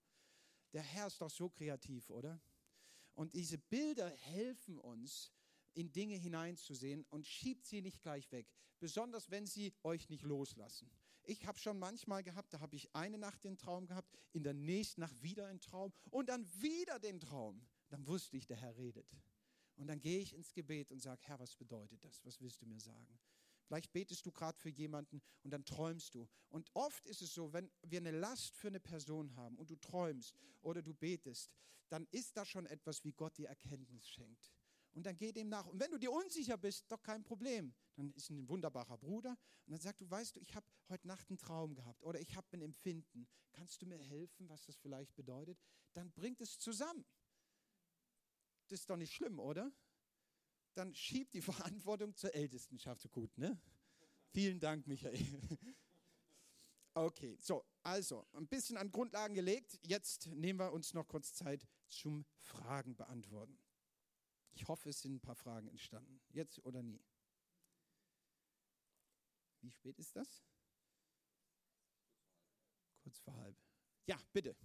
Der 0.73 0.81
Herr 0.81 1.07
ist 1.07 1.21
doch 1.21 1.29
so 1.29 1.49
kreativ, 1.49 2.09
oder? 2.09 2.41
Und 3.13 3.33
diese 3.33 3.57
Bilder 3.57 4.09
helfen 4.09 4.77
uns, 4.79 5.31
in 5.75 5.91
Dinge 5.91 6.15
hineinzusehen 6.15 7.05
und 7.09 7.25
schiebt 7.25 7.65
sie 7.65 7.81
nicht 7.81 8.01
gleich 8.01 8.31
weg. 8.31 8.47
Besonders 8.79 9.31
wenn 9.31 9.45
sie 9.45 9.73
euch 9.83 10.09
nicht 10.09 10.23
loslassen. 10.23 10.91
Ich 11.23 11.45
habe 11.45 11.57
schon 11.57 11.79
manchmal 11.79 12.21
gehabt, 12.21 12.53
da 12.53 12.59
habe 12.59 12.75
ich 12.75 12.93
eine 12.93 13.17
Nacht 13.17 13.43
den 13.43 13.57
Traum 13.57 13.87
gehabt, 13.87 14.13
in 14.33 14.43
der 14.43 14.53
nächsten 14.53 15.01
Nacht 15.01 15.23
wieder 15.23 15.47
einen 15.47 15.61
Traum 15.61 15.93
und 16.09 16.27
dann 16.29 16.45
wieder 16.61 16.99
den 16.99 17.19
Traum. 17.19 17.65
Dann 17.89 18.05
wusste 18.07 18.35
ich, 18.35 18.45
der 18.45 18.57
Herr 18.57 18.75
redet. 18.75 19.07
Und 19.75 19.87
dann 19.87 20.01
gehe 20.01 20.19
ich 20.19 20.33
ins 20.33 20.53
Gebet 20.53 20.91
und 20.91 20.99
sage, 20.99 21.21
Herr, 21.25 21.39
was 21.39 21.55
bedeutet 21.55 22.03
das? 22.03 22.23
Was 22.25 22.41
willst 22.41 22.61
du 22.61 22.65
mir 22.65 22.79
sagen? 22.79 23.19
Vielleicht 23.65 23.91
betest 23.91 24.25
du 24.25 24.31
gerade 24.31 24.59
für 24.59 24.69
jemanden 24.69 25.21
und 25.43 25.51
dann 25.51 25.65
träumst 25.65 26.13
du. 26.15 26.27
Und 26.49 26.69
oft 26.73 27.05
ist 27.05 27.21
es 27.21 27.33
so, 27.33 27.53
wenn 27.53 27.71
wir 27.81 27.99
eine 27.99 28.11
Last 28.11 28.55
für 28.55 28.67
eine 28.67 28.79
Person 28.79 29.35
haben 29.35 29.57
und 29.57 29.69
du 29.69 29.75
träumst 29.75 30.35
oder 30.61 30.81
du 30.81 30.93
betest, 30.93 31.53
dann 31.89 32.07
ist 32.11 32.35
da 32.35 32.45
schon 32.45 32.65
etwas, 32.65 33.03
wie 33.03 33.13
Gott 33.13 33.37
dir 33.37 33.47
Erkenntnis 33.47 34.07
schenkt. 34.07 34.51
Und 34.93 35.05
dann 35.05 35.17
geh 35.17 35.31
dem 35.31 35.49
nach. 35.49 35.65
Und 35.67 35.79
wenn 35.79 35.91
du 35.91 35.97
dir 35.97 36.11
unsicher 36.11 36.57
bist, 36.57 36.91
doch 36.91 37.01
kein 37.01 37.23
Problem. 37.23 37.73
Dann 37.95 38.11
ist 38.13 38.29
ein 38.29 38.47
wunderbarer 38.47 38.97
Bruder 38.97 39.37
und 39.65 39.71
dann 39.71 39.79
sagt 39.79 40.01
du, 40.01 40.09
weißt 40.09 40.35
du, 40.35 40.39
ich 40.39 40.53
habe 40.55 40.65
heute 40.89 41.07
Nacht 41.07 41.29
einen 41.29 41.37
Traum 41.37 41.73
gehabt 41.73 42.03
oder 42.03 42.19
ich 42.19 42.35
habe 42.35 42.47
ein 42.53 42.61
Empfinden. 42.61 43.27
Kannst 43.51 43.81
du 43.81 43.85
mir 43.85 43.97
helfen, 43.97 44.49
was 44.49 44.65
das 44.65 44.75
vielleicht 44.77 45.15
bedeutet? 45.15 45.59
Dann 45.93 46.11
bringt 46.11 46.41
es 46.41 46.59
zusammen. 46.59 47.05
Das 48.67 48.79
ist 48.79 48.89
doch 48.89 48.97
nicht 48.97 49.13
schlimm, 49.13 49.39
oder? 49.39 49.71
Dann 50.75 50.93
schiebt 50.95 51.33
die 51.33 51.41
Verantwortung 51.41 52.15
zur 52.15 52.33
Ältestenschaft. 52.33 53.09
Gut, 53.11 53.37
ne? 53.37 53.59
Vielen 54.31 54.59
Dank, 54.59 54.87
Michael. 54.87 55.19
Okay, 56.95 57.37
so, 57.41 57.65
also 57.81 58.27
ein 58.33 58.47
bisschen 58.47 58.77
an 58.77 58.91
Grundlagen 58.91 59.33
gelegt. 59.33 59.79
Jetzt 59.83 60.27
nehmen 60.27 60.59
wir 60.59 60.71
uns 60.71 60.93
noch 60.93 61.07
kurz 61.07 61.33
Zeit 61.33 61.65
zum 61.87 62.25
Fragen 62.37 62.95
beantworten. 62.95 63.57
Ich 64.53 64.67
hoffe, 64.67 64.89
es 64.89 65.01
sind 65.01 65.15
ein 65.15 65.21
paar 65.21 65.35
Fragen 65.35 65.67
entstanden. 65.69 66.21
Jetzt 66.29 66.63
oder 66.65 66.83
nie. 66.83 67.01
Wie 69.61 69.71
spät 69.71 69.97
ist 69.97 70.15
das? 70.15 70.43
Kurz 73.03 73.19
vor 73.19 73.35
halb. 73.37 73.55
Ja, 74.07 74.17
bitte. 74.33 74.55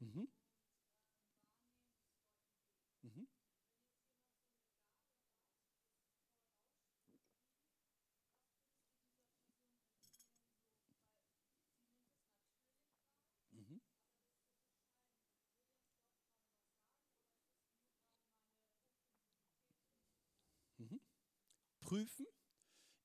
Mhm. 0.00 0.24
Mhm. 3.04 3.24
Mhm. 13.52 13.78
Mhm. 20.78 20.96
Prüfen 21.84 22.26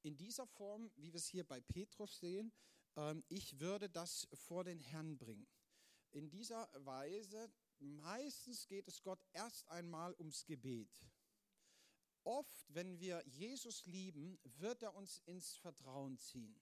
in 0.04 0.16
dieser 0.16 0.48
Form, 0.48 0.90
wie 0.96 1.12
wir 1.12 1.18
es 1.18 1.28
hier 1.28 1.44
bei 1.44 1.60
Petrus 1.60 2.20
sehen, 2.20 2.54
ähm, 2.96 3.24
ich 3.28 3.60
würde 3.60 3.90
das 3.90 4.28
vor 4.34 4.64
den 4.64 4.80
Herrn 4.80 5.18
bringen. 5.18 5.48
In 6.12 6.30
dieser 6.30 6.70
Weise, 6.86 7.52
meistens 7.80 8.68
geht 8.68 8.88
es 8.88 9.04
Gott 9.04 9.20
erst 9.34 9.68
einmal 9.68 10.16
ums 10.18 10.46
Gebet. 10.46 10.90
Oft, 12.24 12.66
wenn 12.74 13.00
wir 13.00 13.22
Jesus 13.28 13.86
lieben, 13.86 14.40
wird 14.44 14.82
er 14.82 14.96
uns 14.96 15.20
ins 15.26 15.56
Vertrauen 15.58 16.18
ziehen. 16.18 16.60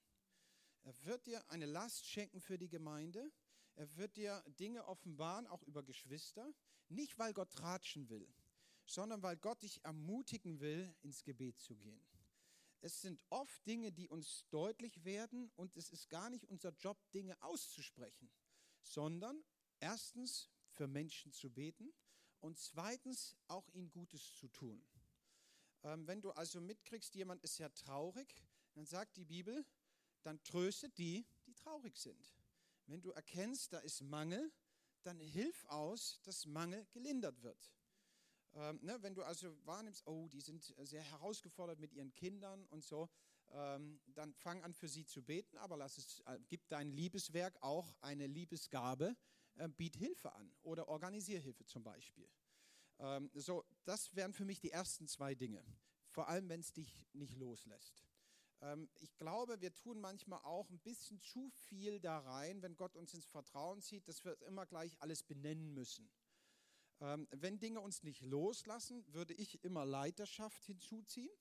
Er 0.81 1.05
wird 1.05 1.27
dir 1.27 1.49
eine 1.49 1.65
Last 1.65 2.05
schenken 2.05 2.41
für 2.41 2.57
die 2.57 2.69
Gemeinde. 2.69 3.31
Er 3.75 3.95
wird 3.95 4.17
dir 4.17 4.43
Dinge 4.59 4.85
offenbaren, 4.87 5.45
auch 5.45 5.61
über 5.63 5.83
Geschwister. 5.83 6.51
Nicht, 6.89 7.19
weil 7.19 7.33
Gott 7.33 7.51
tratschen 7.51 8.09
will, 8.09 8.27
sondern 8.87 9.21
weil 9.21 9.37
Gott 9.37 9.61
dich 9.61 9.83
ermutigen 9.83 10.59
will, 10.59 10.95
ins 11.01 11.23
Gebet 11.23 11.59
zu 11.59 11.75
gehen. 11.75 12.01
Es 12.79 13.01
sind 13.01 13.23
oft 13.29 13.65
Dinge, 13.67 13.91
die 13.91 14.07
uns 14.07 14.45
deutlich 14.49 15.03
werden 15.03 15.51
und 15.55 15.75
es 15.75 15.89
ist 15.89 16.09
gar 16.09 16.29
nicht 16.29 16.45
unser 16.45 16.71
Job, 16.79 16.97
Dinge 17.11 17.39
auszusprechen, 17.41 18.31
sondern 18.81 19.43
erstens 19.79 20.49
für 20.71 20.87
Menschen 20.87 21.33
zu 21.33 21.49
beten 21.49 21.91
und 22.39 22.57
zweitens 22.57 23.35
auch 23.47 23.67
ihnen 23.69 23.91
Gutes 23.91 24.35
zu 24.35 24.47
tun. 24.47 24.83
Ähm, 25.83 26.07
wenn 26.07 26.21
du 26.21 26.31
also 26.31 26.61
mitkriegst, 26.61 27.13
jemand 27.15 27.43
ist 27.43 27.57
ja 27.57 27.69
traurig, 27.69 28.33
dann 28.73 28.85
sagt 28.85 29.17
die 29.17 29.25
Bibel, 29.25 29.65
dann 30.21 30.41
tröstet 30.43 30.97
die, 30.97 31.25
die 31.45 31.53
traurig 31.53 31.97
sind. 31.97 32.35
Wenn 32.85 33.01
du 33.01 33.11
erkennst, 33.11 33.73
da 33.73 33.79
ist 33.79 34.01
Mangel, 34.01 34.51
dann 35.03 35.19
hilf 35.19 35.65
aus, 35.65 36.21
dass 36.23 36.45
Mangel 36.45 36.85
gelindert 36.91 37.41
wird. 37.41 37.71
Ähm, 38.57 38.79
ne, 38.81 38.97
wenn 39.01 39.13
du 39.13 39.21
also 39.21 39.55
wahrnimmst, 39.65 40.07
oh, 40.07 40.27
die 40.29 40.41
sind 40.41 40.73
sehr 40.79 41.03
herausgefordert 41.03 41.79
mit 41.79 41.93
ihren 41.93 42.11
Kindern 42.15 42.65
und 42.67 42.83
so, 42.83 43.07
ähm, 43.51 44.01
dann 44.07 44.33
fang 44.33 44.63
an 44.63 44.73
für 44.73 44.87
sie 44.87 45.05
zu 45.05 45.21
beten, 45.21 45.57
aber 45.59 45.77
lass 45.77 45.99
es, 45.99 46.21
äh, 46.21 46.39
gib 46.47 46.67
dein 46.67 46.89
Liebeswerk 46.89 47.55
auch 47.61 47.95
eine 48.01 48.25
Liebesgabe, 48.25 49.15
äh, 49.57 49.69
biet 49.69 49.95
Hilfe 49.95 50.33
an 50.33 50.51
oder 50.63 50.87
organisier 50.87 51.39
Hilfe 51.39 51.65
zum 51.65 51.83
Beispiel. 51.83 52.27
Ähm, 52.97 53.29
so, 53.35 53.63
das 53.85 54.15
wären 54.15 54.33
für 54.33 54.43
mich 54.43 54.59
die 54.59 54.71
ersten 54.71 55.07
zwei 55.07 55.35
Dinge, 55.35 55.63
vor 56.09 56.27
allem 56.27 56.49
wenn 56.49 56.61
es 56.61 56.73
dich 56.73 57.05
nicht 57.13 57.35
loslässt. 57.35 58.03
Ähm, 58.61 58.89
ich 58.95 59.15
glaube, 59.17 59.61
wir 59.61 59.71
tun 59.71 60.01
manchmal 60.01 60.39
auch 60.43 60.67
ein 60.71 60.79
bisschen 60.79 61.19
zu 61.19 61.51
viel 61.51 61.99
da 61.99 62.17
rein, 62.17 62.63
wenn 62.63 62.75
Gott 62.75 62.95
uns 62.95 63.13
ins 63.13 63.27
Vertrauen 63.27 63.83
zieht, 63.83 64.07
dass 64.07 64.25
wir 64.25 64.41
immer 64.47 64.65
gleich 64.65 64.99
alles 64.99 65.21
benennen 65.21 65.75
müssen. 65.75 66.09
Ähm, 66.99 67.27
wenn 67.31 67.59
Dinge 67.59 67.81
uns 67.81 68.03
nicht 68.03 68.21
loslassen, 68.21 69.05
würde 69.13 69.33
ich 69.33 69.63
immer 69.63 69.85
Leiterschaft 69.85 70.63
hinzuziehen, 70.65 71.31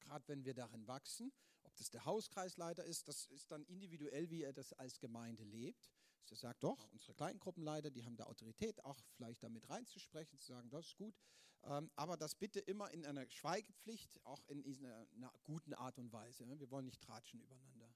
gerade 0.00 0.26
wenn 0.28 0.44
wir 0.44 0.54
darin 0.54 0.86
wachsen. 0.86 1.32
Ob 1.64 1.74
das 1.76 1.90
der 1.90 2.04
Hauskreisleiter 2.04 2.84
ist, 2.84 3.08
das 3.08 3.26
ist 3.26 3.50
dann 3.50 3.64
individuell, 3.64 4.30
wie 4.30 4.42
er 4.42 4.52
das 4.52 4.72
als 4.72 5.00
Gemeinde 5.00 5.42
lebt. 5.42 5.90
Er 6.30 6.36
sagt, 6.36 6.64
doch, 6.64 6.88
unsere 6.92 7.14
Kleingruppenleiter, 7.14 7.90
die 7.90 8.04
haben 8.04 8.16
da 8.16 8.24
Autorität, 8.24 8.84
auch 8.84 9.00
vielleicht 9.16 9.42
damit 9.42 9.68
reinzusprechen, 9.68 10.38
zu 10.38 10.44
sagen, 10.44 10.70
das 10.70 10.86
ist 10.86 10.96
gut. 10.96 11.16
Ähm, 11.62 11.90
aber 11.96 12.16
das 12.16 12.34
bitte 12.34 12.60
immer 12.60 12.90
in 12.90 13.04
einer 13.06 13.28
Schweigepflicht, 13.30 14.24
auch 14.24 14.46
in 14.48 14.64
einer, 14.64 15.06
einer 15.14 15.32
guten 15.44 15.74
Art 15.74 15.98
und 15.98 16.12
Weise. 16.12 16.44
Ne? 16.46 16.58
Wir 16.58 16.70
wollen 16.70 16.86
nicht 16.86 17.02
tratschen 17.02 17.40
übereinander. 17.40 17.94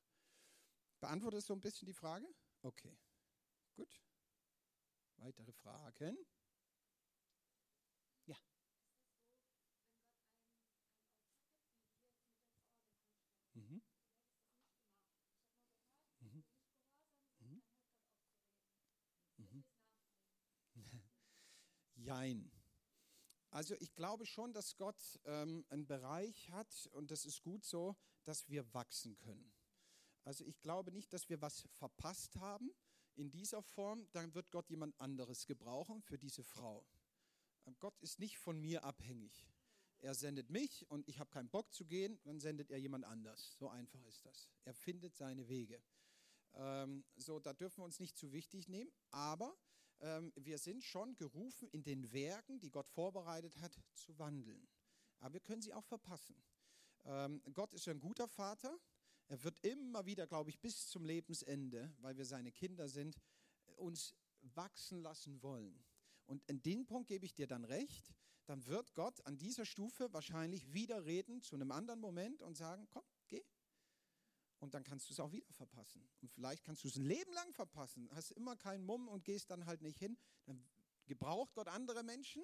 Beantwortet 1.01 1.45
so 1.45 1.55
ein 1.55 1.61
bisschen 1.61 1.87
die 1.87 1.95
Frage? 1.95 2.27
Okay, 2.63 2.97
gut. 3.75 4.01
Weitere 5.17 5.53
Fragen? 5.53 6.17
Ja. 8.27 8.37
Mhm. 13.55 13.81
Mhm. 16.21 16.43
Mhm. 17.41 17.63
Mhm. 19.39 19.65
Jein. 22.11 22.51
Also 23.51 23.77
ich 23.79 23.95
glaube 23.95 24.27
schon, 24.27 24.53
dass 24.53 24.77
Gott 24.77 25.21
ähm, 25.27 25.65
einen 25.69 25.87
Bereich 25.87 26.51
hat 26.51 26.89
und 26.93 27.13
das 27.13 27.25
ist 27.25 27.45
gut 27.45 27.65
so, 27.65 27.97
dass 28.25 28.49
wir 28.49 28.75
wachsen 28.75 29.17
können. 29.17 29.53
Also 30.25 30.45
ich 30.45 30.61
glaube 30.61 30.91
nicht, 30.91 31.13
dass 31.13 31.29
wir 31.29 31.41
was 31.41 31.69
verpasst 31.79 32.35
haben 32.41 32.69
in 33.15 33.31
dieser 33.31 33.63
Form, 33.63 34.09
dann 34.11 34.35
wird 34.35 34.51
Gott 34.51 34.69
jemand 34.71 35.01
anderes 35.01 35.47
gebrauchen 35.47 36.03
für 36.03 36.19
diese 36.19 36.43
Frau. 36.43 36.85
Ähm, 37.65 37.77
Gott 37.79 37.97
ist 38.01 38.19
nicht 38.19 38.39
von 38.39 38.61
mir 38.61 38.83
abhängig. 38.83 39.47
Er 40.01 40.17
sendet 40.17 40.51
mich 40.51 40.91
und 40.91 41.07
ich 41.07 41.21
habe 41.21 41.31
keinen 41.31 41.49
Bock 41.49 41.73
zu 41.73 41.87
gehen, 41.87 42.19
dann 42.25 42.41
sendet 42.41 42.73
er 42.73 42.79
jemand 42.79 43.05
anders. 43.05 43.55
So 43.57 43.69
einfach 43.69 44.05
ist 44.07 44.27
das. 44.27 44.49
Er 44.65 44.75
findet 44.75 45.15
seine 45.15 45.47
Wege. 45.47 45.81
Ähm, 46.55 47.05
so, 47.15 47.39
da 47.39 47.53
dürfen 47.53 47.79
wir 47.79 47.85
uns 47.85 48.01
nicht 48.01 48.19
zu 48.19 48.33
wichtig 48.33 48.69
nehmen, 48.69 48.91
aber 49.13 49.57
wir 50.37 50.59
sind 50.59 50.83
schon 50.83 51.15
gerufen, 51.17 51.69
in 51.69 51.83
den 51.83 52.13
Werken, 52.13 52.59
die 52.59 52.71
Gott 52.71 52.89
vorbereitet 52.89 53.61
hat, 53.61 53.79
zu 53.95 54.19
wandeln. 54.19 54.67
Aber 55.19 55.35
wir 55.35 55.41
können 55.41 55.63
sie 55.63 55.75
auch 55.75 55.85
verpassen. 55.85 56.35
Ähm, 57.05 57.43
Gott 57.53 57.75
ist 57.75 57.87
ein 57.89 58.01
guter 58.01 58.29
Vater. 58.29 58.79
Er 59.29 59.43
wird 59.45 59.59
immer 59.61 60.07
wieder, 60.07 60.27
glaube 60.27 60.51
ich, 60.51 60.59
bis 60.59 60.89
zum 60.89 61.05
Lebensende, 61.05 61.93
weil 62.01 62.17
wir 62.17 62.25
seine 62.25 62.51
Kinder 62.51 62.89
sind, 62.89 63.17
uns 63.77 64.15
wachsen 64.41 65.03
lassen 65.03 65.43
wollen. 65.43 65.85
Und 66.27 66.43
in 66.49 66.63
dem 66.63 66.87
Punkt 66.87 67.09
gebe 67.09 67.27
ich 67.27 67.35
dir 67.35 67.47
dann 67.47 67.65
recht, 67.65 68.15
dann 68.47 68.67
wird 68.67 68.95
Gott 68.95 69.25
an 69.27 69.39
dieser 69.39 69.65
Stufe 69.65 70.13
wahrscheinlich 70.13 70.73
wieder 70.73 71.05
reden 71.05 71.43
zu 71.43 71.55
einem 71.55 71.71
anderen 71.71 72.01
Moment 72.01 72.43
und 72.43 72.57
sagen, 72.57 72.89
komm. 72.91 73.05
Und 74.61 74.75
dann 74.75 74.85
kannst 74.85 75.09
du 75.09 75.15
es 75.15 75.21
auch 75.21 75.33
wieder 75.33 75.53
verpassen. 75.55 76.07
Und 76.21 76.31
vielleicht 76.31 76.65
kannst 76.65 76.85
du 76.85 76.89
es 76.89 76.97
ein 76.97 77.05
Leben 77.05 77.33
lang 77.33 77.53
verpassen, 77.55 78.09
hast 78.13 78.31
immer 78.33 78.57
keinen 78.57 78.85
Mumm 78.85 79.09
und 79.09 79.25
gehst 79.25 79.51
dann 79.51 79.65
halt 79.65 79.81
nicht 79.81 79.99
hin. 79.99 80.19
Dann 80.45 80.63
gebraucht 81.07 81.55
Gott 81.55 81.67
andere 81.69 82.03
Menschen, 82.03 82.43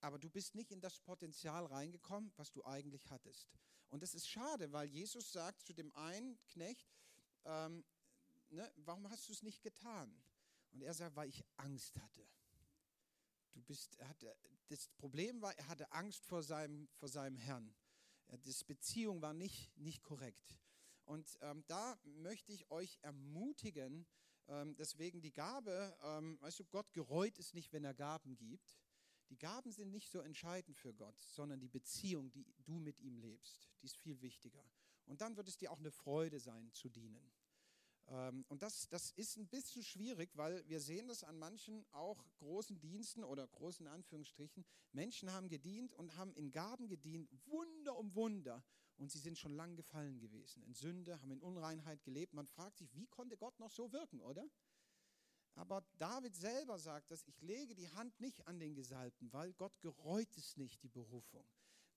aber 0.00 0.18
du 0.18 0.30
bist 0.30 0.54
nicht 0.54 0.72
in 0.72 0.80
das 0.80 0.98
Potenzial 1.00 1.66
reingekommen, 1.66 2.32
was 2.36 2.50
du 2.52 2.64
eigentlich 2.64 3.08
hattest. 3.10 3.48
Und 3.90 4.02
das 4.02 4.14
ist 4.14 4.26
schade, 4.26 4.72
weil 4.72 4.88
Jesus 4.88 5.30
sagt 5.30 5.62
zu 5.62 5.74
dem 5.74 5.92
einen 5.92 6.42
Knecht, 6.46 6.90
ähm, 7.44 7.84
ne, 8.48 8.72
warum 8.76 9.08
hast 9.10 9.28
du 9.28 9.32
es 9.32 9.42
nicht 9.42 9.62
getan? 9.62 10.10
Und 10.72 10.82
er 10.82 10.94
sagt, 10.94 11.14
weil 11.16 11.28
ich 11.28 11.44
Angst 11.56 12.00
hatte. 12.00 12.26
Du 13.52 13.60
bist, 13.60 13.96
er 13.96 14.08
hatte, 14.08 14.34
das 14.68 14.88
Problem 14.96 15.42
war, 15.42 15.56
er 15.58 15.68
hatte 15.68 15.92
Angst 15.92 16.24
vor 16.24 16.42
seinem, 16.42 16.88
vor 16.94 17.08
seinem 17.08 17.36
Herrn. 17.36 17.74
Das 18.28 18.64
Beziehung 18.64 19.20
war 19.20 19.34
nicht, 19.34 19.76
nicht 19.76 20.02
korrekt. 20.02 20.56
Und 21.12 21.36
ähm, 21.42 21.62
da 21.66 21.98
möchte 22.04 22.52
ich 22.52 22.70
euch 22.70 22.98
ermutigen, 23.02 24.06
ähm, 24.48 24.74
deswegen 24.76 25.20
die 25.20 25.30
Gabe, 25.30 25.94
ähm, 26.02 26.40
weißt 26.40 26.60
du, 26.60 26.64
Gott 26.64 26.90
gereut 26.94 27.38
es 27.38 27.52
nicht, 27.52 27.70
wenn 27.74 27.84
er 27.84 27.92
Gaben 27.92 28.34
gibt. 28.34 28.80
Die 29.28 29.36
Gaben 29.36 29.70
sind 29.72 29.90
nicht 29.90 30.10
so 30.10 30.20
entscheidend 30.20 30.78
für 30.78 30.94
Gott, 30.94 31.20
sondern 31.20 31.60
die 31.60 31.68
Beziehung, 31.68 32.32
die 32.32 32.46
du 32.64 32.78
mit 32.78 32.98
ihm 32.98 33.18
lebst, 33.18 33.68
die 33.82 33.86
ist 33.86 33.98
viel 33.98 34.22
wichtiger. 34.22 34.64
Und 35.04 35.20
dann 35.20 35.36
wird 35.36 35.48
es 35.48 35.58
dir 35.58 35.70
auch 35.70 35.80
eine 35.80 35.90
Freude 35.90 36.40
sein, 36.40 36.72
zu 36.72 36.88
dienen. 36.88 37.30
Ähm, 38.08 38.46
und 38.48 38.62
das, 38.62 38.88
das 38.88 39.10
ist 39.10 39.36
ein 39.36 39.48
bisschen 39.48 39.82
schwierig, 39.82 40.30
weil 40.34 40.66
wir 40.66 40.80
sehen 40.80 41.08
das 41.08 41.24
an 41.24 41.38
manchen 41.38 41.84
auch 41.92 42.24
großen 42.38 42.80
Diensten 42.80 43.22
oder 43.22 43.46
großen 43.48 43.86
Anführungsstrichen. 43.86 44.64
Menschen 44.92 45.30
haben 45.30 45.50
gedient 45.50 45.92
und 45.92 46.16
haben 46.16 46.32
in 46.36 46.52
Gaben 46.52 46.88
gedient, 46.88 47.28
Wunder 47.44 47.98
um 47.98 48.14
Wunder. 48.14 48.64
Und 49.02 49.10
sie 49.10 49.18
sind 49.18 49.36
schon 49.36 49.56
lang 49.56 49.74
gefallen 49.74 50.20
gewesen, 50.20 50.62
in 50.62 50.74
Sünde, 50.74 51.20
haben 51.20 51.32
in 51.32 51.40
Unreinheit 51.40 52.04
gelebt. 52.04 52.34
Man 52.34 52.46
fragt 52.46 52.78
sich, 52.78 52.94
wie 52.94 53.08
konnte 53.08 53.36
Gott 53.36 53.58
noch 53.58 53.72
so 53.72 53.90
wirken, 53.90 54.20
oder? 54.20 54.48
Aber 55.56 55.84
David 55.98 56.36
selber 56.36 56.78
sagt 56.78 57.10
dass 57.10 57.26
ich 57.26 57.40
lege 57.40 57.74
die 57.74 57.88
Hand 57.90 58.20
nicht 58.20 58.46
an 58.46 58.60
den 58.60 58.76
Gesalbten, 58.76 59.32
weil 59.32 59.54
Gott 59.54 59.80
gereut 59.80 60.36
es 60.36 60.56
nicht, 60.56 60.84
die 60.84 60.88
Berufung. 60.88 61.44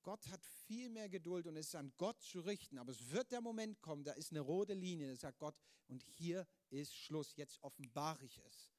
Gott 0.01 0.28
hat 0.30 0.43
viel 0.66 0.89
mehr 0.89 1.08
Geduld 1.08 1.45
und 1.45 1.56
es 1.58 1.68
ist 1.68 1.76
an 1.76 1.93
Gott 1.97 2.20
zu 2.24 2.39
richten. 2.39 2.80
Aber 2.80 2.91
es 2.91 3.12
wird 3.12 3.32
der 3.32 3.41
Moment 3.41 3.80
kommen, 3.84 4.03
da 4.03 4.14
ist 4.14 4.32
eine 4.32 4.41
rote 4.41 4.74
Linie, 4.74 5.10
da 5.10 5.16
sagt 5.16 5.38
Gott, 5.38 5.56
und 5.88 6.01
hier 6.01 6.47
ist 6.72 6.95
Schluss, 6.95 7.36
jetzt 7.36 7.62
offenbare 7.62 8.26
ich 8.26 8.39
es. 8.39 8.72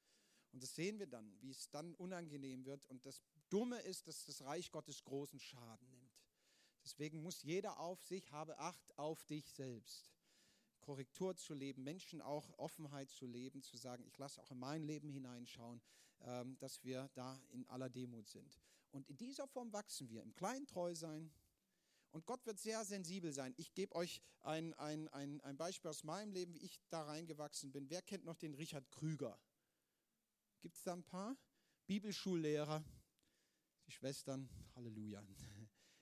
Und 0.51 0.65
das 0.65 0.75
sehen 0.75 0.99
wir 0.99 1.07
dann, 1.07 1.33
wie 1.41 1.51
es 1.51 1.71
dann 1.71 1.95
unangenehm 1.95 2.65
wird. 2.65 2.87
Und 2.87 3.07
das 3.07 3.23
Dumme 3.51 3.79
ist, 3.83 4.09
dass 4.09 4.25
das 4.25 4.43
Reich 4.43 4.73
Gottes 4.73 5.05
großen 5.05 5.39
Schaden 5.39 5.89
nimmt. 5.91 6.06
Deswegen 6.87 7.21
muss 7.21 7.43
jeder 7.43 7.81
auf 7.81 8.01
sich, 8.05 8.31
habe 8.31 8.57
Acht 8.61 8.97
auf 8.97 9.25
dich 9.25 9.51
selbst. 9.51 10.09
Korrektur 10.81 11.35
zu 11.35 11.53
leben, 11.53 11.83
Menschen 11.83 12.23
auch 12.23 12.57
Offenheit 12.61 13.11
zu 13.11 13.27
leben, 13.27 13.61
zu 13.61 13.77
sagen, 13.77 14.05
ich 14.07 14.17
lasse 14.19 14.41
auch 14.41 14.53
in 14.53 14.61
mein 14.61 14.85
Leben 14.85 15.11
hineinschauen, 15.11 15.83
ähm, 16.21 16.57
dass 16.61 16.85
wir 16.85 17.11
da 17.15 17.43
in 17.51 17.67
aller 17.67 17.91
Demut 17.91 18.29
sind. 18.29 18.61
Und 18.93 19.09
in 19.09 19.17
dieser 19.17 19.49
Form 19.49 19.73
wachsen 19.73 20.09
wir, 20.11 20.23
im 20.23 20.33
Kleinen 20.37 20.69
treu 20.69 20.95
sein. 20.95 21.33
Und 22.13 22.25
Gott 22.25 22.47
wird 22.47 22.61
sehr 22.61 22.85
sensibel 22.85 23.33
sein. 23.33 23.53
Ich 23.57 23.75
gebe 23.75 23.97
euch 23.97 24.23
ein, 24.43 24.73
ein, 24.75 25.09
ein, 25.09 25.41
ein 25.41 25.57
Beispiel 25.57 25.91
aus 25.91 26.05
meinem 26.05 26.31
Leben, 26.31 26.55
wie 26.55 26.63
ich 26.63 26.79
da 26.89 27.03
reingewachsen 27.03 27.73
bin. 27.73 27.91
Wer 27.91 28.01
kennt 28.01 28.25
noch 28.25 28.37
den 28.37 28.55
Richard 28.55 28.89
Krüger? 28.93 29.37
Gibt 30.61 30.77
es 30.77 30.85
da 30.85 30.93
ein 30.93 31.03
paar? 31.03 31.37
Bibelschullehrer, 31.89 32.85
die 33.89 33.93
Schwestern, 33.93 34.49
Halleluja. 34.77 35.27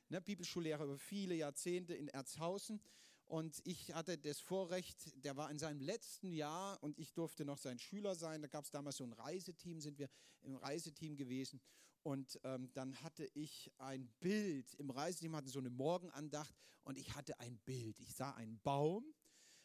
Ne, 0.09 0.21
Bibelschullehrer 0.21 0.85
über 0.85 0.99
viele 0.99 1.35
Jahrzehnte 1.35 1.95
in 1.95 2.09
Erzhausen. 2.09 2.81
Und 3.27 3.61
ich 3.65 3.95
hatte 3.95 4.19
das 4.19 4.39
Vorrecht, 4.41 5.25
der 5.25 5.37
war 5.37 5.51
in 5.51 5.59
seinem 5.59 5.81
letzten 5.81 6.31
Jahr 6.33 6.83
und 6.83 6.99
ich 6.99 7.15
durfte 7.15 7.45
noch 7.45 7.59
sein 7.59 7.79
Schüler 7.79 8.15
sein. 8.15 8.43
Da 8.43 8.49
gab 8.49 8.65
es 8.65 8.71
damals 8.71 8.99
so 8.99 9.05
ein 9.05 9.13
Reiseteam, 9.13 9.81
sind 9.81 9.99
wir 9.99 10.11
im 10.43 10.57
Reiseteam 10.57 11.17
gewesen. 11.17 11.61
Und 12.03 12.39
ähm, 12.45 12.71
dann 12.75 13.01
hatte 13.03 13.27
ich 13.33 13.73
ein 13.79 14.07
Bild. 14.21 14.75
Im 14.75 14.91
Reiseteam 14.91 15.35
hatten 15.37 15.49
so 15.49 15.59
eine 15.59 15.71
Morgenandacht 15.71 16.55
und 16.83 16.99
ich 16.99 17.15
hatte 17.15 17.41
ein 17.41 17.59
Bild. 17.65 17.99
Ich 17.99 18.15
sah 18.15 18.33
einen 18.33 18.61
Baum 18.61 19.15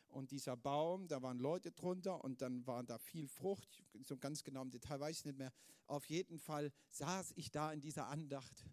und 0.07 0.31
dieser 0.31 0.55
Baum, 0.55 1.07
da 1.07 1.21
waren 1.21 1.37
Leute 1.37 1.71
drunter 1.71 2.23
und 2.23 2.41
dann 2.41 2.65
war 2.65 2.83
da 2.83 2.97
viel 2.97 3.27
Frucht. 3.27 3.83
So 4.03 4.17
ganz 4.17 4.43
genau 4.43 4.61
im 4.61 4.71
Detail 4.71 5.01
weiß 5.01 5.19
ich 5.19 5.25
nicht 5.25 5.37
mehr. 5.37 5.51
Auf 5.85 6.05
jeden 6.05 6.39
Fall 6.39 6.71
saß 6.89 7.33
ich 7.35 7.51
da 7.51 7.73
in 7.73 7.81
dieser 7.81 8.07
Andacht 8.07 8.63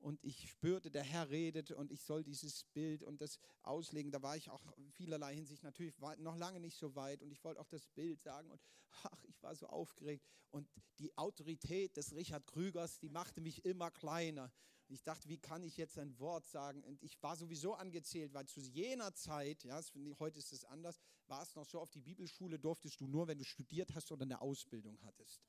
und 0.00 0.22
ich 0.22 0.50
spürte, 0.50 0.90
der 0.90 1.02
Herr 1.02 1.30
redet 1.30 1.70
und 1.70 1.92
ich 1.92 2.02
soll 2.02 2.24
dieses 2.24 2.64
Bild 2.64 3.02
und 3.02 3.20
das 3.20 3.38
auslegen. 3.62 4.10
Da 4.10 4.22
war 4.22 4.36
ich 4.36 4.50
auch 4.50 4.72
in 4.76 4.90
vielerlei 4.90 5.34
Hinsicht 5.34 5.62
natürlich 5.62 5.98
noch 5.98 6.36
lange 6.36 6.60
nicht 6.60 6.76
so 6.76 6.94
weit 6.94 7.22
und 7.22 7.30
ich 7.30 7.44
wollte 7.44 7.60
auch 7.60 7.68
das 7.68 7.86
Bild 7.88 8.20
sagen 8.22 8.50
und 8.50 8.60
ach, 9.02 9.24
ich 9.24 9.42
war 9.42 9.54
so 9.54 9.66
aufgeregt 9.66 10.24
und 10.50 10.68
die 10.98 11.16
Autorität 11.16 11.96
des 11.96 12.14
Richard 12.14 12.46
Krügers, 12.46 12.98
die 12.98 13.08
machte 13.08 13.40
mich 13.40 13.64
immer 13.64 13.90
kleiner. 13.90 14.50
Ich 14.88 15.04
dachte, 15.04 15.28
wie 15.28 15.38
kann 15.38 15.62
ich 15.62 15.76
jetzt 15.76 15.98
ein 15.98 16.18
Wort 16.18 16.48
sagen? 16.48 16.82
Und 16.82 17.00
ich 17.04 17.22
war 17.22 17.36
sowieso 17.36 17.74
angezählt, 17.74 18.34
weil 18.34 18.46
zu 18.46 18.60
jener 18.60 19.14
Zeit, 19.14 19.62
ja, 19.62 19.80
heute 20.18 20.40
ist 20.40 20.52
es 20.52 20.64
anders, 20.64 20.98
war 21.28 21.42
es 21.42 21.54
noch 21.54 21.64
so, 21.64 21.78
auf 21.78 21.90
die 21.90 22.00
Bibelschule 22.00 22.58
durftest 22.58 23.00
du 23.00 23.06
nur, 23.06 23.28
wenn 23.28 23.38
du 23.38 23.44
studiert 23.44 23.94
hast 23.94 24.10
oder 24.10 24.24
eine 24.24 24.40
Ausbildung 24.40 24.98
hattest. 25.02 25.40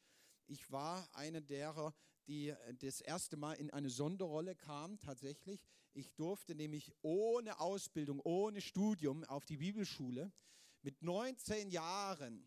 Ich 0.52 0.70
war 0.70 1.08
eine 1.14 1.41
derer, 1.41 1.95
die 2.28 2.49
äh, 2.49 2.74
das 2.74 2.99
erste 2.99 3.38
Mal 3.38 3.54
in 3.54 3.70
eine 3.70 3.89
Sonderrolle 3.89 4.54
kam, 4.54 4.99
tatsächlich. 4.99 5.64
Ich 5.93 6.14
durfte 6.16 6.56
nämlich 6.56 6.91
ohne 7.02 7.62
Ausbildung, 7.62 8.20
ohne 8.26 8.60
Studium 8.60 9.24
auf 9.24 9.45
die 9.45 9.56
Bibelschule 9.56 10.34
mit 10.82 11.02
19 11.02 11.70
Jahren. 11.70 12.45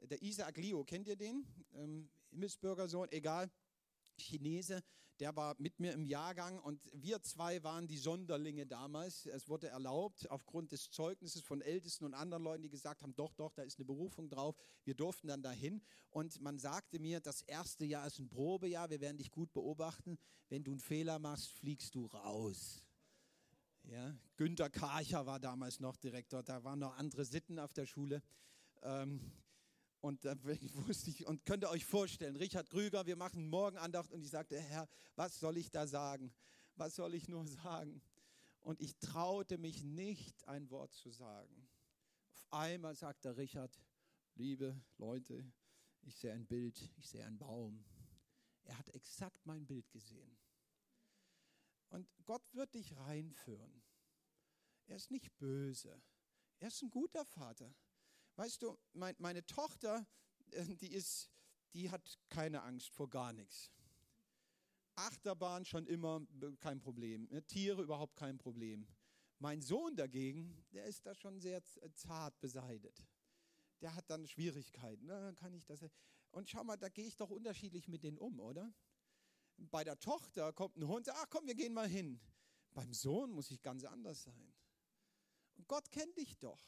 Der 0.00 0.22
Isaac 0.22 0.56
Leo, 0.56 0.84
kennt 0.84 1.06
ihr 1.06 1.16
den? 1.16 1.46
Ähm, 1.74 2.08
Himmelsbürgersohn, 2.30 3.12
egal. 3.12 3.50
Chinese, 4.18 4.82
der 5.20 5.36
war 5.36 5.54
mit 5.58 5.78
mir 5.78 5.92
im 5.92 6.04
Jahrgang 6.04 6.58
und 6.58 6.90
wir 6.92 7.22
zwei 7.22 7.62
waren 7.62 7.86
die 7.86 7.98
Sonderlinge 7.98 8.66
damals. 8.66 9.26
Es 9.26 9.48
wurde 9.48 9.68
erlaubt, 9.68 10.28
aufgrund 10.30 10.72
des 10.72 10.90
Zeugnisses 10.90 11.42
von 11.42 11.60
Ältesten 11.60 12.04
und 12.04 12.14
anderen 12.14 12.42
Leuten, 12.42 12.62
die 12.62 12.70
gesagt 12.70 13.02
haben, 13.02 13.14
doch, 13.14 13.32
doch, 13.34 13.52
da 13.52 13.62
ist 13.62 13.78
eine 13.78 13.84
Berufung 13.84 14.28
drauf. 14.28 14.56
Wir 14.84 14.94
durften 14.94 15.28
dann 15.28 15.42
dahin 15.42 15.82
und 16.10 16.40
man 16.40 16.58
sagte 16.58 16.98
mir, 16.98 17.20
das 17.20 17.42
erste 17.42 17.84
Jahr 17.84 18.06
ist 18.06 18.18
ein 18.18 18.28
Probejahr, 18.28 18.90
wir 18.90 19.00
werden 19.00 19.18
dich 19.18 19.30
gut 19.30 19.52
beobachten. 19.52 20.18
Wenn 20.48 20.64
du 20.64 20.72
einen 20.72 20.80
Fehler 20.80 21.18
machst, 21.18 21.48
fliegst 21.50 21.94
du 21.94 22.06
raus. 22.06 22.84
Ja, 23.84 24.16
Günter 24.36 24.70
Karcher 24.70 25.26
war 25.26 25.38
damals 25.38 25.78
noch 25.78 25.96
Direktor, 25.96 26.42
da 26.42 26.64
waren 26.64 26.78
noch 26.78 26.96
andere 26.96 27.24
Sitten 27.24 27.58
auf 27.58 27.72
der 27.72 27.86
Schule. 27.86 28.22
Ähm, 28.82 29.20
und 30.04 30.22
da 30.26 30.36
wusste 30.86 31.08
ich 31.08 31.26
und 31.26 31.46
könnt 31.46 31.64
ihr 31.64 31.70
euch 31.70 31.86
vorstellen, 31.86 32.36
Richard 32.36 32.68
Krüger, 32.68 33.06
wir 33.06 33.16
machen 33.16 33.48
Morgenandacht 33.48 34.12
und 34.12 34.20
ich 34.20 34.28
sagte, 34.28 34.60
Herr, 34.60 34.86
was 35.16 35.40
soll 35.40 35.56
ich 35.56 35.70
da 35.70 35.86
sagen? 35.86 36.30
Was 36.76 36.96
soll 36.96 37.14
ich 37.14 37.26
nur 37.26 37.46
sagen? 37.46 38.02
Und 38.60 38.82
ich 38.82 38.98
traute 38.98 39.56
mich 39.56 39.82
nicht, 39.82 40.46
ein 40.46 40.68
Wort 40.68 40.92
zu 40.92 41.08
sagen. 41.08 41.68
Auf 42.34 42.52
einmal 42.52 42.94
sagte 42.94 43.34
Richard, 43.38 43.80
liebe 44.34 44.78
Leute, 44.98 45.50
ich 46.02 46.16
sehe 46.16 46.34
ein 46.34 46.44
Bild, 46.44 46.78
ich 46.98 47.08
sehe 47.08 47.24
einen 47.24 47.38
Baum. 47.38 47.82
Er 48.64 48.76
hat 48.76 48.90
exakt 48.90 49.46
mein 49.46 49.64
Bild 49.64 49.90
gesehen. 49.90 50.36
Und 51.88 52.06
Gott 52.26 52.44
wird 52.52 52.74
dich 52.74 52.94
reinführen. 52.98 53.82
Er 54.84 54.96
ist 54.96 55.10
nicht 55.10 55.34
böse. 55.38 55.98
Er 56.58 56.68
ist 56.68 56.82
ein 56.82 56.90
guter 56.90 57.24
Vater. 57.24 57.74
Weißt 58.36 58.62
du, 58.62 58.76
mein, 58.92 59.14
meine 59.18 59.44
Tochter, 59.46 60.06
äh, 60.50 60.64
die, 60.76 60.92
ist, 60.92 61.30
die 61.72 61.90
hat 61.90 62.18
keine 62.28 62.62
Angst 62.62 62.90
vor 62.90 63.08
gar 63.08 63.32
nichts. 63.32 63.70
Achterbahn 64.96 65.64
schon 65.64 65.86
immer 65.86 66.26
kein 66.60 66.80
Problem. 66.80 67.28
Ne, 67.30 67.42
Tiere 67.46 67.82
überhaupt 67.82 68.16
kein 68.16 68.38
Problem. 68.38 68.86
Mein 69.38 69.60
Sohn 69.60 69.96
dagegen, 69.96 70.64
der 70.72 70.84
ist 70.84 71.04
da 71.06 71.14
schon 71.14 71.40
sehr 71.40 71.62
zart 71.94 72.40
beseitet. 72.40 73.06
Der 73.80 73.94
hat 73.94 74.08
dann 74.08 74.26
Schwierigkeiten. 74.26 75.06
Ne? 75.06 75.34
Kann 75.36 75.52
ich 75.52 75.66
das? 75.66 75.80
Und 76.30 76.48
schau 76.48 76.64
mal, 76.64 76.76
da 76.76 76.88
gehe 76.88 77.06
ich 77.06 77.16
doch 77.16 77.30
unterschiedlich 77.30 77.88
mit 77.88 78.02
denen 78.04 78.18
um, 78.18 78.40
oder? 78.40 78.72
Bei 79.56 79.84
der 79.84 79.98
Tochter 79.98 80.52
kommt 80.52 80.76
ein 80.76 80.86
Hund, 80.86 81.08
ach 81.08 81.26
komm, 81.30 81.46
wir 81.46 81.54
gehen 81.54 81.74
mal 81.74 81.88
hin. 81.88 82.20
Beim 82.72 82.92
Sohn 82.92 83.30
muss 83.30 83.50
ich 83.50 83.62
ganz 83.62 83.84
anders 83.84 84.24
sein. 84.24 84.54
Und 85.56 85.68
Gott 85.68 85.90
kennt 85.90 86.16
dich 86.16 86.36
doch. 86.38 86.60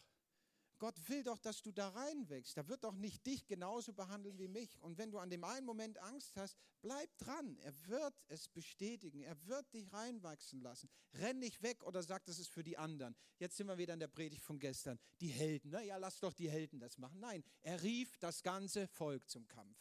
Gott 0.79 0.97
will 1.09 1.23
doch, 1.23 1.39
dass 1.39 1.63
du 1.63 1.73
da 1.73 1.89
reinwächst. 1.89 2.57
Er 2.57 2.69
wird 2.69 2.85
doch 2.85 2.95
nicht 2.95 3.25
dich 3.25 3.47
genauso 3.47 3.93
behandeln 3.93 4.39
wie 4.39 4.49
mich. 4.49 4.79
Und 4.83 4.99
wenn 4.99 5.11
du 5.11 5.19
an 5.19 5.31
dem 5.31 5.43
einen 5.45 5.65
Moment 5.65 5.99
Angst 5.99 6.37
hast, 6.37 6.57
bleib 6.83 7.17
dran. 7.19 7.57
Er 7.59 7.75
wird 7.87 8.15
es 8.29 8.49
bestätigen. 8.49 9.23
Er 9.23 9.43
wird 9.47 9.73
dich 9.73 9.91
reinwachsen 9.93 10.61
lassen. 10.61 10.91
Renn 11.15 11.39
nicht 11.39 11.63
weg 11.63 11.83
oder 11.85 12.03
sag, 12.03 12.25
das 12.27 12.39
ist 12.39 12.49
für 12.49 12.63
die 12.63 12.77
anderen. 12.77 13.17
Jetzt 13.39 13.57
sind 13.57 13.69
wir 13.69 13.79
wieder 13.79 13.95
in 13.95 14.01
der 14.01 14.09
Predigt 14.09 14.43
von 14.43 14.59
gestern. 14.59 14.99
Die 15.21 15.29
Helden. 15.29 15.71
Na 15.71 15.83
ja, 15.83 15.97
lass 15.97 16.21
doch 16.21 16.35
die 16.35 16.51
Helden 16.51 16.79
das 16.79 16.99
machen. 16.99 17.21
Nein, 17.21 17.43
er 17.63 17.83
rief 17.83 18.19
das 18.19 18.43
ganze 18.43 18.87
Volk 18.87 19.29
zum 19.31 19.49
Kampf. 19.49 19.79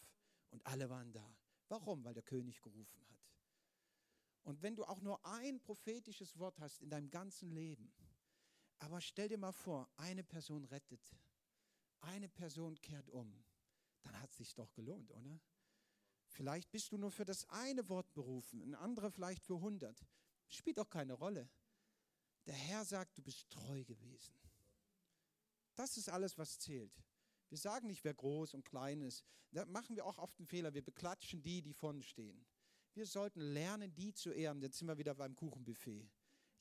Und 0.52 0.66
alle 0.66 0.90
waren 0.90 1.12
da. 1.12 1.36
Warum? 1.68 2.06
Weil 2.06 2.14
der 2.14 2.24
König 2.24 2.62
gerufen 2.62 3.02
hat. 3.10 3.16
Und 4.44 4.62
wenn 4.62 4.76
du 4.76 4.86
auch 4.86 5.02
nur 5.02 5.26
ein 5.26 5.60
prophetisches 5.60 6.38
Wort 6.38 6.60
hast 6.60 6.80
in 6.82 6.90
deinem 6.90 7.10
ganzen 7.10 7.50
Leben, 7.50 7.92
aber 8.80 9.02
stell 9.02 9.28
dir 9.28 9.38
mal 9.38 9.52
vor, 9.52 9.90
eine 9.98 10.24
Person 10.24 10.66
rettet, 10.66 11.16
eine 12.02 12.30
Person 12.30 12.80
kehrt 12.82 13.10
um, 13.10 13.44
dann 14.04 14.22
hat 14.22 14.32
es 14.32 14.38
sich 14.38 14.54
doch 14.54 14.72
gelohnt, 14.74 15.12
oder? 15.12 15.40
Vielleicht 16.28 16.72
bist 16.72 16.92
du 16.92 16.98
nur 16.98 17.12
für 17.12 17.26
das 17.26 17.48
eine 17.50 17.88
Wort 17.88 18.14
berufen, 18.14 18.62
ein 18.62 18.76
anderer 18.76 19.10
vielleicht 19.10 19.44
für 19.44 19.56
100. 19.56 20.06
Spielt 20.48 20.78
doch 20.78 20.90
keine 20.90 21.14
Rolle. 21.14 21.50
Der 22.46 22.54
Herr 22.54 22.86
sagt, 22.86 23.18
du 23.18 23.22
bist 23.22 23.50
treu 23.50 23.84
gewesen. 23.84 24.36
Das 25.76 25.98
ist 25.98 26.10
alles, 26.10 26.38
was 26.38 26.60
zählt. 26.60 27.02
Wir 27.50 27.58
sagen 27.58 27.88
nicht, 27.88 28.04
wer 28.04 28.14
groß 28.14 28.54
und 28.54 28.66
klein 28.66 29.02
ist. 29.02 29.24
Da 29.52 29.66
machen 29.66 29.96
wir 29.96 30.06
auch 30.06 30.18
oft 30.18 30.38
einen 30.40 30.48
Fehler. 30.48 30.74
Wir 30.74 30.84
beklatschen 30.84 31.42
die, 31.42 31.62
die 31.62 31.74
vorne 31.74 32.04
stehen. 32.04 32.46
Wir 32.94 33.06
sollten 33.06 33.42
lernen, 33.42 33.94
die 33.94 34.14
zu 34.14 34.32
ehren. 34.32 34.62
Jetzt 34.62 34.78
sind 34.78 34.88
wir 34.88 34.98
wieder 34.98 35.16
beim 35.16 35.36
Kuchenbuffet. 35.36 36.10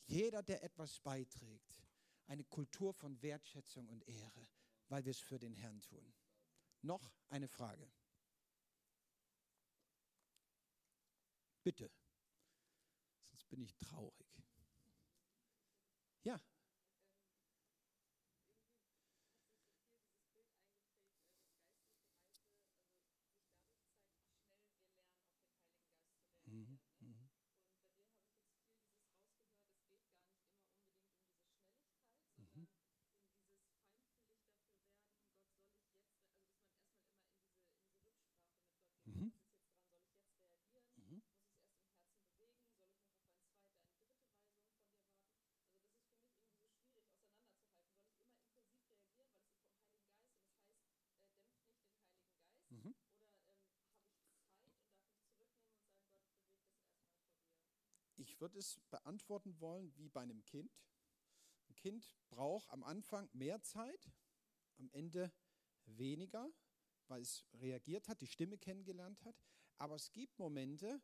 Jeder, 0.06 0.42
der 0.42 0.62
etwas 0.62 1.00
beiträgt, 1.00 1.83
eine 2.26 2.44
Kultur 2.44 2.92
von 2.94 3.20
Wertschätzung 3.22 3.88
und 3.88 4.06
Ehre, 4.08 4.48
weil 4.88 5.04
wir 5.04 5.10
es 5.10 5.20
für 5.20 5.38
den 5.38 5.54
Herrn 5.54 5.80
tun. 5.80 6.14
Noch 6.82 7.12
eine 7.30 7.48
Frage. 7.48 7.90
Bitte. 11.64 11.90
Sonst 13.22 13.48
bin 13.48 13.60
ich 13.60 13.74
traurig. 13.76 14.26
Ja. 16.24 16.40
Mhm, 26.46 26.78
mhm. 27.00 27.28
Mhm. 32.38 32.64
Mhm. 39.06 39.30
Mhm. 40.98 41.20
Mhm. 52.70 52.92
Würde 58.44 58.58
es 58.58 58.78
beantworten 58.90 59.58
wollen 59.58 59.96
wie 59.96 60.10
bei 60.10 60.20
einem 60.20 60.44
Kind. 60.44 60.70
Ein 61.66 61.76
Kind 61.76 62.14
braucht 62.28 62.68
am 62.68 62.84
Anfang 62.84 63.26
mehr 63.32 63.62
Zeit, 63.62 64.12
am 64.76 64.90
Ende 64.90 65.32
weniger, 65.86 66.52
weil 67.08 67.22
es 67.22 67.46
reagiert 67.54 68.06
hat, 68.06 68.20
die 68.20 68.26
Stimme 68.26 68.58
kennengelernt 68.58 69.24
hat. 69.24 69.34
Aber 69.78 69.94
es 69.94 70.12
gibt 70.12 70.38
Momente, 70.38 71.00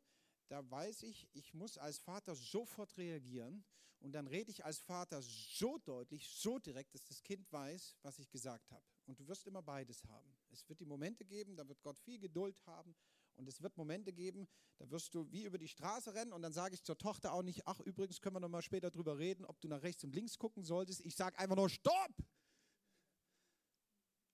da 0.49 0.69
weiß 0.69 1.01
ich, 1.01 1.27
ich 1.33 1.55
muss 1.55 1.79
als 1.79 1.97
Vater 1.97 2.35
sofort 2.35 2.95
reagieren 2.99 3.65
und 3.97 4.11
dann 4.11 4.27
rede 4.27 4.51
ich 4.51 4.63
als 4.63 4.77
Vater 4.77 5.23
so 5.23 5.79
deutlich, 5.79 6.27
so 6.27 6.59
direkt, 6.59 6.93
dass 6.93 7.05
das 7.05 7.23
Kind 7.23 7.51
weiß, 7.51 7.97
was 8.03 8.19
ich 8.19 8.29
gesagt 8.29 8.69
habe. 8.69 8.85
Und 9.07 9.19
du 9.19 9.27
wirst 9.27 9.47
immer 9.47 9.63
beides 9.63 10.03
haben. 10.03 10.37
Es 10.51 10.69
wird 10.69 10.79
die 10.79 10.85
Momente 10.85 11.25
geben, 11.25 11.55
da 11.55 11.67
wird 11.67 11.81
Gott 11.81 11.97
viel 11.97 12.19
Geduld 12.19 12.63
haben 12.67 12.95
und 13.35 13.47
es 13.47 13.61
wird 13.61 13.77
Momente 13.77 14.13
geben, 14.13 14.47
da 14.77 14.89
wirst 14.89 15.13
du 15.13 15.31
wie 15.31 15.45
über 15.45 15.57
die 15.57 15.67
Straße 15.67 16.13
rennen 16.13 16.33
und 16.33 16.41
dann 16.41 16.53
sage 16.53 16.75
ich 16.75 16.83
zur 16.83 16.97
Tochter 16.97 17.33
auch 17.33 17.43
nicht, 17.43 17.67
ach 17.67 17.79
übrigens 17.81 18.21
können 18.21 18.35
wir 18.35 18.39
noch 18.39 18.49
mal 18.49 18.61
später 18.61 18.91
drüber 18.91 19.17
reden, 19.17 19.45
ob 19.45 19.59
du 19.61 19.67
nach 19.67 19.81
rechts 19.81 20.03
und 20.03 20.13
links 20.13 20.37
gucken 20.37 20.63
solltest. 20.63 21.05
Ich 21.05 21.15
sage 21.15 21.37
einfach 21.37 21.55
nur 21.55 21.69
Stopp. 21.69 22.15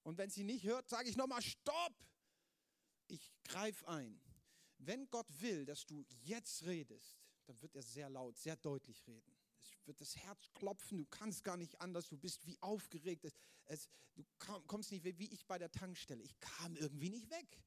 Und 0.03 0.18
wenn 0.18 0.30
sie 0.30 0.44
nicht 0.44 0.64
hört, 0.64 0.88
sage 0.88 1.10
ich 1.10 1.18
noch 1.18 1.28
mal 1.28 1.41
Stopp. 1.41 1.94
Ich 3.07 3.32
greife 3.44 3.88
ein. 3.88 4.22
Wenn 4.78 5.10
Gott 5.10 5.28
will, 5.41 5.65
dass 5.65 5.86
du 5.86 6.06
jetzt 6.24 6.65
redest, 6.65 7.19
dann 7.45 7.61
wird 7.61 7.76
er 7.76 7.82
sehr 7.82 8.10
laut, 8.10 8.38
sehr 8.38 8.56
deutlich 8.57 9.06
reden. 9.07 9.36
Es 9.60 9.72
wird 9.86 9.99
das 9.99 10.15
Herz 10.15 10.52
klopfen, 10.53 10.98
du 10.98 11.06
kannst 11.06 11.44
gar 11.44 11.57
nicht 11.57 11.80
anders, 11.82 12.07
du 12.07 12.18
bist 12.18 12.45
wie 12.45 12.57
aufgeregt. 12.61 13.26
Es, 13.26 13.34
es, 13.65 13.90
du 14.15 14.24
kommst 14.68 14.91
nicht 14.91 15.03
weg, 15.03 15.18
wie 15.18 15.30
ich 15.30 15.45
bei 15.45 15.57
der 15.57 15.72
Tankstelle. 15.72 16.24
Ich 16.24 16.40
kam 16.40 16.76
irgendwie 16.76 17.10
nicht 17.10 17.30
weg. 17.30 17.61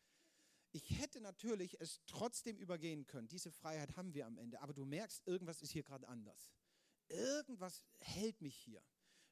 Ich 0.72 1.00
hätte 1.00 1.20
natürlich 1.20 1.80
es 1.80 2.00
trotzdem 2.06 2.56
übergehen 2.56 3.06
können. 3.06 3.28
Diese 3.28 3.50
Freiheit 3.50 3.96
haben 3.96 4.14
wir 4.14 4.26
am 4.26 4.38
Ende. 4.38 4.60
Aber 4.60 4.72
du 4.72 4.84
merkst, 4.84 5.26
irgendwas 5.26 5.62
ist 5.62 5.72
hier 5.72 5.82
gerade 5.82 6.06
anders. 6.06 6.52
Irgendwas 7.08 7.82
hält 7.98 8.40
mich 8.40 8.54
hier. 8.56 8.82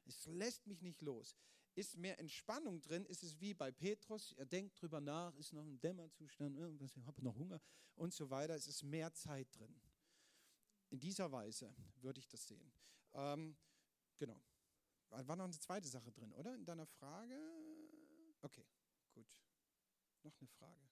Es 0.05 0.25
lässt 0.25 0.67
mich 0.67 0.81
nicht 0.81 1.01
los. 1.01 1.37
Ist 1.75 1.95
mehr 1.97 2.19
Entspannung 2.19 2.81
drin? 2.81 3.05
Ist 3.05 3.23
es 3.23 3.39
wie 3.39 3.53
bei 3.53 3.71
Petrus? 3.71 4.33
Er 4.33 4.45
denkt 4.45 4.81
drüber 4.81 4.99
nach, 4.99 5.33
ist 5.35 5.53
noch 5.53 5.63
im 5.63 5.79
Dämmerzustand, 5.79 6.57
irgendwas, 6.57 6.97
ich 6.97 7.05
habe 7.05 7.23
noch 7.23 7.35
Hunger 7.35 7.61
und 7.95 8.13
so 8.13 8.29
weiter. 8.29 8.55
Es 8.55 8.67
ist 8.67 8.83
mehr 8.83 9.13
Zeit 9.13 9.47
drin. 9.55 9.79
In 10.89 10.99
dieser 10.99 11.31
Weise 11.31 11.73
würde 12.01 12.19
ich 12.19 12.27
das 12.27 12.47
sehen. 12.47 12.73
Ähm, 13.13 13.55
genau. 14.17 14.41
War 15.09 15.35
noch 15.35 15.45
eine 15.45 15.57
zweite 15.59 15.87
Sache 15.87 16.11
drin, 16.11 16.33
oder? 16.33 16.53
In 16.55 16.65
deiner 16.65 16.85
Frage? 16.85 17.39
Okay, 18.41 18.65
gut. 19.13 19.27
Noch 20.23 20.37
eine 20.39 20.47
Frage. 20.49 20.89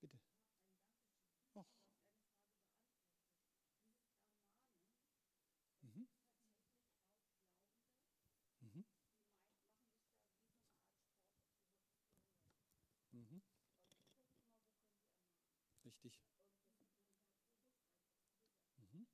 Bitte. 0.00 0.18
Och. 1.54 1.66
Mhm. 5.82 6.06
Mhm. 8.62 8.84
Mhm. 13.12 13.40
Richtig. 16.04 16.20
Mhm. 18.76 19.06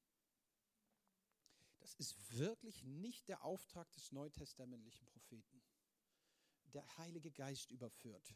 Das 1.81 1.94
ist 1.94 2.39
wirklich 2.39 2.85
nicht 2.85 3.28
der 3.28 3.44
Auftrag 3.44 3.90
des 3.93 4.12
neutestamentlichen 4.12 5.06
Propheten. 5.06 5.62
Der 6.73 6.98
Heilige 6.98 7.31
Geist 7.31 7.70
überführt. 7.70 8.35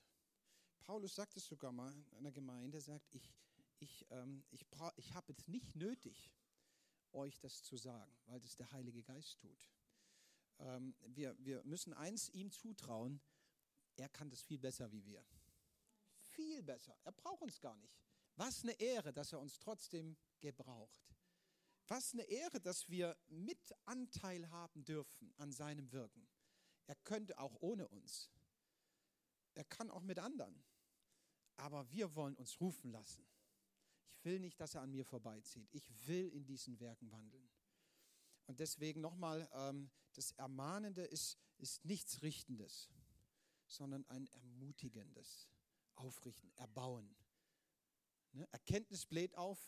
Paulus 0.81 1.15
sagt 1.15 1.37
es 1.37 1.47
sogar 1.47 1.73
mal 1.73 1.93
in 1.93 2.15
einer 2.15 2.33
Gemeinde, 2.33 2.81
sagt, 2.81 3.15
ich, 3.15 3.35
ich, 3.79 4.07
ähm, 4.11 4.45
ich, 4.51 4.65
ich 4.97 5.13
habe 5.13 5.33
es 5.33 5.47
nicht 5.49 5.75
nötig, 5.77 6.31
euch 7.13 7.39
das 7.41 7.63
zu 7.63 7.77
sagen, 7.77 8.17
weil 8.27 8.41
das 8.41 8.57
der 8.57 8.71
Heilige 8.73 9.03
Geist 9.03 9.39
tut. 9.39 9.69
Ähm, 10.61 10.95
wir, 11.07 11.37
wir 11.39 11.63
müssen 11.65 11.93
eins 11.93 12.29
ihm 12.31 12.51
zutrauen, 12.51 13.21
er 13.97 14.09
kann 14.09 14.31
das 14.31 14.43
viel 14.43 14.59
besser 14.59 14.91
wie 14.93 15.05
wir. 15.05 15.25
Viel 16.21 16.63
besser. 16.63 16.97
Er 17.05 17.13
braucht 17.13 17.43
uns 17.43 17.61
gar 17.61 17.77
nicht. 17.77 18.08
Was 18.39 18.63
eine 18.63 18.79
Ehre, 18.79 19.13
dass 19.13 19.33
er 19.33 19.41
uns 19.41 19.59
trotzdem 19.59 20.17
gebraucht. 20.41 21.13
Was 21.89 22.13
eine 22.13 22.23
Ehre, 22.23 22.61
dass 22.61 22.89
wir 22.89 23.17
mit 23.27 23.75
Anteil 23.85 24.49
haben 24.51 24.85
dürfen 24.85 25.35
an 25.39 25.51
seinem 25.51 25.91
Wirken. 25.91 26.29
Er 26.87 26.95
könnte 26.95 27.37
auch 27.41 27.57
ohne 27.61 27.89
uns. 27.89 28.31
Er 29.55 29.65
kann 29.65 29.91
auch 29.91 30.03
mit 30.03 30.21
anderen. 30.21 30.63
Aber 31.57 31.91
wir 31.91 32.15
wollen 32.15 32.37
uns 32.37 32.61
rufen 32.61 32.93
lassen. 32.93 33.27
Ich 34.07 34.25
will 34.25 34.39
nicht, 34.39 34.61
dass 34.61 34.77
er 34.77 34.83
an 34.83 34.93
mir 34.93 35.05
vorbeizieht. 35.05 35.69
Ich 35.73 35.91
will 36.07 36.29
in 36.29 36.47
diesen 36.47 36.79
Werken 36.79 37.11
wandeln. 37.11 37.51
Und 38.47 38.61
deswegen 38.61 39.01
nochmal, 39.01 39.49
ähm, 39.53 39.91
das 40.13 40.31
Ermahnende 40.33 41.03
ist, 41.03 41.39
ist 41.57 41.85
nichts 41.85 42.23
Richtendes, 42.23 42.89
sondern 43.67 44.07
ein 44.07 44.29
Ermutigendes, 44.29 45.49
Aufrichten, 45.97 46.53
Erbauen. 46.55 47.17
Ne? 48.33 48.49
Erkenntnis 48.53 49.07
bläht 49.07 49.37
auf, 49.37 49.59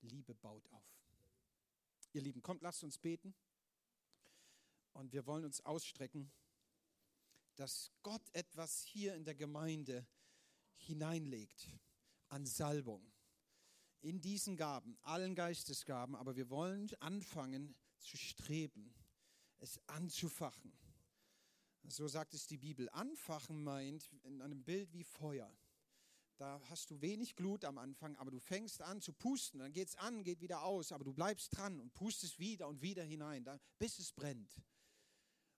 Liebe 0.00 0.34
baut 0.34 0.66
auf. 0.72 1.00
Ihr 2.12 2.22
Lieben, 2.22 2.42
kommt, 2.42 2.62
lasst 2.62 2.82
uns 2.82 2.98
beten. 2.98 3.34
Und 4.92 5.12
wir 5.12 5.26
wollen 5.26 5.44
uns 5.44 5.60
ausstrecken, 5.60 6.32
dass 7.56 7.92
Gott 8.02 8.22
etwas 8.32 8.82
hier 8.82 9.14
in 9.14 9.24
der 9.24 9.34
Gemeinde 9.34 10.06
hineinlegt 10.76 11.68
an 12.28 12.46
Salbung. 12.46 13.12
In 14.00 14.20
diesen 14.20 14.56
Gaben, 14.56 14.96
allen 15.02 15.34
Geistesgaben, 15.34 16.16
aber 16.16 16.34
wir 16.36 16.48
wollen 16.48 16.90
anfangen 17.00 17.76
zu 17.98 18.16
streben, 18.16 18.94
es 19.58 19.78
anzufachen. 19.88 20.72
So 21.84 22.08
sagt 22.08 22.34
es 22.34 22.46
die 22.46 22.56
Bibel. 22.56 22.88
Anfachen 22.90 23.62
meint 23.62 24.10
in 24.22 24.40
einem 24.40 24.64
Bild 24.64 24.92
wie 24.92 25.04
Feuer. 25.04 25.54
Da 26.40 26.58
hast 26.70 26.90
du 26.90 26.98
wenig 27.02 27.36
Glut 27.36 27.66
am 27.66 27.76
Anfang, 27.76 28.16
aber 28.16 28.30
du 28.30 28.38
fängst 28.38 28.80
an 28.80 29.02
zu 29.02 29.12
pusten, 29.12 29.60
dann 29.60 29.74
geht 29.74 29.88
es 29.88 29.96
an, 29.96 30.24
geht 30.24 30.40
wieder 30.40 30.62
aus, 30.62 30.90
aber 30.90 31.04
du 31.04 31.12
bleibst 31.12 31.54
dran 31.54 31.78
und 31.78 31.92
pustest 31.92 32.38
wieder 32.38 32.66
und 32.66 32.80
wieder 32.80 33.04
hinein, 33.04 33.46
bis 33.78 33.98
es 33.98 34.10
brennt. 34.10 34.50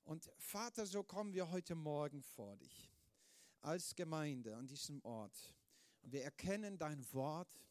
Und 0.02 0.28
Vater, 0.38 0.84
so 0.84 1.04
kommen 1.04 1.34
wir 1.34 1.52
heute 1.52 1.76
Morgen 1.76 2.20
vor 2.24 2.56
dich 2.56 2.90
als 3.60 3.94
Gemeinde 3.94 4.56
an 4.56 4.66
diesem 4.66 5.00
Ort. 5.04 5.54
Und 6.02 6.10
wir 6.10 6.24
erkennen 6.24 6.76
dein 6.76 7.06
Wort, 7.12 7.64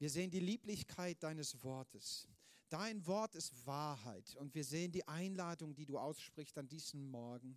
wir 0.00 0.10
sehen 0.10 0.32
die 0.32 0.40
Lieblichkeit 0.40 1.22
deines 1.22 1.62
Wortes. 1.62 2.26
Dein 2.70 3.06
Wort 3.06 3.36
ist 3.36 3.66
Wahrheit 3.66 4.34
und 4.34 4.52
wir 4.56 4.64
sehen 4.64 4.90
die 4.90 5.06
Einladung, 5.06 5.76
die 5.76 5.86
du 5.86 5.96
aussprichst 5.96 6.58
an 6.58 6.66
diesem 6.66 7.08
Morgen, 7.08 7.56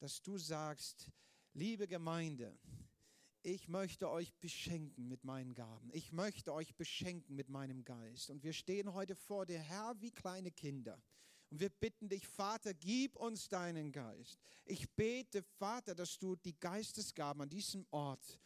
dass 0.00 0.20
du 0.20 0.36
sagst, 0.36 1.12
liebe 1.52 1.86
Gemeinde, 1.86 2.58
ich 3.42 3.68
möchte 3.68 4.08
euch 4.08 4.32
beschenken 4.34 5.08
mit 5.08 5.24
meinen 5.24 5.54
Gaben. 5.54 5.90
Ich 5.92 6.12
möchte 6.12 6.52
euch 6.52 6.74
beschenken 6.76 7.34
mit 7.34 7.48
meinem 7.48 7.84
Geist. 7.84 8.30
Und 8.30 8.42
wir 8.42 8.52
stehen 8.52 8.92
heute 8.92 9.16
vor 9.16 9.46
dir, 9.46 9.58
Herr, 9.58 10.00
wie 10.00 10.12
kleine 10.12 10.50
Kinder. 10.50 11.00
Und 11.50 11.60
wir 11.60 11.68
bitten 11.68 12.08
dich, 12.08 12.26
Vater, 12.26 12.72
gib 12.72 13.16
uns 13.16 13.48
deinen 13.48 13.92
Geist. 13.92 14.38
Ich 14.64 14.88
bete, 14.90 15.42
Vater, 15.42 15.94
dass 15.94 16.18
du 16.18 16.36
die 16.36 16.58
Geistesgaben 16.58 17.42
an 17.42 17.50
diesem 17.50 17.84
Ort 17.90 18.38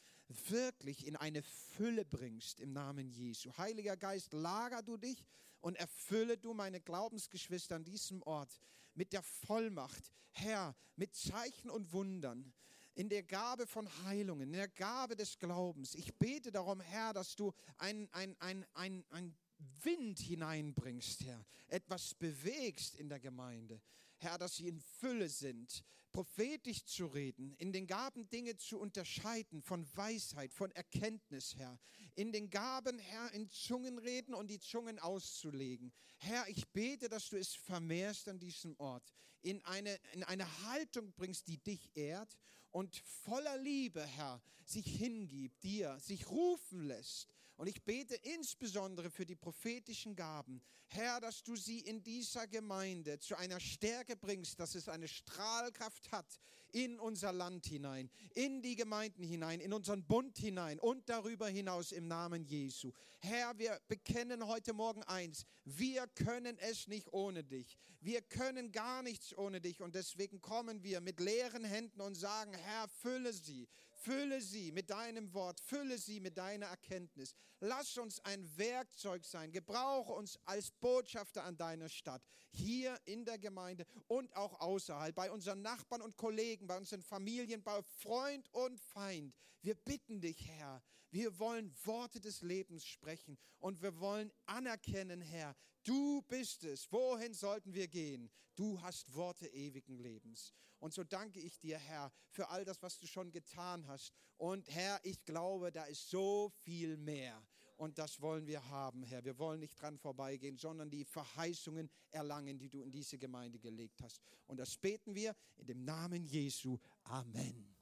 wirklich 0.49 1.07
in 1.07 1.15
eine 1.15 1.43
Fülle 1.43 2.05
bringst 2.05 2.61
im 2.61 2.73
Namen 2.73 3.09
Jesu. 3.09 3.53
Heiliger 3.59 3.97
Geist, 3.97 4.33
lager 4.33 4.83
du 4.83 4.97
dich 4.97 5.25
und 5.61 5.77
erfülle 5.77 6.37
du 6.37 6.53
meine 6.53 6.81
Glaubensgeschwister 6.81 7.77
an 7.77 7.85
diesem 7.85 8.23
Ort 8.23 8.61
mit 8.95 9.13
der 9.13 9.23
Vollmacht, 9.23 10.11
Herr, 10.31 10.75
mit 10.97 11.15
Zeichen 11.15 11.71
und 11.71 11.93
Wundern 11.93 12.53
in 12.97 13.11
der 13.11 13.23
Gabe 13.23 13.67
von 13.67 13.89
Heilungen, 14.05 14.49
in 14.49 14.55
der 14.55 14.69
Gabe 14.69 15.17
des 15.17 15.39
Glaubens. 15.39 15.95
Ich 15.95 16.15
bete 16.15 16.51
darum, 16.51 16.81
Herr, 16.81 17.13
dass 17.13 17.37
du 17.37 17.53
ein, 17.77 18.09
ein, 18.13 18.35
ein, 18.41 18.67
ein, 18.73 19.05
ein 19.11 19.37
Wind 19.83 20.19
hineinbringst, 20.19 21.25
Herr, 21.25 21.45
etwas 21.69 22.15
bewegst 22.15 22.95
in 22.97 23.09
der 23.09 23.21
Gemeinde. 23.21 23.83
Herr, 24.17 24.39
dass 24.39 24.57
sie 24.57 24.69
in 24.69 24.81
Fülle 24.81 25.29
sind, 25.29 25.85
prophetisch 26.11 26.87
zu 26.87 27.07
reden, 27.07 27.55
in 27.59 27.71
den 27.71 27.87
Gaben 27.87 28.31
Dinge 28.31 28.57
zu 28.57 28.79
unterscheiden 28.79 29.61
von 29.61 29.87
Weisheit, 29.95 30.55
von 30.55 30.71
Erkenntnis, 30.71 31.55
Herr. 31.57 31.79
In 32.15 32.33
den 32.33 32.49
Gaben, 32.49 32.99
Herr, 32.99 33.31
in 33.35 33.51
Zungen 33.51 33.99
reden 33.99 34.35
und 34.35 34.49
die 34.49 34.59
Zungen 34.59 34.99
auszulegen. 34.99 35.93
Herr, 36.17 36.49
ich 36.49 36.67
bete, 36.69 37.11
dass 37.11 37.29
du 37.29 37.37
es 37.37 37.55
vermehrst 37.55 38.29
an 38.29 38.39
diesem 38.39 38.75
Ort, 38.79 39.13
in 39.43 39.63
eine, 39.67 40.01
in 40.15 40.25
eine 40.25 40.63
Haltung 40.63 41.13
bringst, 41.13 41.47
die 41.49 41.59
dich 41.59 41.95
ehrt 41.95 42.39
und 42.71 42.97
voller 43.25 43.57
Liebe, 43.59 44.03
Herr, 44.03 44.41
sich 44.65 44.87
hingibt, 44.87 45.63
dir, 45.63 45.99
sich 46.01 46.29
rufen 46.29 46.83
lässt 46.83 47.36
und 47.57 47.69
ich 47.69 47.83
bete 47.85 48.15
insbesondere 48.15 49.11
für 49.11 49.25
die 49.25 49.35
prophetischen 49.35 50.15
Gaben. 50.15 50.63
Herr, 50.89 51.21
dass 51.21 51.43
du 51.43 51.57
sie 51.57 51.81
in 51.81 52.03
dieser 52.03 52.47
Gemeinde 52.47 53.19
zu 53.19 53.37
einer 53.37 53.61
Stärke 53.61 54.17
bringst, 54.17 54.61
dass 54.61 54.75
es 54.75 54.89
eine 54.89 55.09
Strahlkraft 55.09 56.13
hat 56.13 56.39
in 56.73 57.01
unser 57.01 57.33
Land 57.33 57.67
hinein, 57.67 58.11
in 58.35 58.61
die 58.61 58.77
Gemeinden 58.77 59.23
hinein, 59.23 59.61
in 59.61 59.73
unseren 59.73 60.05
Bund 60.05 60.37
hinein 60.37 60.79
und 60.79 61.09
darüber 61.09 61.49
hinaus 61.49 61.93
im 61.93 62.07
Namen 62.07 62.45
Jesu. 62.45 62.93
Herr, 63.21 63.57
wir 63.59 63.81
bekennen 63.89 64.47
heute 64.47 64.75
Morgen 64.75 65.03
eins, 65.05 65.47
wir 65.65 66.07
können 66.09 66.59
es 66.59 66.87
nicht 66.87 67.13
ohne 67.13 67.43
dich. 67.43 67.79
Wir 68.01 68.21
können 68.21 68.73
gar 68.73 69.03
nichts 69.03 69.37
ohne 69.37 69.61
dich 69.61 69.81
und 69.81 69.95
deswegen 69.95 70.41
kommen 70.41 70.83
wir 70.83 71.01
mit 71.01 71.19
leeren 71.19 71.65
Händen 71.65 72.01
und 72.01 72.15
sagen, 72.15 72.53
Herr, 72.53 72.89
fülle 72.89 73.33
sie, 73.33 73.67
Fülle 74.07 74.41
sie 74.41 74.71
mit 74.71 74.91
deinem 74.91 75.35
Wort, 75.35 75.59
fülle 75.59 75.99
sie 75.99 76.21
mit 76.21 76.39
deiner 76.39 76.67
Erkenntnis. 76.67 77.35
Lass 77.59 77.99
uns 77.99 78.21
ein 78.21 78.49
Werkzeug 78.57 79.25
sein. 79.25 79.51
Gebrauche 79.51 80.13
uns 80.13 80.39
als 80.45 80.71
Botschafter 80.71 81.43
an 81.43 81.57
deiner 81.57 81.89
Stadt, 81.89 82.23
hier 82.53 82.97
in 83.05 83.25
der 83.25 83.37
Gemeinde 83.37 83.85
und 84.07 84.33
auch 84.37 84.61
außerhalb, 84.61 85.13
bei 85.13 85.33
unseren 85.33 85.61
Nachbarn 85.61 86.03
und 86.03 86.17
Kollegen, 86.17 86.69
bei 86.69 86.77
unseren 86.77 87.03
Familien, 87.03 87.65
bei 87.65 87.83
Freund 87.83 88.49
und 88.53 88.79
Feind. 88.79 89.35
Wir 89.63 89.75
bitten 89.75 90.21
dich, 90.21 90.47
Herr, 90.47 90.85
wir 91.17 91.39
wollen 91.39 91.75
Worte 91.85 92.21
des 92.21 92.43
Lebens 92.43 92.85
sprechen 92.85 93.39
und 93.59 93.81
wir 93.81 93.99
wollen 94.01 94.31
anerkennen, 94.45 95.23
Herr, 95.23 95.57
du 95.83 96.21
bist 96.29 96.63
es. 96.65 96.93
Wohin 96.93 97.33
sollten 97.33 97.73
wir 97.73 97.89
gehen? 97.89 98.31
Du 98.55 98.79
hast 98.83 99.15
Worte 99.15 99.47
ewigen 99.47 99.97
Lebens. 99.97 100.53
Und 100.79 100.93
so 100.93 101.05
danke 101.05 101.41
ich 101.41 101.59
dir, 101.59 101.79
Herr, 101.79 102.13
für 102.29 102.51
all 102.51 102.67
das, 102.67 102.83
was 102.83 102.99
du 102.99 103.07
schon 103.07 103.33
getan 103.33 103.87
hast. 103.87 104.13
Und 104.37 104.69
Herr, 104.69 105.01
ich 105.05 105.25
glaube, 105.25 105.73
da 105.73 105.85
ist 105.85 106.11
so 106.11 106.53
viel 106.65 106.99
mehr. 106.99 107.43
Und 107.77 107.97
das 107.97 108.21
wollen 108.21 108.47
wir 108.47 108.69
haben, 108.69 109.03
Herr. 109.03 109.25
Wir 109.25 109.39
wollen 109.39 109.61
nicht 109.61 109.81
dran 109.81 109.97
vorbeigehen, 109.97 110.59
sondern 110.59 110.91
die 110.91 111.07
Verheißungen 111.07 111.89
erlangen, 112.11 112.59
die 112.59 112.69
du 112.69 112.83
in 112.83 112.93
diese 112.93 113.17
Gemeinde 113.17 113.59
gelegt 113.59 114.03
hast. 114.03 114.21
Und 114.49 114.59
das 114.59 114.77
beten 114.77 115.15
wir 115.15 115.35
in 115.57 115.67
dem 115.67 115.83
Namen 115.83 116.27
Jesu. 116.27 116.79
Amen. 117.05 117.76